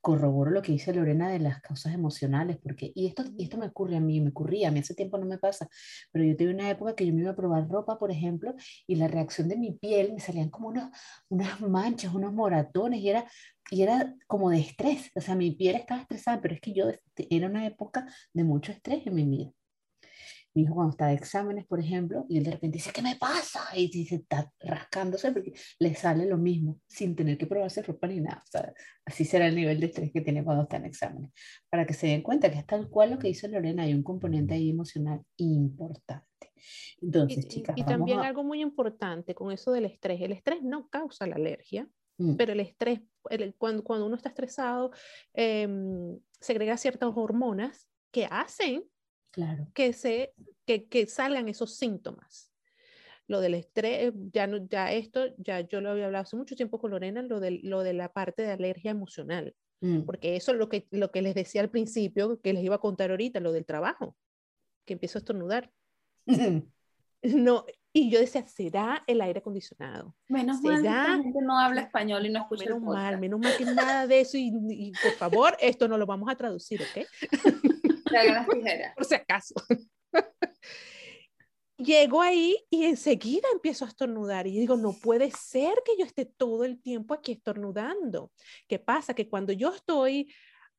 corroboro 0.00 0.50
lo 0.50 0.62
que 0.62 0.72
dice 0.72 0.92
Lorena 0.92 1.28
de 1.30 1.38
las 1.38 1.60
causas 1.60 1.94
emocionales, 1.94 2.58
porque, 2.58 2.92
y 2.94 3.06
esto, 3.06 3.24
y 3.36 3.44
esto 3.44 3.58
me 3.58 3.66
ocurre 3.66 3.96
a 3.96 4.00
mí, 4.00 4.20
me 4.20 4.30
ocurría, 4.30 4.68
a 4.68 4.70
mí 4.70 4.80
hace 4.80 4.94
tiempo 4.94 5.18
no 5.18 5.26
me 5.26 5.38
pasa, 5.38 5.68
pero 6.12 6.24
yo 6.24 6.36
tuve 6.36 6.50
una 6.50 6.70
época 6.70 6.94
que 6.94 7.06
yo 7.06 7.12
me 7.14 7.22
iba 7.22 7.30
a 7.32 7.36
probar 7.36 7.68
ropa, 7.68 7.98
por 7.98 8.10
ejemplo, 8.10 8.54
y 8.86 8.96
la 8.96 9.08
reacción 9.08 9.48
de 9.48 9.56
mi 9.56 9.72
piel 9.72 10.12
me 10.14 10.20
salían 10.20 10.50
como 10.50 10.68
unos, 10.68 10.90
unas 11.28 11.60
manchas, 11.60 12.14
unos 12.14 12.32
moratones, 12.32 13.00
y 13.00 13.10
era, 13.10 13.24
y 13.70 13.82
era 13.82 14.14
como 14.26 14.50
de 14.50 14.60
estrés, 14.60 15.10
o 15.14 15.20
sea, 15.20 15.34
mi 15.34 15.50
piel 15.52 15.76
estaba 15.76 16.00
estresada, 16.02 16.40
pero 16.40 16.54
es 16.54 16.60
que 16.60 16.72
yo 16.72 16.86
era 17.16 17.46
una 17.48 17.66
época 17.66 18.06
de 18.32 18.44
mucho 18.44 18.72
estrés 18.72 19.06
en 19.06 19.14
mi 19.14 19.26
vida. 19.26 19.52
Mi 20.58 20.64
hijo 20.64 20.74
cuando 20.74 20.90
está 20.90 21.06
de 21.06 21.14
exámenes, 21.14 21.66
por 21.66 21.78
ejemplo, 21.78 22.26
y 22.28 22.38
él 22.38 22.42
de 22.42 22.50
repente 22.50 22.78
dice, 22.78 22.90
¿qué 22.92 23.00
me 23.00 23.14
pasa? 23.14 23.60
Y 23.76 23.88
dice, 23.88 24.16
está 24.16 24.50
rascándose 24.58 25.30
porque 25.30 25.52
le 25.78 25.94
sale 25.94 26.26
lo 26.26 26.36
mismo, 26.36 26.80
sin 26.88 27.14
tener 27.14 27.38
que 27.38 27.46
probarse 27.46 27.80
ropa 27.80 28.08
ni 28.08 28.20
nada. 28.20 28.42
O 28.44 28.50
sea, 28.50 28.74
así 29.04 29.24
será 29.24 29.46
el 29.46 29.54
nivel 29.54 29.78
de 29.78 29.86
estrés 29.86 30.10
que 30.12 30.20
tiene 30.20 30.42
cuando 30.42 30.64
está 30.64 30.78
en 30.78 30.86
exámenes. 30.86 31.30
Para 31.70 31.86
que 31.86 31.94
se 31.94 32.08
den 32.08 32.22
cuenta 32.22 32.50
que 32.50 32.58
es 32.58 32.66
tal 32.66 32.88
cual 32.88 33.12
lo 33.12 33.20
que 33.20 33.28
dice 33.28 33.46
Lorena, 33.46 33.84
hay 33.84 33.94
un 33.94 34.02
componente 34.02 34.54
ahí 34.54 34.70
emocional 34.70 35.22
importante. 35.36 36.26
Entonces, 37.00 37.44
y, 37.44 37.48
chicas, 37.48 37.78
y 37.78 37.84
también 37.84 38.18
algo 38.18 38.42
muy 38.42 38.60
importante 38.60 39.36
con 39.36 39.52
eso 39.52 39.70
del 39.70 39.84
estrés. 39.84 40.20
El 40.20 40.32
estrés 40.32 40.60
no 40.64 40.88
causa 40.88 41.28
la 41.28 41.36
alergia, 41.36 41.88
mm. 42.16 42.34
pero 42.34 42.52
el 42.52 42.58
estrés, 42.58 42.98
cuando, 43.58 43.84
cuando, 43.84 44.06
uno 44.06 44.16
está 44.16 44.30
estresado, 44.30 44.90
eh, 45.34 45.68
segrega 46.40 46.76
ciertas 46.76 47.12
hormonas 47.14 47.88
que 48.10 48.26
hacen 48.28 48.82
Claro. 49.38 49.68
Que, 49.72 49.92
se, 49.92 50.34
que, 50.66 50.88
que 50.88 51.06
salgan 51.06 51.48
esos 51.48 51.76
síntomas. 51.76 52.50
lo 53.28 53.40
del 53.40 53.54
estrés, 53.54 54.12
ya, 54.32 54.48
no, 54.48 54.66
ya 54.66 54.92
esto, 54.92 55.26
ya 55.36 55.60
yo 55.60 55.80
lo 55.80 55.90
había 55.90 56.06
hablado 56.06 56.22
hace 56.22 56.34
mucho 56.34 56.56
tiempo 56.56 56.80
con 56.80 56.90
Lorena, 56.90 57.22
lo 57.22 57.38
de, 57.38 57.60
lo 57.62 57.84
de 57.84 57.92
la 57.92 58.12
parte 58.12 58.42
de 58.42 58.50
alergia 58.50 58.90
emocional, 58.90 59.54
mm. 59.80 60.00
porque 60.00 60.34
eso 60.34 60.50
es 60.50 60.58
lo 60.58 60.68
que, 60.68 60.88
lo 60.90 61.12
que 61.12 61.22
les 61.22 61.36
decía 61.36 61.60
al 61.60 61.70
principio, 61.70 62.40
que 62.40 62.52
les 62.52 62.64
iba 62.64 62.74
a 62.74 62.80
contar 62.80 63.12
ahorita, 63.12 63.38
lo 63.38 63.52
del 63.52 63.64
trabajo, 63.64 64.16
que 64.84 64.94
empiezo 64.94 65.18
a 65.18 65.20
estornudar. 65.20 65.70
no, 67.22 67.64
y 67.92 68.10
yo 68.10 68.18
decía, 68.18 68.44
¿será 68.48 69.04
el 69.06 69.20
aire 69.20 69.38
acondicionado? 69.38 70.16
Menos 70.26 70.60
mal 70.62 70.82
que 70.82 71.40
no 71.42 71.60
habla 71.60 71.82
español 71.82 72.26
y 72.26 72.30
no 72.30 72.40
escucha 72.40 72.64
Menos 72.64 72.82
mal, 72.82 73.20
menos 73.20 73.38
mal 73.38 73.56
que 73.56 73.66
nada 73.66 74.08
de 74.08 74.20
eso 74.20 74.36
y, 74.36 74.50
y, 74.68 74.92
por 75.00 75.12
favor, 75.12 75.56
esto 75.60 75.86
no 75.86 75.96
lo 75.96 76.06
vamos 76.06 76.28
a 76.28 76.34
traducir, 76.34 76.82
¿ok? 76.82 77.06
Por 78.94 79.04
si 79.04 79.14
acaso. 79.14 79.54
Llego 81.78 82.20
ahí 82.20 82.56
y 82.70 82.84
enseguida 82.84 83.46
empiezo 83.52 83.84
a 83.84 83.88
estornudar 83.88 84.48
y 84.48 84.58
digo, 84.58 84.76
no 84.76 84.92
puede 84.94 85.30
ser 85.30 85.74
que 85.84 85.92
yo 85.96 86.04
esté 86.04 86.24
todo 86.24 86.64
el 86.64 86.82
tiempo 86.82 87.14
aquí 87.14 87.32
estornudando. 87.32 88.32
¿Qué 88.66 88.80
pasa? 88.80 89.14
Que 89.14 89.28
cuando 89.28 89.52
yo 89.52 89.72
estoy 89.72 90.28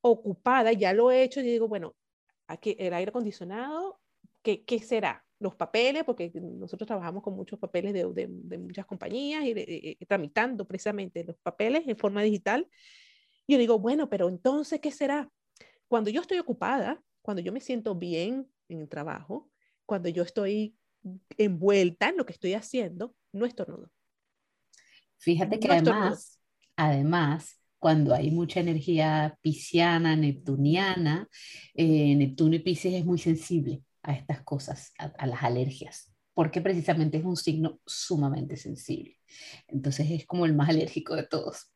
ocupada, 0.02 0.72
ya 0.72 0.92
lo 0.92 1.10
he 1.10 1.22
hecho 1.22 1.40
y 1.40 1.44
digo, 1.44 1.68
bueno, 1.68 1.94
aquí 2.46 2.76
el 2.78 2.92
aire 2.92 3.08
acondicionado, 3.08 3.98
¿qué, 4.42 4.62
qué 4.64 4.78
será? 4.78 5.24
Los 5.38 5.54
papeles, 5.54 6.04
porque 6.04 6.30
nosotros 6.34 6.86
trabajamos 6.86 7.22
con 7.22 7.34
muchos 7.34 7.58
papeles 7.58 7.94
de, 7.94 8.04
de, 8.12 8.26
de 8.28 8.58
muchas 8.58 8.84
compañías 8.84 9.42
y, 9.46 9.96
tramitando 10.06 10.66
precisamente 10.66 11.24
los 11.24 11.36
papeles 11.38 11.84
en 11.86 11.96
forma 11.96 12.20
digital. 12.22 12.68
Yo 13.48 13.56
digo, 13.56 13.78
bueno, 13.78 14.10
pero 14.10 14.28
entonces, 14.28 14.80
¿qué 14.80 14.92
será? 14.92 15.30
Cuando 15.88 16.10
yo 16.10 16.20
estoy 16.20 16.38
ocupada, 16.38 17.02
cuando 17.22 17.42
yo 17.42 17.52
me 17.52 17.60
siento 17.60 17.94
bien 17.94 18.48
en 18.68 18.80
el 18.80 18.88
trabajo, 18.88 19.50
cuando 19.86 20.08
yo 20.08 20.22
estoy 20.22 20.76
envuelta 21.36 22.08
en 22.08 22.16
lo 22.16 22.26
que 22.26 22.32
estoy 22.32 22.54
haciendo, 22.54 23.14
no 23.32 23.46
estornudo. 23.46 23.90
Fíjate 25.18 25.58
que 25.58 25.68
además, 25.68 26.40
además, 26.76 27.60
cuando 27.78 28.14
hay 28.14 28.30
mucha 28.30 28.60
energía 28.60 29.38
pisciana, 29.40 30.16
neptuniana, 30.16 31.28
eh, 31.74 32.14
Neptuno 32.14 32.54
y 32.54 32.60
Pisces 32.60 32.94
es 32.94 33.04
muy 33.04 33.18
sensible 33.18 33.82
a 34.02 34.12
estas 34.12 34.42
cosas, 34.42 34.92
a, 34.98 35.26
las 35.26 35.42
alergias, 35.42 36.12
porque 36.34 36.60
precisamente 36.60 37.18
es 37.18 37.24
un 37.24 37.36
signo 37.36 37.80
sumamente 37.86 38.56
sensible. 38.56 39.16
Entonces 39.66 40.10
es 40.10 40.26
como 40.26 40.46
el 40.46 40.54
más 40.54 40.68
alérgico 40.68 41.16
de 41.16 41.24
todos. 41.26 41.70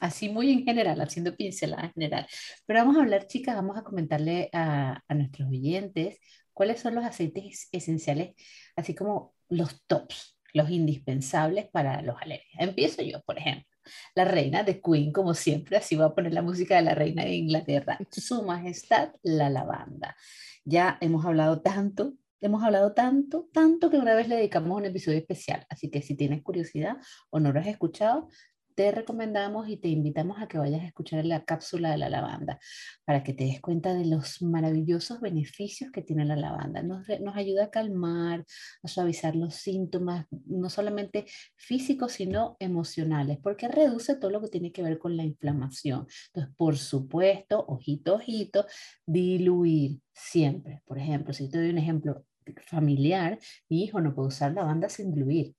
Así 0.00 0.28
muy 0.28 0.52
en 0.52 0.64
general, 0.64 1.00
haciendo 1.00 1.34
pincelada 1.36 1.84
en 1.84 1.92
general. 1.92 2.26
Pero 2.66 2.80
vamos 2.80 2.96
a 2.96 3.00
hablar, 3.00 3.26
chicas, 3.26 3.54
vamos 3.54 3.76
a 3.76 3.82
comentarle 3.82 4.50
a, 4.52 5.02
a 5.06 5.14
nuestros 5.14 5.48
oyentes 5.48 6.18
¿Cuáles 6.58 6.80
son 6.80 6.96
los 6.96 7.04
aceites 7.04 7.68
esenciales, 7.70 8.34
así 8.74 8.92
como 8.92 9.32
los 9.48 9.86
tops, 9.86 10.40
los 10.52 10.68
indispensables 10.70 11.68
para 11.68 12.02
los 12.02 12.20
alergias? 12.20 12.60
Empiezo 12.60 13.00
yo, 13.00 13.22
por 13.22 13.38
ejemplo. 13.38 13.68
La 14.16 14.24
reina 14.24 14.64
de 14.64 14.82
Queen, 14.82 15.12
como 15.12 15.34
siempre, 15.34 15.76
así 15.76 15.94
va 15.94 16.06
a 16.06 16.14
poner 16.16 16.34
la 16.34 16.42
música 16.42 16.74
de 16.74 16.82
la 16.82 16.96
reina 16.96 17.22
de 17.22 17.36
Inglaterra. 17.36 17.96
Su 18.10 18.42
Majestad, 18.42 19.12
la 19.22 19.50
lavanda. 19.50 20.16
Ya 20.64 20.98
hemos 21.00 21.24
hablado 21.24 21.62
tanto, 21.62 22.14
hemos 22.40 22.64
hablado 22.64 22.92
tanto, 22.92 23.48
tanto 23.52 23.88
que 23.88 23.98
una 23.98 24.16
vez 24.16 24.26
le 24.26 24.34
dedicamos 24.34 24.76
un 24.76 24.86
episodio 24.86 25.18
especial. 25.18 25.64
Así 25.68 25.92
que 25.92 26.02
si 26.02 26.16
tienes 26.16 26.42
curiosidad 26.42 26.96
o 27.30 27.38
no 27.38 27.52
lo 27.52 27.60
has 27.60 27.68
escuchado, 27.68 28.30
te 28.78 28.92
recomendamos 28.92 29.68
y 29.68 29.76
te 29.76 29.88
invitamos 29.88 30.40
a 30.40 30.46
que 30.46 30.56
vayas 30.56 30.82
a 30.82 30.86
escuchar 30.86 31.24
la 31.24 31.44
cápsula 31.44 31.90
de 31.90 31.98
la 31.98 32.08
lavanda 32.08 32.60
para 33.04 33.24
que 33.24 33.32
te 33.32 33.42
des 33.42 33.60
cuenta 33.60 33.92
de 33.92 34.06
los 34.06 34.40
maravillosos 34.40 35.20
beneficios 35.20 35.90
que 35.90 36.00
tiene 36.00 36.24
la 36.24 36.36
lavanda. 36.36 36.84
Nos, 36.84 37.04
ayuda 37.34 37.64
a 37.64 37.70
calmar, 37.70 38.46
a 38.84 38.86
suavizar 38.86 39.34
los 39.34 39.56
síntomas, 39.56 40.26
no 40.46 40.70
solamente 40.70 41.26
físicos, 41.56 42.12
sino 42.12 42.56
emocionales, 42.60 43.38
porque 43.42 43.66
reduce 43.66 44.14
todo 44.14 44.30
lo 44.30 44.40
que 44.40 44.48
tiene 44.48 44.70
que 44.70 44.84
ver 44.84 45.00
con 45.00 45.16
la 45.16 45.24
inflamación. 45.24 46.06
Entonces, 46.28 46.54
por 46.56 46.76
supuesto, 46.76 47.64
ojito, 47.66 48.14
ojito, 48.14 48.64
diluir 49.04 49.98
siempre. 50.12 50.82
Por 50.86 50.98
ejemplo, 50.98 51.34
si 51.34 51.50
te 51.50 51.58
doy 51.58 51.70
un 51.70 51.78
ejemplo 51.78 52.24
familiar, 52.66 53.40
mi 53.68 53.82
hijo 53.82 54.00
no 54.00 54.14
puede 54.14 54.28
usar 54.28 54.52
lavanda 54.52 54.88
sin 54.88 55.12
diluir 55.12 55.57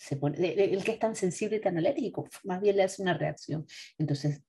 se 0.00 0.16
pone, 0.16 0.38
el 0.38 0.82
que 0.82 0.92
es 0.92 0.98
tan 0.98 1.14
sensible 1.14 1.58
y 1.58 1.60
tan 1.60 1.76
alérgico, 1.76 2.26
más 2.44 2.60
bien 2.62 2.76
le 2.76 2.84
hace 2.84 3.02
una 3.02 3.12
reacción. 3.12 3.66
Entonces, 3.98 4.42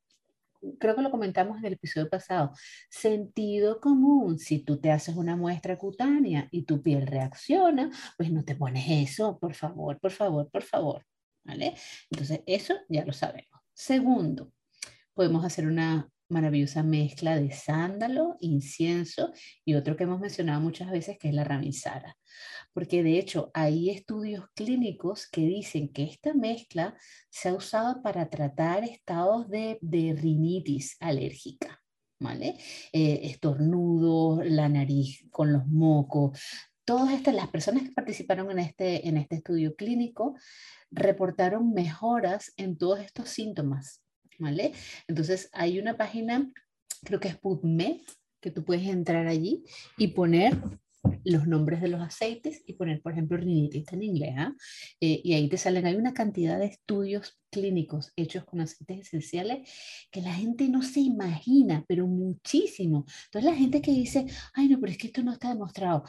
creo 0.79 0.95
que 0.95 1.01
lo 1.01 1.11
comentamos 1.11 1.57
en 1.57 1.65
el 1.65 1.73
episodio 1.73 2.09
pasado, 2.09 2.53
sentido 2.89 3.81
común, 3.81 4.39
si 4.39 4.59
tú 4.59 4.79
te 4.79 4.91
haces 4.91 5.15
una 5.15 5.35
muestra 5.35 5.77
cutánea 5.77 6.47
y 6.51 6.63
tu 6.63 6.81
piel 6.81 7.05
reacciona, 7.05 7.91
pues 8.17 8.31
no 8.31 8.45
te 8.45 8.55
pones 8.55 8.85
eso, 8.87 9.37
por 9.39 9.53
favor, 9.53 9.99
por 9.99 10.11
favor, 10.11 10.49
por 10.49 10.63
favor, 10.63 11.05
¿vale? 11.43 11.75
Entonces, 12.09 12.41
eso 12.45 12.75
ya 12.87 13.03
lo 13.03 13.11
sabemos. 13.11 13.59
Segundo, 13.73 14.53
podemos 15.13 15.43
hacer 15.43 15.67
una 15.67 16.09
maravillosa 16.31 16.83
mezcla 16.83 17.39
de 17.39 17.51
sándalo, 17.51 18.37
incienso 18.39 19.31
y 19.63 19.75
otro 19.75 19.95
que 19.95 20.05
hemos 20.05 20.19
mencionado 20.19 20.61
muchas 20.61 20.89
veces 20.89 21.17
que 21.19 21.29
es 21.29 21.33
la 21.33 21.43
ramisara. 21.43 22.17
Porque 22.73 23.03
de 23.03 23.19
hecho 23.19 23.51
hay 23.53 23.89
estudios 23.89 24.45
clínicos 24.55 25.27
que 25.27 25.41
dicen 25.41 25.89
que 25.89 26.03
esta 26.03 26.33
mezcla 26.33 26.95
se 27.29 27.49
ha 27.49 27.53
usado 27.53 28.01
para 28.01 28.29
tratar 28.29 28.83
estados 28.83 29.49
de, 29.49 29.77
de 29.81 30.13
rinitis 30.13 30.97
alérgica. 30.99 31.77
¿Vale? 32.19 32.55
Eh, 32.93 33.21
estornudos, 33.23 34.45
la 34.45 34.69
nariz 34.69 35.25
con 35.31 35.51
los 35.51 35.65
mocos, 35.65 36.39
todas 36.85 37.13
estas, 37.13 37.33
las 37.33 37.47
personas 37.47 37.81
que 37.81 37.91
participaron 37.91 38.51
en 38.51 38.59
este, 38.59 39.07
en 39.07 39.17
este 39.17 39.37
estudio 39.37 39.75
clínico 39.75 40.35
reportaron 40.91 41.73
mejoras 41.73 42.53
en 42.57 42.77
todos 42.77 42.99
estos 42.99 43.29
síntomas 43.29 44.01
¿vale? 44.41 44.73
Entonces 45.07 45.49
hay 45.53 45.79
una 45.79 45.95
página, 45.95 46.51
creo 47.03 47.19
que 47.19 47.27
es 47.27 47.37
PubMed, 47.37 47.97
que 48.41 48.51
tú 48.51 48.65
puedes 48.65 48.87
entrar 48.87 49.27
allí 49.27 49.63
y 49.97 50.07
poner 50.07 50.57
los 51.23 51.47
nombres 51.47 51.81
de 51.81 51.87
los 51.87 52.01
aceites 52.01 52.63
y 52.65 52.73
poner, 52.73 53.01
por 53.01 53.13
ejemplo, 53.13 53.37
rinitis 53.37 53.91
en 53.93 54.03
inglés. 54.03 54.33
¿ah? 54.37 54.53
Eh, 54.99 55.21
y 55.23 55.33
ahí 55.33 55.49
te 55.49 55.57
salen, 55.57 55.85
hay 55.85 55.95
una 55.95 56.13
cantidad 56.13 56.59
de 56.59 56.65
estudios 56.65 57.39
clínicos 57.51 58.13
hechos 58.15 58.45
con 58.45 58.61
aceites 58.61 59.07
esenciales 59.07 59.69
que 60.09 60.21
la 60.21 60.33
gente 60.33 60.69
no 60.69 60.81
se 60.81 61.01
imagina, 61.01 61.83
pero 61.87 62.07
muchísimo. 62.07 63.05
Entonces 63.25 63.51
la 63.51 63.57
gente 63.57 63.81
que 63.81 63.91
dice, 63.91 64.25
ay 64.53 64.69
no, 64.69 64.79
pero 64.79 64.91
es 64.91 64.97
que 64.97 65.07
esto 65.07 65.21
no 65.21 65.33
está 65.33 65.49
demostrado. 65.49 66.03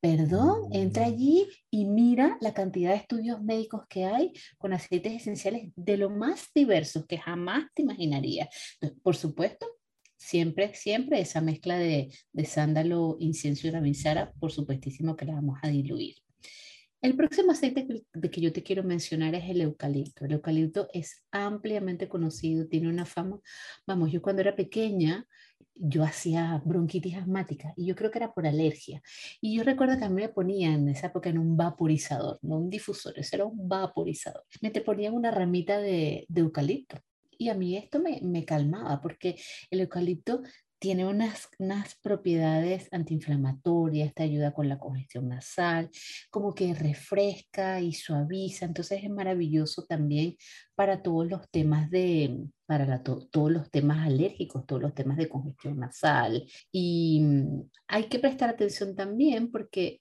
Perdón, 0.00 0.68
entra 0.72 1.06
allí 1.06 1.46
y 1.70 1.84
mira 1.84 2.38
la 2.40 2.54
cantidad 2.54 2.90
de 2.90 2.96
estudios 2.96 3.42
médicos 3.42 3.82
que 3.88 4.06
hay 4.06 4.32
con 4.58 4.72
aceites 4.72 5.12
esenciales 5.12 5.70
de 5.76 5.96
lo 5.96 6.10
más 6.10 6.48
diversos 6.54 7.06
que 7.06 7.18
jamás 7.18 7.66
te 7.74 7.82
imaginarías. 7.82 8.48
por 9.02 9.16
supuesto, 9.16 9.66
Siempre, 10.16 10.74
siempre 10.74 11.20
esa 11.20 11.40
mezcla 11.40 11.78
de, 11.78 12.12
de 12.32 12.44
sándalo, 12.44 13.16
incienso 13.20 13.66
y 13.66 13.70
ravinzara, 13.70 14.32
por 14.40 14.52
supuestísimo 14.52 15.16
que 15.16 15.26
la 15.26 15.34
vamos 15.34 15.58
a 15.62 15.68
diluir. 15.68 16.16
El 17.02 17.14
próximo 17.14 17.52
aceite 17.52 17.86
de 18.14 18.30
que 18.30 18.40
yo 18.40 18.52
te 18.52 18.62
quiero 18.62 18.82
mencionar 18.82 19.34
es 19.34 19.48
el 19.48 19.60
eucalipto. 19.60 20.24
El 20.24 20.32
eucalipto 20.32 20.88
es 20.92 21.24
ampliamente 21.30 22.08
conocido, 22.08 22.66
tiene 22.66 22.88
una 22.88 23.04
fama. 23.04 23.38
Vamos, 23.86 24.10
yo 24.10 24.22
cuando 24.22 24.42
era 24.42 24.56
pequeña, 24.56 25.26
yo 25.74 26.02
hacía 26.02 26.60
bronquitis 26.64 27.16
asmática 27.16 27.74
y 27.76 27.86
yo 27.86 27.94
creo 27.94 28.10
que 28.10 28.18
era 28.18 28.32
por 28.32 28.46
alergia. 28.46 29.02
Y 29.40 29.56
yo 29.56 29.62
recuerdo 29.62 29.98
que 29.98 30.04
a 30.04 30.08
mí 30.08 30.22
me 30.22 30.30
ponían 30.30 30.80
en 30.80 30.88
esa 30.88 31.08
época 31.08 31.28
en 31.28 31.38
un 31.38 31.56
vaporizador, 31.56 32.38
no 32.42 32.56
un 32.58 32.70
difusor, 32.70 33.18
eso 33.18 33.36
era 33.36 33.44
un 33.44 33.68
vaporizador. 33.68 34.42
Me 34.62 34.70
te 34.70 34.80
ponían 34.80 35.14
una 35.14 35.30
ramita 35.30 35.78
de, 35.78 36.24
de 36.28 36.40
eucalipto 36.40 36.96
y 37.38 37.48
a 37.48 37.54
mí 37.54 37.76
esto 37.76 38.00
me, 38.00 38.20
me 38.22 38.44
calmaba 38.44 39.00
porque 39.00 39.36
el 39.70 39.80
eucalipto 39.80 40.42
tiene 40.78 41.06
unas, 41.06 41.48
unas 41.58 41.94
propiedades 41.96 42.88
antiinflamatorias, 42.92 44.14
te 44.14 44.24
ayuda 44.24 44.52
con 44.52 44.68
la 44.68 44.78
congestión 44.78 45.28
nasal, 45.28 45.90
como 46.30 46.54
que 46.54 46.74
refresca 46.74 47.80
y 47.80 47.92
suaviza, 47.92 48.66
entonces 48.66 49.02
es 49.02 49.10
maravilloso 49.10 49.84
también 49.86 50.36
para 50.74 51.02
todos 51.02 51.28
los 51.28 51.50
temas 51.50 51.90
de, 51.90 52.46
para 52.66 53.02
todos 53.02 53.50
los 53.50 53.70
temas 53.70 54.06
alérgicos, 54.06 54.66
todos 54.66 54.82
los 54.82 54.94
temas 54.94 55.16
de 55.16 55.28
congestión 55.28 55.78
nasal. 55.78 56.46
Y 56.70 57.20
mm, 57.22 57.70
hay 57.88 58.04
que 58.04 58.18
prestar 58.18 58.50
atención 58.50 58.94
también 58.94 59.50
porque 59.50 60.00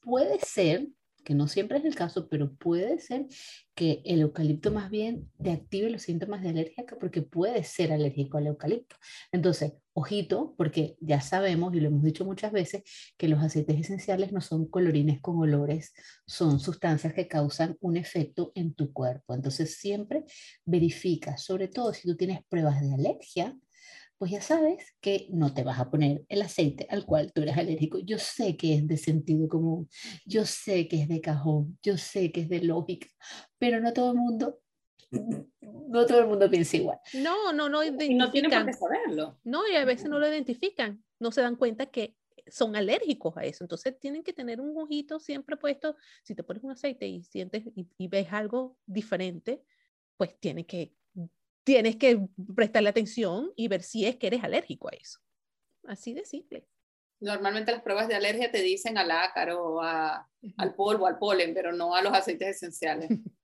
puede 0.00 0.38
ser 0.40 0.88
que 1.26 1.34
no 1.34 1.48
siempre 1.48 1.78
es 1.78 1.84
el 1.84 1.96
caso, 1.96 2.28
pero 2.28 2.54
puede 2.54 3.00
ser 3.00 3.26
que 3.74 4.00
el 4.04 4.20
eucalipto 4.20 4.70
más 4.70 4.90
bien 4.90 5.28
te 5.42 5.50
active 5.50 5.90
los 5.90 6.02
síntomas 6.02 6.40
de 6.40 6.50
alergia 6.50 6.86
porque 7.00 7.20
puede 7.20 7.64
ser 7.64 7.92
alérgico 7.92 8.38
al 8.38 8.46
eucalipto. 8.46 8.94
Entonces, 9.32 9.72
ojito, 9.92 10.54
porque 10.56 10.96
ya 11.00 11.20
sabemos 11.20 11.74
y 11.74 11.80
lo 11.80 11.88
hemos 11.88 12.04
dicho 12.04 12.24
muchas 12.24 12.52
veces 12.52 12.84
que 13.16 13.26
los 13.26 13.42
aceites 13.42 13.76
esenciales 13.76 14.30
no 14.30 14.40
son 14.40 14.68
colorines 14.68 15.20
con 15.20 15.36
olores, 15.38 15.92
son 16.28 16.60
sustancias 16.60 17.12
que 17.12 17.26
causan 17.26 17.76
un 17.80 17.96
efecto 17.96 18.52
en 18.54 18.74
tu 18.74 18.92
cuerpo. 18.92 19.34
Entonces, 19.34 19.78
siempre 19.78 20.22
verifica, 20.64 21.36
sobre 21.38 21.66
todo 21.66 21.92
si 21.92 22.06
tú 22.06 22.16
tienes 22.16 22.38
pruebas 22.48 22.80
de 22.80 22.94
alergia, 22.94 23.58
pues 24.18 24.30
ya 24.30 24.40
sabes 24.40 24.94
que 25.00 25.28
no 25.30 25.52
te 25.52 25.62
vas 25.62 25.78
a 25.78 25.90
poner 25.90 26.24
el 26.28 26.42
aceite 26.42 26.86
al 26.90 27.04
cual 27.04 27.32
tú 27.32 27.42
eres 27.42 27.56
alérgico. 27.56 27.98
Yo 27.98 28.18
sé 28.18 28.56
que 28.56 28.74
es 28.74 28.86
de 28.86 28.96
sentido 28.96 29.48
común, 29.48 29.88
yo 30.24 30.44
sé 30.44 30.88
que 30.88 31.02
es 31.02 31.08
de 31.08 31.20
cajón, 31.20 31.78
yo 31.82 31.98
sé 31.98 32.32
que 32.32 32.42
es 32.42 32.48
de 32.48 32.62
lógica, 32.62 33.08
pero 33.58 33.80
no 33.80 33.92
todo 33.92 34.12
el 34.12 34.18
mundo 34.18 34.60
no 35.60 36.06
todo 36.06 36.20
el 36.20 36.26
mundo 36.26 36.50
piensa 36.50 36.76
igual. 36.76 36.98
No, 37.14 37.52
no, 37.52 37.68
no 37.68 37.82
identifican. 37.82 38.18
No 38.18 38.30
tienen 38.30 38.50
por 38.50 38.66
qué 38.66 38.72
saberlo. 38.72 39.38
No, 39.44 39.68
y 39.68 39.76
a 39.76 39.84
veces 39.84 40.08
no 40.08 40.18
lo 40.18 40.28
identifican, 40.28 41.04
no 41.18 41.30
se 41.30 41.42
dan 41.42 41.56
cuenta 41.56 41.86
que 41.86 42.16
son 42.48 42.76
alérgicos 42.76 43.36
a 43.36 43.44
eso. 43.44 43.64
Entonces 43.64 43.98
tienen 43.98 44.22
que 44.22 44.32
tener 44.32 44.60
un 44.60 44.76
ojito 44.76 45.18
siempre 45.18 45.56
puesto. 45.56 45.96
Si 46.22 46.34
te 46.34 46.42
pones 46.42 46.62
un 46.62 46.72
aceite 46.72 47.06
y 47.06 47.22
sientes 47.22 47.64
y, 47.74 48.08
ves 48.08 48.28
algo 48.32 48.78
diferente, 48.86 49.62
pues 50.16 50.38
tienes 50.38 50.66
que, 50.66 50.94
tienes 51.66 51.96
que 51.96 52.24
prestarle 52.54 52.88
atención 52.88 53.50
y 53.56 53.66
ver 53.66 53.82
si 53.82 54.06
es 54.06 54.14
que 54.16 54.28
eres 54.28 54.44
alérgico 54.44 54.88
a 54.88 54.92
eso. 54.92 55.18
Así 55.84 56.14
de 56.14 56.24
simple. 56.24 56.64
Normalmente 57.18 57.72
las 57.72 57.82
pruebas 57.82 58.06
de 58.06 58.14
alergia 58.14 58.52
te 58.52 58.62
dicen 58.62 58.96
al 58.96 59.10
ácaro, 59.10 59.82
a, 59.82 60.28
al 60.56 60.74
polvo, 60.76 61.08
al 61.08 61.18
polen, 61.18 61.54
pero 61.54 61.72
no 61.72 61.96
a 61.96 62.02
los 62.02 62.12
aceites 62.12 62.56
esenciales. 62.56 63.10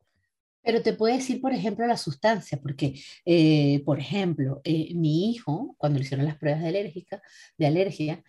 Pero 0.65 0.81
te 0.81 0.93
puede 0.93 1.17
decir, 1.17 1.41
por 1.41 1.53
ejemplo, 1.53 1.85
la 1.89 1.97
sustancia, 1.97 2.57
porque, 2.63 2.95
eh, 3.25 3.83
por 3.85 3.99
ejemplo, 3.99 4.61
eh, 4.63 4.95
mi 4.95 5.33
hijo, 5.33 5.75
cuando 5.77 5.99
le 5.99 6.05
hicieron 6.05 6.25
las 6.25 6.39
pruebas 6.39 6.63
de, 6.63 6.69
alérgica, 6.69 7.21
de 7.59 7.67
alergia, 7.67 8.23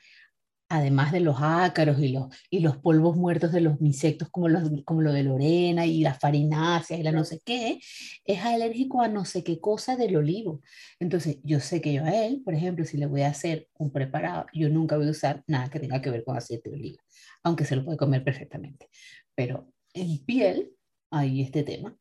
además 0.73 1.12
de 1.12 1.19
los 1.19 1.38
ácaros 1.39 1.99
y 1.99 2.07
los, 2.07 2.36
y 2.49 2.62
los 2.62 2.77
polvos 2.77 3.15
muertos 3.15 3.51
de 3.51 3.62
los 3.62 3.79
insectos 3.79 4.29
como, 4.31 4.49
los, 4.49 4.71
como 4.86 5.03
lo 5.03 5.13
de 5.13 5.21
Lorena 5.21 5.86
y 5.86 6.01
las 6.01 6.19
farináceas 6.19 6.99
y 6.99 7.03
la 7.03 7.12
no 7.12 7.23
sé 7.23 7.41
qué, 7.45 7.79
es 8.25 8.43
alérgico 8.43 9.03
a 9.03 9.07
no 9.07 9.23
sé 9.23 9.43
qué 9.43 9.59
cosa 9.59 9.95
del 9.95 10.15
olivo. 10.15 10.62
Entonces, 10.99 11.38
yo 11.43 11.59
sé 11.59 11.79
que 11.79 11.93
yo 11.93 12.03
a 12.03 12.25
él, 12.25 12.41
por 12.43 12.55
ejemplo, 12.55 12.86
si 12.86 12.97
le 12.97 13.05
voy 13.05 13.21
a 13.21 13.27
hacer 13.27 13.69
un 13.77 13.91
preparado, 13.91 14.47
yo 14.51 14.67
nunca 14.67 14.97
voy 14.97 15.07
a 15.07 15.12
usar 15.12 15.43
nada 15.45 15.69
que 15.69 15.79
tenga 15.79 16.01
que 16.01 16.09
ver 16.09 16.23
con 16.23 16.36
aceite 16.36 16.71
de 16.71 16.75
oliva, 16.75 17.03
aunque 17.43 17.65
se 17.65 17.75
lo 17.75 17.86
puede 17.86 17.99
comer 17.99 18.23
perfectamente. 18.23 18.89
Pero 19.36 19.71
en 19.93 20.25
piel 20.25 20.71
hay 21.12 21.43
este 21.43 21.62
tema. 21.62 21.95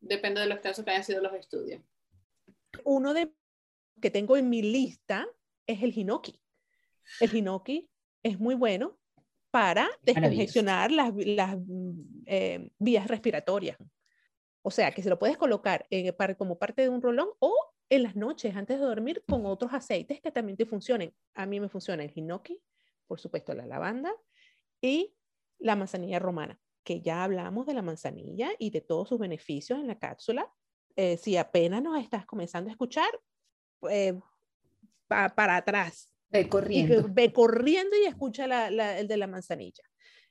Depende 0.00 0.40
de 0.40 0.46
los 0.46 0.60
casos 0.60 0.84
que 0.84 0.92
hayan 0.92 1.02
sido 1.02 1.20
los 1.22 1.34
estudios. 1.34 1.82
Uno 2.84 3.14
de 3.14 3.32
que 4.00 4.12
tengo 4.12 4.36
en 4.36 4.48
mi 4.48 4.62
lista 4.62 5.26
es 5.66 5.82
el 5.82 5.92
hinoki. 5.98 6.40
El 7.20 7.34
hinoki 7.34 7.90
es 8.26 8.40
muy 8.40 8.54
bueno 8.54 8.98
para 9.50 9.88
descongestionar 10.02 10.90
las, 10.90 11.14
las 11.14 11.56
eh, 12.26 12.70
vías 12.78 13.08
respiratorias. 13.08 13.78
O 14.62 14.70
sea, 14.70 14.90
que 14.90 15.02
se 15.02 15.08
lo 15.08 15.18
puedes 15.18 15.36
colocar 15.36 15.86
como 16.36 16.58
parte 16.58 16.82
de 16.82 16.88
un 16.88 17.00
rolón 17.00 17.28
o 17.38 17.54
en 17.88 18.02
las 18.02 18.16
noches 18.16 18.56
antes 18.56 18.80
de 18.80 18.84
dormir 18.84 19.22
con 19.28 19.46
otros 19.46 19.72
aceites 19.72 20.20
que 20.20 20.32
también 20.32 20.56
te 20.56 20.66
funcionen. 20.66 21.14
A 21.34 21.46
mí 21.46 21.60
me 21.60 21.68
funciona 21.68 22.02
el 22.02 22.12
hinoki, 22.12 22.60
por 23.06 23.20
supuesto 23.20 23.54
la 23.54 23.64
lavanda 23.64 24.12
y 24.80 25.14
la 25.58 25.76
manzanilla 25.76 26.18
romana, 26.18 26.60
que 26.82 27.00
ya 27.00 27.22
hablamos 27.22 27.64
de 27.66 27.74
la 27.74 27.82
manzanilla 27.82 28.50
y 28.58 28.70
de 28.70 28.80
todos 28.80 29.08
sus 29.08 29.20
beneficios 29.20 29.78
en 29.78 29.86
la 29.86 29.98
cápsula. 29.98 30.52
Eh, 30.96 31.16
si 31.16 31.36
apenas 31.36 31.80
nos 31.80 32.02
estás 32.02 32.26
comenzando 32.26 32.68
a 32.68 32.72
escuchar, 32.72 33.08
eh, 33.88 34.18
para 35.06 35.56
atrás, 35.56 36.15
Ve 36.36 36.48
corriendo. 36.48 37.00
Y 37.00 37.12
ve 37.12 37.32
corriendo 37.32 37.96
y 37.96 38.06
escucha 38.06 38.68
el 38.68 39.08
de 39.08 39.16
la 39.16 39.26
manzanilla. 39.26 39.82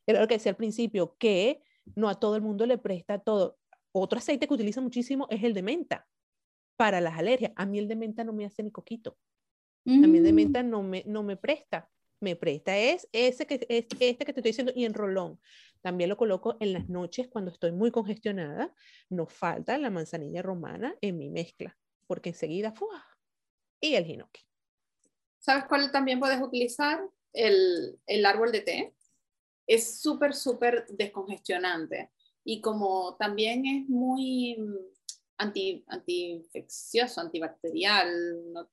Era 0.05 0.21
lo 0.21 0.27
que 0.27 0.35
decía 0.35 0.51
al 0.51 0.55
principio, 0.55 1.15
que 1.17 1.61
no 1.95 2.09
a 2.09 2.19
todo 2.19 2.35
el 2.35 2.41
mundo 2.41 2.65
le 2.65 2.77
presta 2.77 3.19
todo. 3.19 3.57
Otro 3.91 4.19
aceite 4.19 4.47
que 4.47 4.53
utiliza 4.53 4.81
muchísimo 4.81 5.27
es 5.29 5.43
el 5.43 5.53
de 5.53 5.63
menta 5.63 6.07
para 6.75 7.01
las 7.01 7.17
alergias. 7.17 7.51
A 7.55 7.65
mí 7.65 7.79
el 7.79 7.87
de 7.87 7.95
menta 7.95 8.23
no 8.23 8.33
me 8.33 8.45
hace 8.45 8.61
ni 8.63 8.71
coquito. 8.71 9.17
A 9.87 10.07
mí 10.07 10.17
el 10.17 10.23
de 10.23 10.33
mm. 10.33 10.35
menta 10.35 10.63
no 10.63 10.83
me, 10.83 11.03
no 11.05 11.23
me 11.23 11.37
presta. 11.37 11.89
Me 12.19 12.35
presta 12.35 12.77
es 12.77 13.07
ese 13.11 13.45
que, 13.45 13.65
es 13.69 13.85
este 13.99 14.25
que 14.25 14.33
te 14.33 14.39
estoy 14.39 14.49
diciendo 14.49 14.73
y 14.75 14.85
en 14.85 14.93
rolón. 14.93 15.39
También 15.81 16.09
lo 16.09 16.17
coloco 16.17 16.57
en 16.59 16.73
las 16.73 16.89
noches 16.89 17.27
cuando 17.27 17.51
estoy 17.51 17.71
muy 17.71 17.91
congestionada. 17.91 18.73
No 19.09 19.27
falta 19.27 19.77
la 19.77 19.91
manzanilla 19.91 20.41
romana 20.41 20.95
en 21.01 21.17
mi 21.17 21.29
mezcla, 21.29 21.77
porque 22.07 22.29
enseguida, 22.29 22.71
¡fua! 22.71 23.05
Y 23.79 23.93
el 23.95 24.09
hinoki. 24.09 24.41
¿Sabes 25.45 25.65
cuál 25.65 25.91
también 25.91 26.19
puedes 26.19 26.41
utilizar? 26.41 26.99
El, 27.31 27.99
el 28.07 28.25
árbol 28.25 28.51
de 28.51 28.61
té. 28.61 28.95
Es 29.67 30.01
súper, 30.01 30.33
súper 30.33 30.87
descongestionante. 30.89 32.09
Y 32.43 32.61
como 32.61 33.15
también 33.17 33.63
es 33.67 33.87
muy 33.87 34.57
anti, 35.37 35.85
antiinfeccioso, 35.87 37.21
antibacterial, 37.21 38.51
no 38.53 38.67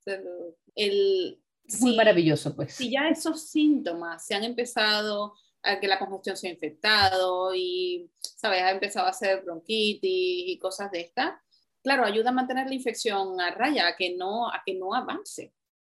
el, 0.74 1.42
muy 1.80 1.94
maravilloso, 1.94 2.56
pues. 2.56 2.72
Si 2.72 2.90
ya 2.90 3.06
esos 3.10 3.42
síntomas 3.48 4.24
se 4.24 4.34
han 4.34 4.44
empezado 4.44 5.34
a 5.62 5.78
que 5.78 5.88
la 5.88 5.98
congestión 5.98 6.38
se 6.38 6.48
ha 6.48 6.52
infectado 6.52 7.54
y, 7.54 8.10
¿sabes? 8.18 8.62
Ha 8.62 8.70
empezado 8.70 9.06
a 9.06 9.10
hacer 9.10 9.42
bronquitis 9.42 10.00
y 10.02 10.58
cosas 10.58 10.90
de 10.90 11.02
esta, 11.02 11.38
claro, 11.82 12.06
ayuda 12.06 12.30
a 12.30 12.32
mantener 12.32 12.66
la 12.66 12.74
infección 12.74 13.38
a 13.42 13.50
raya, 13.50 13.88
a 13.88 13.96
que 13.96 14.16
no, 14.16 14.48
a 14.48 14.62
que 14.64 14.72
no 14.72 14.94
avance. 14.94 15.52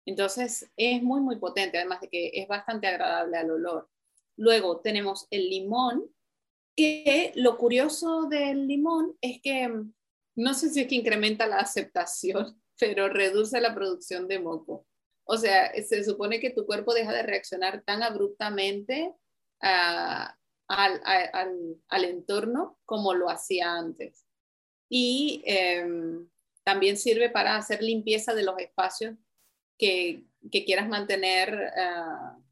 Entonces 0.09 0.71
es 0.75 1.03
muy, 1.03 1.21
muy 1.21 1.37
potente, 1.37 1.77
además 1.77 2.01
de 2.01 2.09
que 2.09 2.31
es 2.33 2.49
bastante 2.49 2.87
agradable 2.87 3.37
al 3.37 3.51
olor. 3.51 3.91
Luego 4.39 4.81
tenemos 4.81 5.27
el 5.31 5.51
limón, 5.51 6.11
que 6.75 7.31
lo 7.35 7.59
curioso 7.59 8.23
del 8.23 8.67
limón 8.67 9.19
es 9.21 9.43
que 9.43 9.69
mm, 9.69 9.93
no 10.37 10.55
sé 10.55 10.71
si 10.71 10.81
es 10.81 10.89
que 10.89 10.95
incrementa 10.95 11.47
la 11.47 11.59
aceptación, 11.59 12.59
pero 12.81 13.11
reduce 13.11 13.61
la 13.61 13.75
producción 13.75 14.29
de 14.29 14.39
moco. 14.39 14.87
O 15.25 15.37
sea, 15.37 15.75
se 15.75 16.03
supone 16.03 16.41
que 16.41 16.55
tu 16.55 16.65
cuerpo 16.65 16.95
deja 16.95 17.13
de 17.13 17.25
reaccionar 17.25 17.83
tan 17.83 18.03
abruptamente 18.03 19.13
al, 19.61 20.35
entorno 21.91 22.79
como 22.87 23.13
lo 23.13 23.29
hacía 23.29 23.75
antes. 23.75 24.25
Y 24.89 25.43
em, 25.45 26.31
también 26.65 26.97
sirve 26.97 27.29
para 27.29 27.57
hacer 27.57 27.83
limpieza 27.83 28.35
de 28.35 28.45
los 28.45 28.59
espacios 28.59 29.15
que, 29.79 30.25
que 30.51 30.65
quieras 30.65 30.89
mantener 30.89 31.55
uh, 31.55 32.43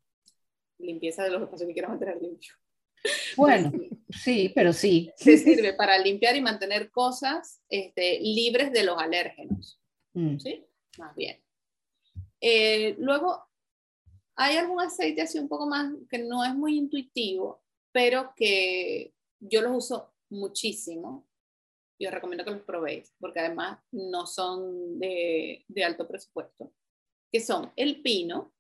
limpieza 0.79 1.25
de 1.25 1.31
los 1.31 1.43
espacios 1.43 1.67
que 1.67 1.75
quieras 1.75 1.91
mantener 1.91 2.21
limpio. 2.21 2.55
Bueno, 3.37 3.71
sí, 4.09 4.51
pero 4.53 4.73
sí. 4.73 5.13
Se 5.17 5.39
sirve 5.39 5.75
para 5.75 5.97
limpiar 5.99 6.35
y 6.35 6.41
mantener 6.41 6.91
cosas 6.91 7.63
este, 7.69 8.19
libres 8.21 8.73
de 8.73 8.83
los 8.83 8.99
alérgenos. 8.99 9.81
Mm. 10.13 10.39
¿Sí? 10.39 10.67
Más 10.99 11.15
bien. 11.15 11.41
Eh, 12.41 12.97
luego, 12.99 13.45
hay 14.35 14.57
algún 14.57 14.81
aceite 14.81 15.23
así 15.23 15.39
un 15.39 15.49
poco 15.49 15.69
más 15.69 15.93
que 16.11 16.19
no 16.19 16.45
es 16.45 16.53
muy 16.55 16.77
intuitivo, 16.77 17.63
pero 17.93 18.33
que 18.35 19.15
yo 19.39 19.63
los 19.63 19.77
uso 19.77 20.13
muchísimo. 20.31 21.29
Yo 22.01 22.11
recomiendo 22.11 22.45
que 22.45 22.51
los 22.51 22.63
probéis, 22.63 23.15
porque 23.21 23.39
además 23.41 23.79
no 23.93 24.27
son 24.27 24.99
de, 24.99 25.65
de 25.69 25.85
alto 25.85 26.09
presupuesto 26.09 26.73
que 27.31 27.41
son 27.41 27.73
el 27.77 28.03
pino, 28.03 28.53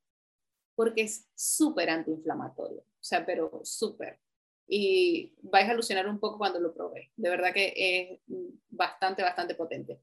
porque 0.74 1.02
es 1.02 1.28
súper 1.34 1.90
antiinflamatorio, 1.90 2.80
o 2.80 3.04
sea, 3.04 3.24
pero 3.24 3.60
súper. 3.64 4.20
Y 4.68 5.34
vais 5.42 5.68
a 5.68 5.72
alucinar 5.72 6.08
un 6.08 6.18
poco 6.18 6.38
cuando 6.38 6.58
lo 6.58 6.74
probéis. 6.74 7.10
De 7.16 7.30
verdad 7.30 7.52
que 7.54 7.72
es 7.76 8.20
bastante, 8.68 9.22
bastante 9.22 9.54
potente. 9.54 10.00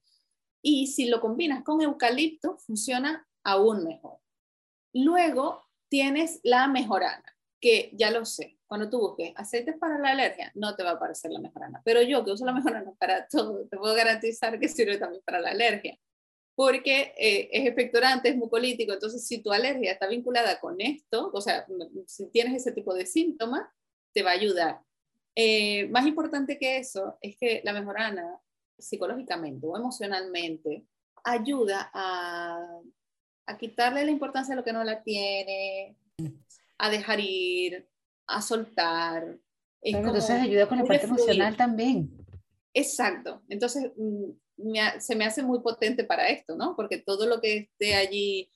Y 0.61 0.87
si 0.87 1.05
lo 1.05 1.19
combinas 1.19 1.63
con 1.63 1.81
eucalipto, 1.81 2.57
funciona 2.57 3.27
aún 3.43 3.83
mejor. 3.83 4.19
Luego 4.93 5.67
tienes 5.89 6.39
la 6.43 6.67
mejorana, 6.67 7.37
que 7.59 7.91
ya 7.93 8.09
lo 8.09 8.25
sé. 8.25 8.57
Cuando 8.65 8.89
tú 8.89 8.99
busques 8.99 9.33
aceites 9.35 9.77
para 9.77 9.99
la 9.99 10.11
alergia, 10.11 10.51
no 10.55 10.75
te 10.75 10.83
va 10.83 10.91
a 10.91 10.93
aparecer 10.93 11.31
la 11.31 11.39
mejorana. 11.39 11.81
Pero 11.83 12.01
yo 12.01 12.23
que 12.23 12.31
uso 12.31 12.45
la 12.45 12.53
mejorana 12.53 12.93
para 12.97 13.27
todo, 13.27 13.67
te 13.67 13.77
puedo 13.77 13.93
garantizar 13.93 14.57
que 14.59 14.69
sirve 14.69 14.97
también 14.97 15.21
para 15.25 15.41
la 15.41 15.51
alergia 15.51 15.99
porque 16.55 17.13
eh, 17.17 17.49
es 17.51 17.65
expectorante, 17.65 18.29
es 18.29 18.35
mucolítico, 18.35 18.93
entonces 18.93 19.25
si 19.27 19.41
tu 19.41 19.51
alergia 19.51 19.91
está 19.91 20.07
vinculada 20.07 20.59
con 20.59 20.79
esto, 20.79 21.31
o 21.33 21.41
sea, 21.41 21.65
si 22.05 22.27
tienes 22.27 22.55
ese 22.55 22.71
tipo 22.71 22.93
de 22.93 23.05
síntomas, 23.05 23.67
te 24.13 24.23
va 24.23 24.31
a 24.31 24.35
ayudar. 24.35 24.81
Eh, 25.35 25.87
más 25.89 26.05
importante 26.05 26.59
que 26.59 26.77
eso 26.77 27.17
es 27.21 27.35
que 27.37 27.61
la 27.63 27.73
mejorana 27.73 28.39
psicológicamente 28.77 29.65
o 29.65 29.75
emocionalmente 29.75 30.85
ayuda 31.23 31.89
a, 31.93 32.81
a 33.47 33.57
quitarle 33.57 34.05
la 34.05 34.11
importancia 34.11 34.53
a 34.53 34.57
lo 34.57 34.63
que 34.63 34.73
no 34.73 34.83
la 34.83 35.01
tiene, 35.01 35.97
a 36.77 36.89
dejar 36.89 37.19
ir, 37.19 37.87
a 38.27 38.41
soltar. 38.41 39.39
entonces 39.81 40.29
ayuda 40.29 40.67
con 40.67 40.77
la 40.77 40.85
parte 40.85 41.05
emocional 41.05 41.55
también. 41.57 42.11
Exacto. 42.73 43.41
Entonces, 43.49 43.91
mm, 44.63 44.99
se 44.99 45.15
me 45.15 45.25
hace 45.25 45.43
muy 45.43 45.59
potente 45.59 46.03
para 46.03 46.29
esto, 46.29 46.55
¿no? 46.55 46.75
Porque 46.75 46.97
todo 46.97 47.25
lo 47.25 47.41
que 47.41 47.57
esté 47.57 47.95
allí 47.95 48.49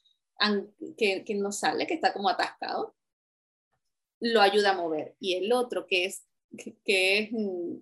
que, 0.97 1.23
que 1.23 1.35
no 1.35 1.51
sale, 1.51 1.87
que 1.87 1.93
está 1.93 2.13
como 2.13 2.29
atascado, 2.29 2.95
lo 4.19 4.41
ayuda 4.41 4.71
a 4.71 4.77
mover. 4.77 5.15
Y 5.19 5.35
el 5.35 5.51
otro, 5.51 5.85
que 5.87 6.05
es, 6.05 6.25
que, 6.85 7.19
es 7.19 7.31
mm, 7.31 7.75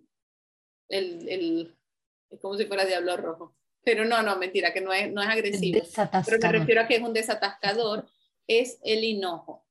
el, 0.89 1.29
el, 1.29 1.77
es 2.29 2.39
como 2.39 2.57
si 2.57 2.65
fuera 2.65 2.85
diablo 2.85 3.17
rojo. 3.17 3.55
pero 3.83 4.03
no, 4.05 4.21
no, 4.23 4.37
mentira, 4.37 4.73
que 4.73 4.81
no 4.81 4.91
es, 4.91 5.11
no 5.11 5.21
es 5.21 5.29
agresivo. 5.29 5.81
Pero 6.25 6.39
me 6.41 6.51
refiero 6.51 6.81
a 6.81 6.87
que 6.87 6.95
es 6.95 7.01
un 7.01 7.13
desatascador, 7.13 8.07
es 8.47 8.79
el 8.83 9.03
hinojo. 9.03 9.65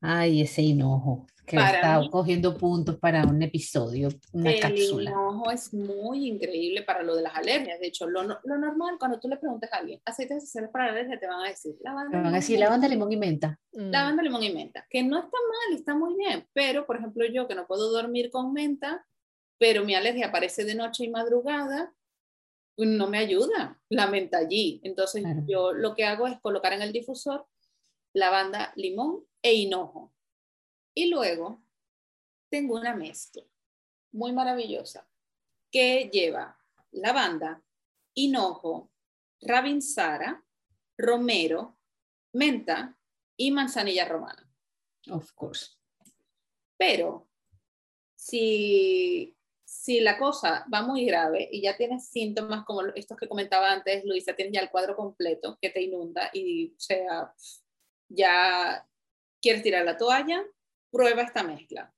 Ay, 0.00 0.42
ese 0.42 0.62
hinojo 0.62 1.26
que 1.44 1.56
está 1.56 2.00
cogiendo 2.10 2.56
puntos 2.56 2.96
para 2.96 3.24
un 3.24 3.42
episodio, 3.42 4.08
una 4.32 4.52
cápsula. 4.60 5.10
El 5.10 5.16
hinojo 5.16 5.50
es 5.50 5.74
muy 5.74 6.28
increíble 6.28 6.82
para 6.82 7.02
lo 7.02 7.16
de 7.16 7.22
las 7.22 7.34
alergias. 7.34 7.80
De 7.80 7.88
hecho, 7.88 8.08
lo, 8.08 8.22
lo 8.22 8.58
normal, 8.58 8.96
cuando 8.98 9.18
tú 9.18 9.28
le 9.28 9.36
preguntas 9.36 9.72
a 9.72 9.78
alguien, 9.78 10.00
aceites 10.04 10.38
esenciales 10.38 10.70
para 10.70 10.90
alergias, 10.90 11.18
te 11.20 11.26
van 11.26 11.44
a 11.44 11.48
decir 11.48 11.74
lavanda. 11.82 12.10
Te 12.10 12.22
van 12.22 12.32
a 12.32 12.36
decir 12.36 12.58
lavanda, 12.58 12.88
limón 12.88 13.12
y 13.12 13.16
menta. 13.16 13.58
Mm. 13.72 13.90
Lavanda, 13.90 14.22
limón 14.22 14.42
y 14.44 14.52
menta, 14.52 14.86
que 14.88 15.02
no 15.02 15.18
está 15.18 15.36
mal, 15.36 15.78
está 15.78 15.94
muy 15.94 16.14
bien. 16.16 16.46
Pero, 16.52 16.86
por 16.86 16.96
ejemplo, 16.96 17.24
yo 17.26 17.48
que 17.48 17.54
no 17.54 17.66
puedo 17.66 17.90
dormir 17.90 18.30
con 18.30 18.52
menta, 18.52 19.04
pero 19.58 19.84
mi 19.84 19.94
alergia 19.94 20.28
aparece 20.28 20.64
de 20.64 20.74
noche 20.74 21.04
y 21.04 21.10
madrugada, 21.10 21.92
pues 22.76 22.88
no 22.88 23.08
me 23.08 23.18
ayuda 23.18 23.80
la 23.88 24.06
menta 24.06 24.38
allí. 24.38 24.80
Entonces, 24.84 25.24
yo 25.46 25.72
lo 25.72 25.94
que 25.94 26.04
hago 26.04 26.26
es 26.28 26.40
colocar 26.40 26.72
en 26.72 26.82
el 26.82 26.92
difusor 26.92 27.46
lavanda, 28.14 28.72
limón 28.76 29.24
e 29.42 29.54
hinojo 29.54 30.11
y 30.94 31.06
luego 31.06 31.62
tengo 32.50 32.74
una 32.74 32.94
mezcla 32.94 33.42
muy 34.12 34.32
maravillosa 34.32 35.08
que 35.70 36.10
lleva 36.12 36.58
lavanda, 36.90 37.62
hinojo, 38.14 38.90
rabinsara, 39.40 40.44
romero, 40.98 41.78
menta 42.32 42.98
y 43.36 43.50
manzanilla 43.50 44.06
romana. 44.06 44.48
Of 45.10 45.32
course. 45.32 45.70
Pero 46.76 47.28
si, 48.14 49.36
si 49.64 50.00
la 50.00 50.18
cosa 50.18 50.66
va 50.72 50.82
muy 50.82 51.06
grave 51.06 51.48
y 51.50 51.62
ya 51.62 51.76
tienes 51.76 52.08
síntomas 52.08 52.64
como 52.64 52.82
estos 52.94 53.16
que 53.16 53.28
comentaba 53.28 53.72
antes, 53.72 54.04
Luisa, 54.04 54.34
tienes 54.34 54.54
ya 54.54 54.60
el 54.60 54.70
cuadro 54.70 54.94
completo 54.94 55.58
que 55.60 55.70
te 55.70 55.82
inunda 55.82 56.30
y 56.32 56.74
sea, 56.76 57.34
ya 58.08 58.86
quieres 59.40 59.62
tirar 59.62 59.84
la 59.84 59.96
toalla, 59.96 60.44
prueba 60.92 61.22
esta 61.22 61.42
mezcla. 61.42 61.92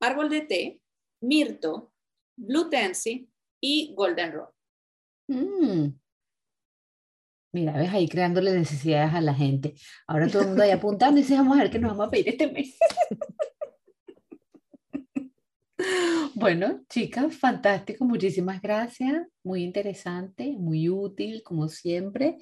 Árbol 0.00 0.30
de 0.30 0.40
té, 0.42 0.80
mirto, 1.20 1.92
blue 2.36 2.70
tansy 2.70 3.28
y 3.60 3.92
golden 3.94 4.32
rod. 4.32 4.48
Mm. 5.28 5.98
Mira, 7.52 7.72
ves 7.72 7.92
ahí 7.92 8.08
creándole 8.08 8.52
necesidades 8.52 9.14
a 9.14 9.20
la 9.20 9.34
gente. 9.34 9.74
Ahora 10.06 10.28
todo 10.28 10.42
el 10.42 10.48
mundo 10.48 10.62
ahí 10.62 10.70
apuntando 10.70 11.18
y 11.18 11.22
dice, 11.22 11.34
vamos 11.34 11.56
a 11.56 11.62
ver 11.62 11.70
qué 11.70 11.78
nos 11.78 11.92
vamos 11.92 12.08
a 12.08 12.10
pedir 12.10 12.28
este 12.28 12.52
mes. 12.52 12.76
bueno, 16.34 16.84
chicas, 16.88 17.34
fantástico. 17.34 18.04
Muchísimas 18.04 18.60
gracias. 18.60 19.26
Muy 19.42 19.64
interesante, 19.64 20.56
muy 20.58 20.90
útil, 20.90 21.42
como 21.42 21.68
siempre. 21.68 22.36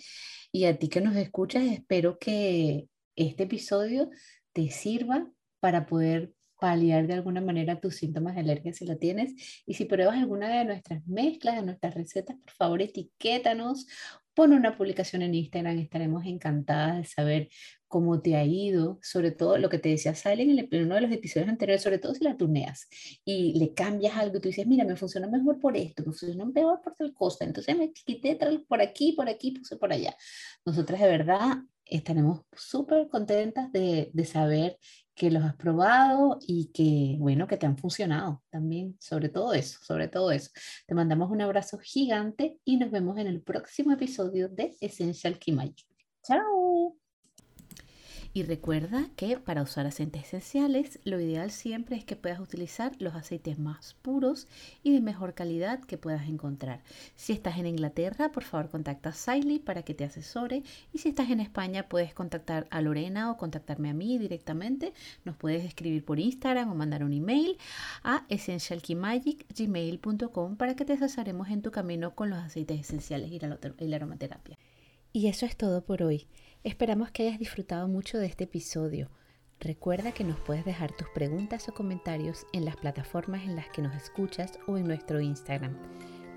Y 0.52 0.64
a 0.64 0.76
ti 0.76 0.88
que 0.88 1.00
nos 1.00 1.16
escuchas, 1.16 1.64
espero 1.64 2.18
que 2.18 2.88
este 3.14 3.44
episodio 3.44 4.10
te 4.52 4.70
sirva 4.70 5.30
para 5.66 5.84
poder 5.84 6.32
paliar 6.60 7.08
de 7.08 7.14
alguna 7.14 7.40
manera 7.40 7.80
tus 7.80 7.96
síntomas 7.96 8.36
de 8.36 8.42
alergia 8.42 8.72
si 8.72 8.86
lo 8.86 8.98
tienes. 8.98 9.34
Y 9.66 9.74
si 9.74 9.84
pruebas 9.84 10.16
alguna 10.16 10.48
de 10.48 10.64
nuestras 10.64 11.04
mezclas, 11.08 11.56
de 11.56 11.62
nuestras 11.62 11.92
recetas, 11.92 12.36
por 12.36 12.52
favor 12.52 12.82
etiquétanos, 12.82 13.88
pon 14.32 14.52
una 14.52 14.76
publicación 14.76 15.22
en 15.22 15.34
Instagram, 15.34 15.76
estaremos 15.78 16.24
encantadas 16.24 16.98
de 16.98 17.04
saber 17.04 17.48
cómo 17.88 18.22
te 18.22 18.36
ha 18.36 18.44
ido, 18.44 19.00
sobre 19.02 19.32
todo 19.32 19.58
lo 19.58 19.68
que 19.68 19.80
te 19.80 19.88
decía 19.88 20.14
Sally 20.14 20.68
en, 20.70 20.84
uno 20.84 20.94
de 20.94 21.00
los 21.00 21.10
episodios 21.10 21.48
anteriores, 21.48 21.82
sobre 21.82 21.98
todo 21.98 22.14
si 22.14 22.22
la 22.22 22.36
tuneas 22.36 22.86
y 23.24 23.58
le 23.58 23.74
cambias 23.74 24.16
algo 24.16 24.36
y 24.36 24.40
tú 24.40 24.48
dices, 24.50 24.68
mira, 24.68 24.84
me 24.84 24.94
funciona 24.94 25.26
mejor 25.26 25.58
por 25.58 25.76
esto, 25.76 26.04
me 26.06 26.12
funciona 26.12 26.48
peor 26.54 26.80
por 26.80 26.94
tal 26.94 27.12
cosa, 27.12 27.44
entonces 27.44 27.76
me 27.76 27.92
quité 27.92 28.38
por 28.68 28.80
aquí, 28.80 29.14
por 29.14 29.28
aquí, 29.28 29.50
puse 29.50 29.76
por 29.76 29.92
allá. 29.92 30.16
Nosotras 30.64 31.00
de 31.00 31.08
verdad 31.08 31.56
estaremos 31.86 32.42
súper 32.52 33.08
contentas 33.08 33.72
de, 33.72 34.10
de 34.12 34.24
saber 34.24 34.78
que 35.14 35.30
los 35.30 35.42
has 35.42 35.56
probado 35.56 36.38
y 36.46 36.70
que, 36.72 37.16
bueno, 37.18 37.46
que 37.46 37.56
te 37.56 37.66
han 37.66 37.78
funcionado 37.78 38.42
también, 38.50 38.96
sobre 39.00 39.30
todo 39.30 39.54
eso, 39.54 39.78
sobre 39.82 40.08
todo 40.08 40.30
eso. 40.30 40.50
Te 40.86 40.94
mandamos 40.94 41.30
un 41.30 41.40
abrazo 41.40 41.78
gigante 41.78 42.58
y 42.64 42.76
nos 42.76 42.90
vemos 42.90 43.18
en 43.18 43.26
el 43.26 43.40
próximo 43.40 43.92
episodio 43.92 44.48
de 44.48 44.76
Essential 44.80 45.38
Key. 45.38 45.56
¡Chao! 46.22 46.65
Y 48.36 48.42
recuerda 48.42 49.08
que 49.16 49.38
para 49.38 49.62
usar 49.62 49.86
aceites 49.86 50.24
esenciales, 50.24 50.98
lo 51.04 51.18
ideal 51.18 51.50
siempre 51.50 51.96
es 51.96 52.04
que 52.04 52.16
puedas 52.16 52.38
utilizar 52.38 52.92
los 52.98 53.14
aceites 53.14 53.58
más 53.58 53.94
puros 54.02 54.46
y 54.82 54.92
de 54.92 55.00
mejor 55.00 55.32
calidad 55.32 55.80
que 55.80 55.96
puedas 55.96 56.28
encontrar. 56.28 56.82
Si 57.14 57.32
estás 57.32 57.56
en 57.56 57.66
Inglaterra, 57.66 58.32
por 58.32 58.44
favor 58.44 58.68
contacta 58.68 59.08
a 59.08 59.14
Siley 59.14 59.58
para 59.58 59.84
que 59.84 59.94
te 59.94 60.04
asesore. 60.04 60.64
Y 60.92 60.98
si 60.98 61.08
estás 61.08 61.30
en 61.30 61.40
España, 61.40 61.88
puedes 61.88 62.12
contactar 62.12 62.66
a 62.68 62.82
Lorena 62.82 63.30
o 63.30 63.38
contactarme 63.38 63.88
a 63.88 63.94
mí 63.94 64.18
directamente. 64.18 64.92
Nos 65.24 65.36
puedes 65.36 65.64
escribir 65.64 66.04
por 66.04 66.20
Instagram 66.20 66.70
o 66.70 66.74
mandar 66.74 67.04
un 67.04 67.14
email 67.14 67.56
a 68.02 68.26
essentialkeymagic.gmail.com 68.28 70.56
para 70.56 70.76
que 70.76 70.84
te 70.84 70.92
asesoremos 70.92 71.48
en 71.48 71.62
tu 71.62 71.70
camino 71.70 72.14
con 72.14 72.28
los 72.28 72.40
aceites 72.40 72.80
esenciales 72.80 73.32
y 73.32 73.38
la 73.38 73.58
aromaterapia. 73.96 74.58
Y 75.14 75.28
eso 75.28 75.46
es 75.46 75.56
todo 75.56 75.82
por 75.82 76.02
hoy. 76.02 76.26
Esperamos 76.66 77.12
que 77.12 77.22
hayas 77.22 77.38
disfrutado 77.38 77.86
mucho 77.86 78.18
de 78.18 78.26
este 78.26 78.42
episodio. 78.42 79.08
Recuerda 79.60 80.10
que 80.10 80.24
nos 80.24 80.40
puedes 80.40 80.64
dejar 80.64 80.90
tus 80.90 81.08
preguntas 81.10 81.68
o 81.68 81.74
comentarios 81.74 82.44
en 82.52 82.64
las 82.64 82.74
plataformas 82.74 83.44
en 83.44 83.54
las 83.54 83.68
que 83.68 83.82
nos 83.82 83.94
escuchas 83.94 84.58
o 84.66 84.76
en 84.76 84.82
nuestro 84.82 85.20
Instagram. 85.20 85.76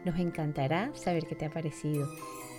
Nos 0.06 0.20
encantará 0.20 0.92
saber 0.94 1.26
qué 1.26 1.34
te 1.34 1.46
ha 1.46 1.50
parecido, 1.50 2.08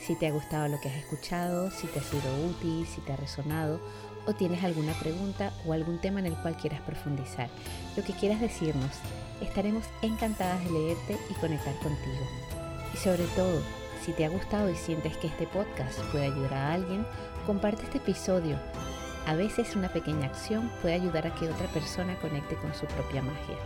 si 0.01 0.17
te 0.17 0.27
ha 0.27 0.33
gustado 0.33 0.67
lo 0.67 0.81
que 0.81 0.89
has 0.89 0.97
escuchado, 0.97 1.71
si 1.71 1.87
te 1.87 2.01
ha 2.01 2.03
sido 2.03 2.49
útil, 2.49 2.85
si 2.89 3.01
te 3.03 3.13
ha 3.13 3.17
resonado 3.17 3.81
o 4.27 4.35
tienes 4.35 4.65
alguna 4.65 4.95
pregunta 4.95 5.53
o 5.65 5.73
algún 5.73 6.01
tema 6.01 6.19
en 6.19 6.27
el 6.27 6.37
cual 6.39 6.57
quieras 6.57 6.81
profundizar. 6.81 7.51
Lo 7.97 8.03
que 8.03 8.15
quieras 8.15 8.41
decirnos, 8.41 8.99
estaremos 9.41 9.85
encantadas 10.03 10.65
de 10.65 10.73
leerte 10.73 11.17
y 11.31 11.35
conectar 11.35 11.77
contigo. 11.77 12.27
Y 12.93 12.97
sobre 12.97 13.27
todo, 13.37 13.63
si 14.05 14.13
te 14.13 14.25
ha 14.25 14.31
gustado 14.31 14.71
y 14.71 14.75
sientes 14.77 15.17
que 15.19 15.27
este 15.27 15.47
podcast 15.47 16.01
puede 16.11 16.25
ayudar 16.25 16.55
a 16.55 16.73
alguien, 16.73 17.07
Comparte 17.47 17.85
este 17.85 17.99
episodio. 17.99 18.59
A 19.27 19.35
veces 19.35 19.75
una 19.75 19.89
pequeña 19.89 20.27
acción 20.27 20.71
puede 20.83 20.95
ayudar 20.95 21.27
a 21.27 21.35
que 21.35 21.49
otra 21.49 21.67
persona 21.69 22.19
conecte 22.21 22.55
con 22.57 22.75
su 22.75 22.87
propia 22.87 23.23
magia. 23.23 23.57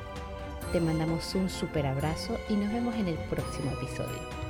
Te 0.73 0.81
mandamos 0.81 1.35
un 1.35 1.51
super 1.51 1.87
abrazo 1.87 2.39
y 2.49 2.55
nos 2.55 2.73
vemos 2.73 2.95
en 2.95 3.09
el 3.09 3.19
próximo 3.29 3.73
episodio. 3.73 4.44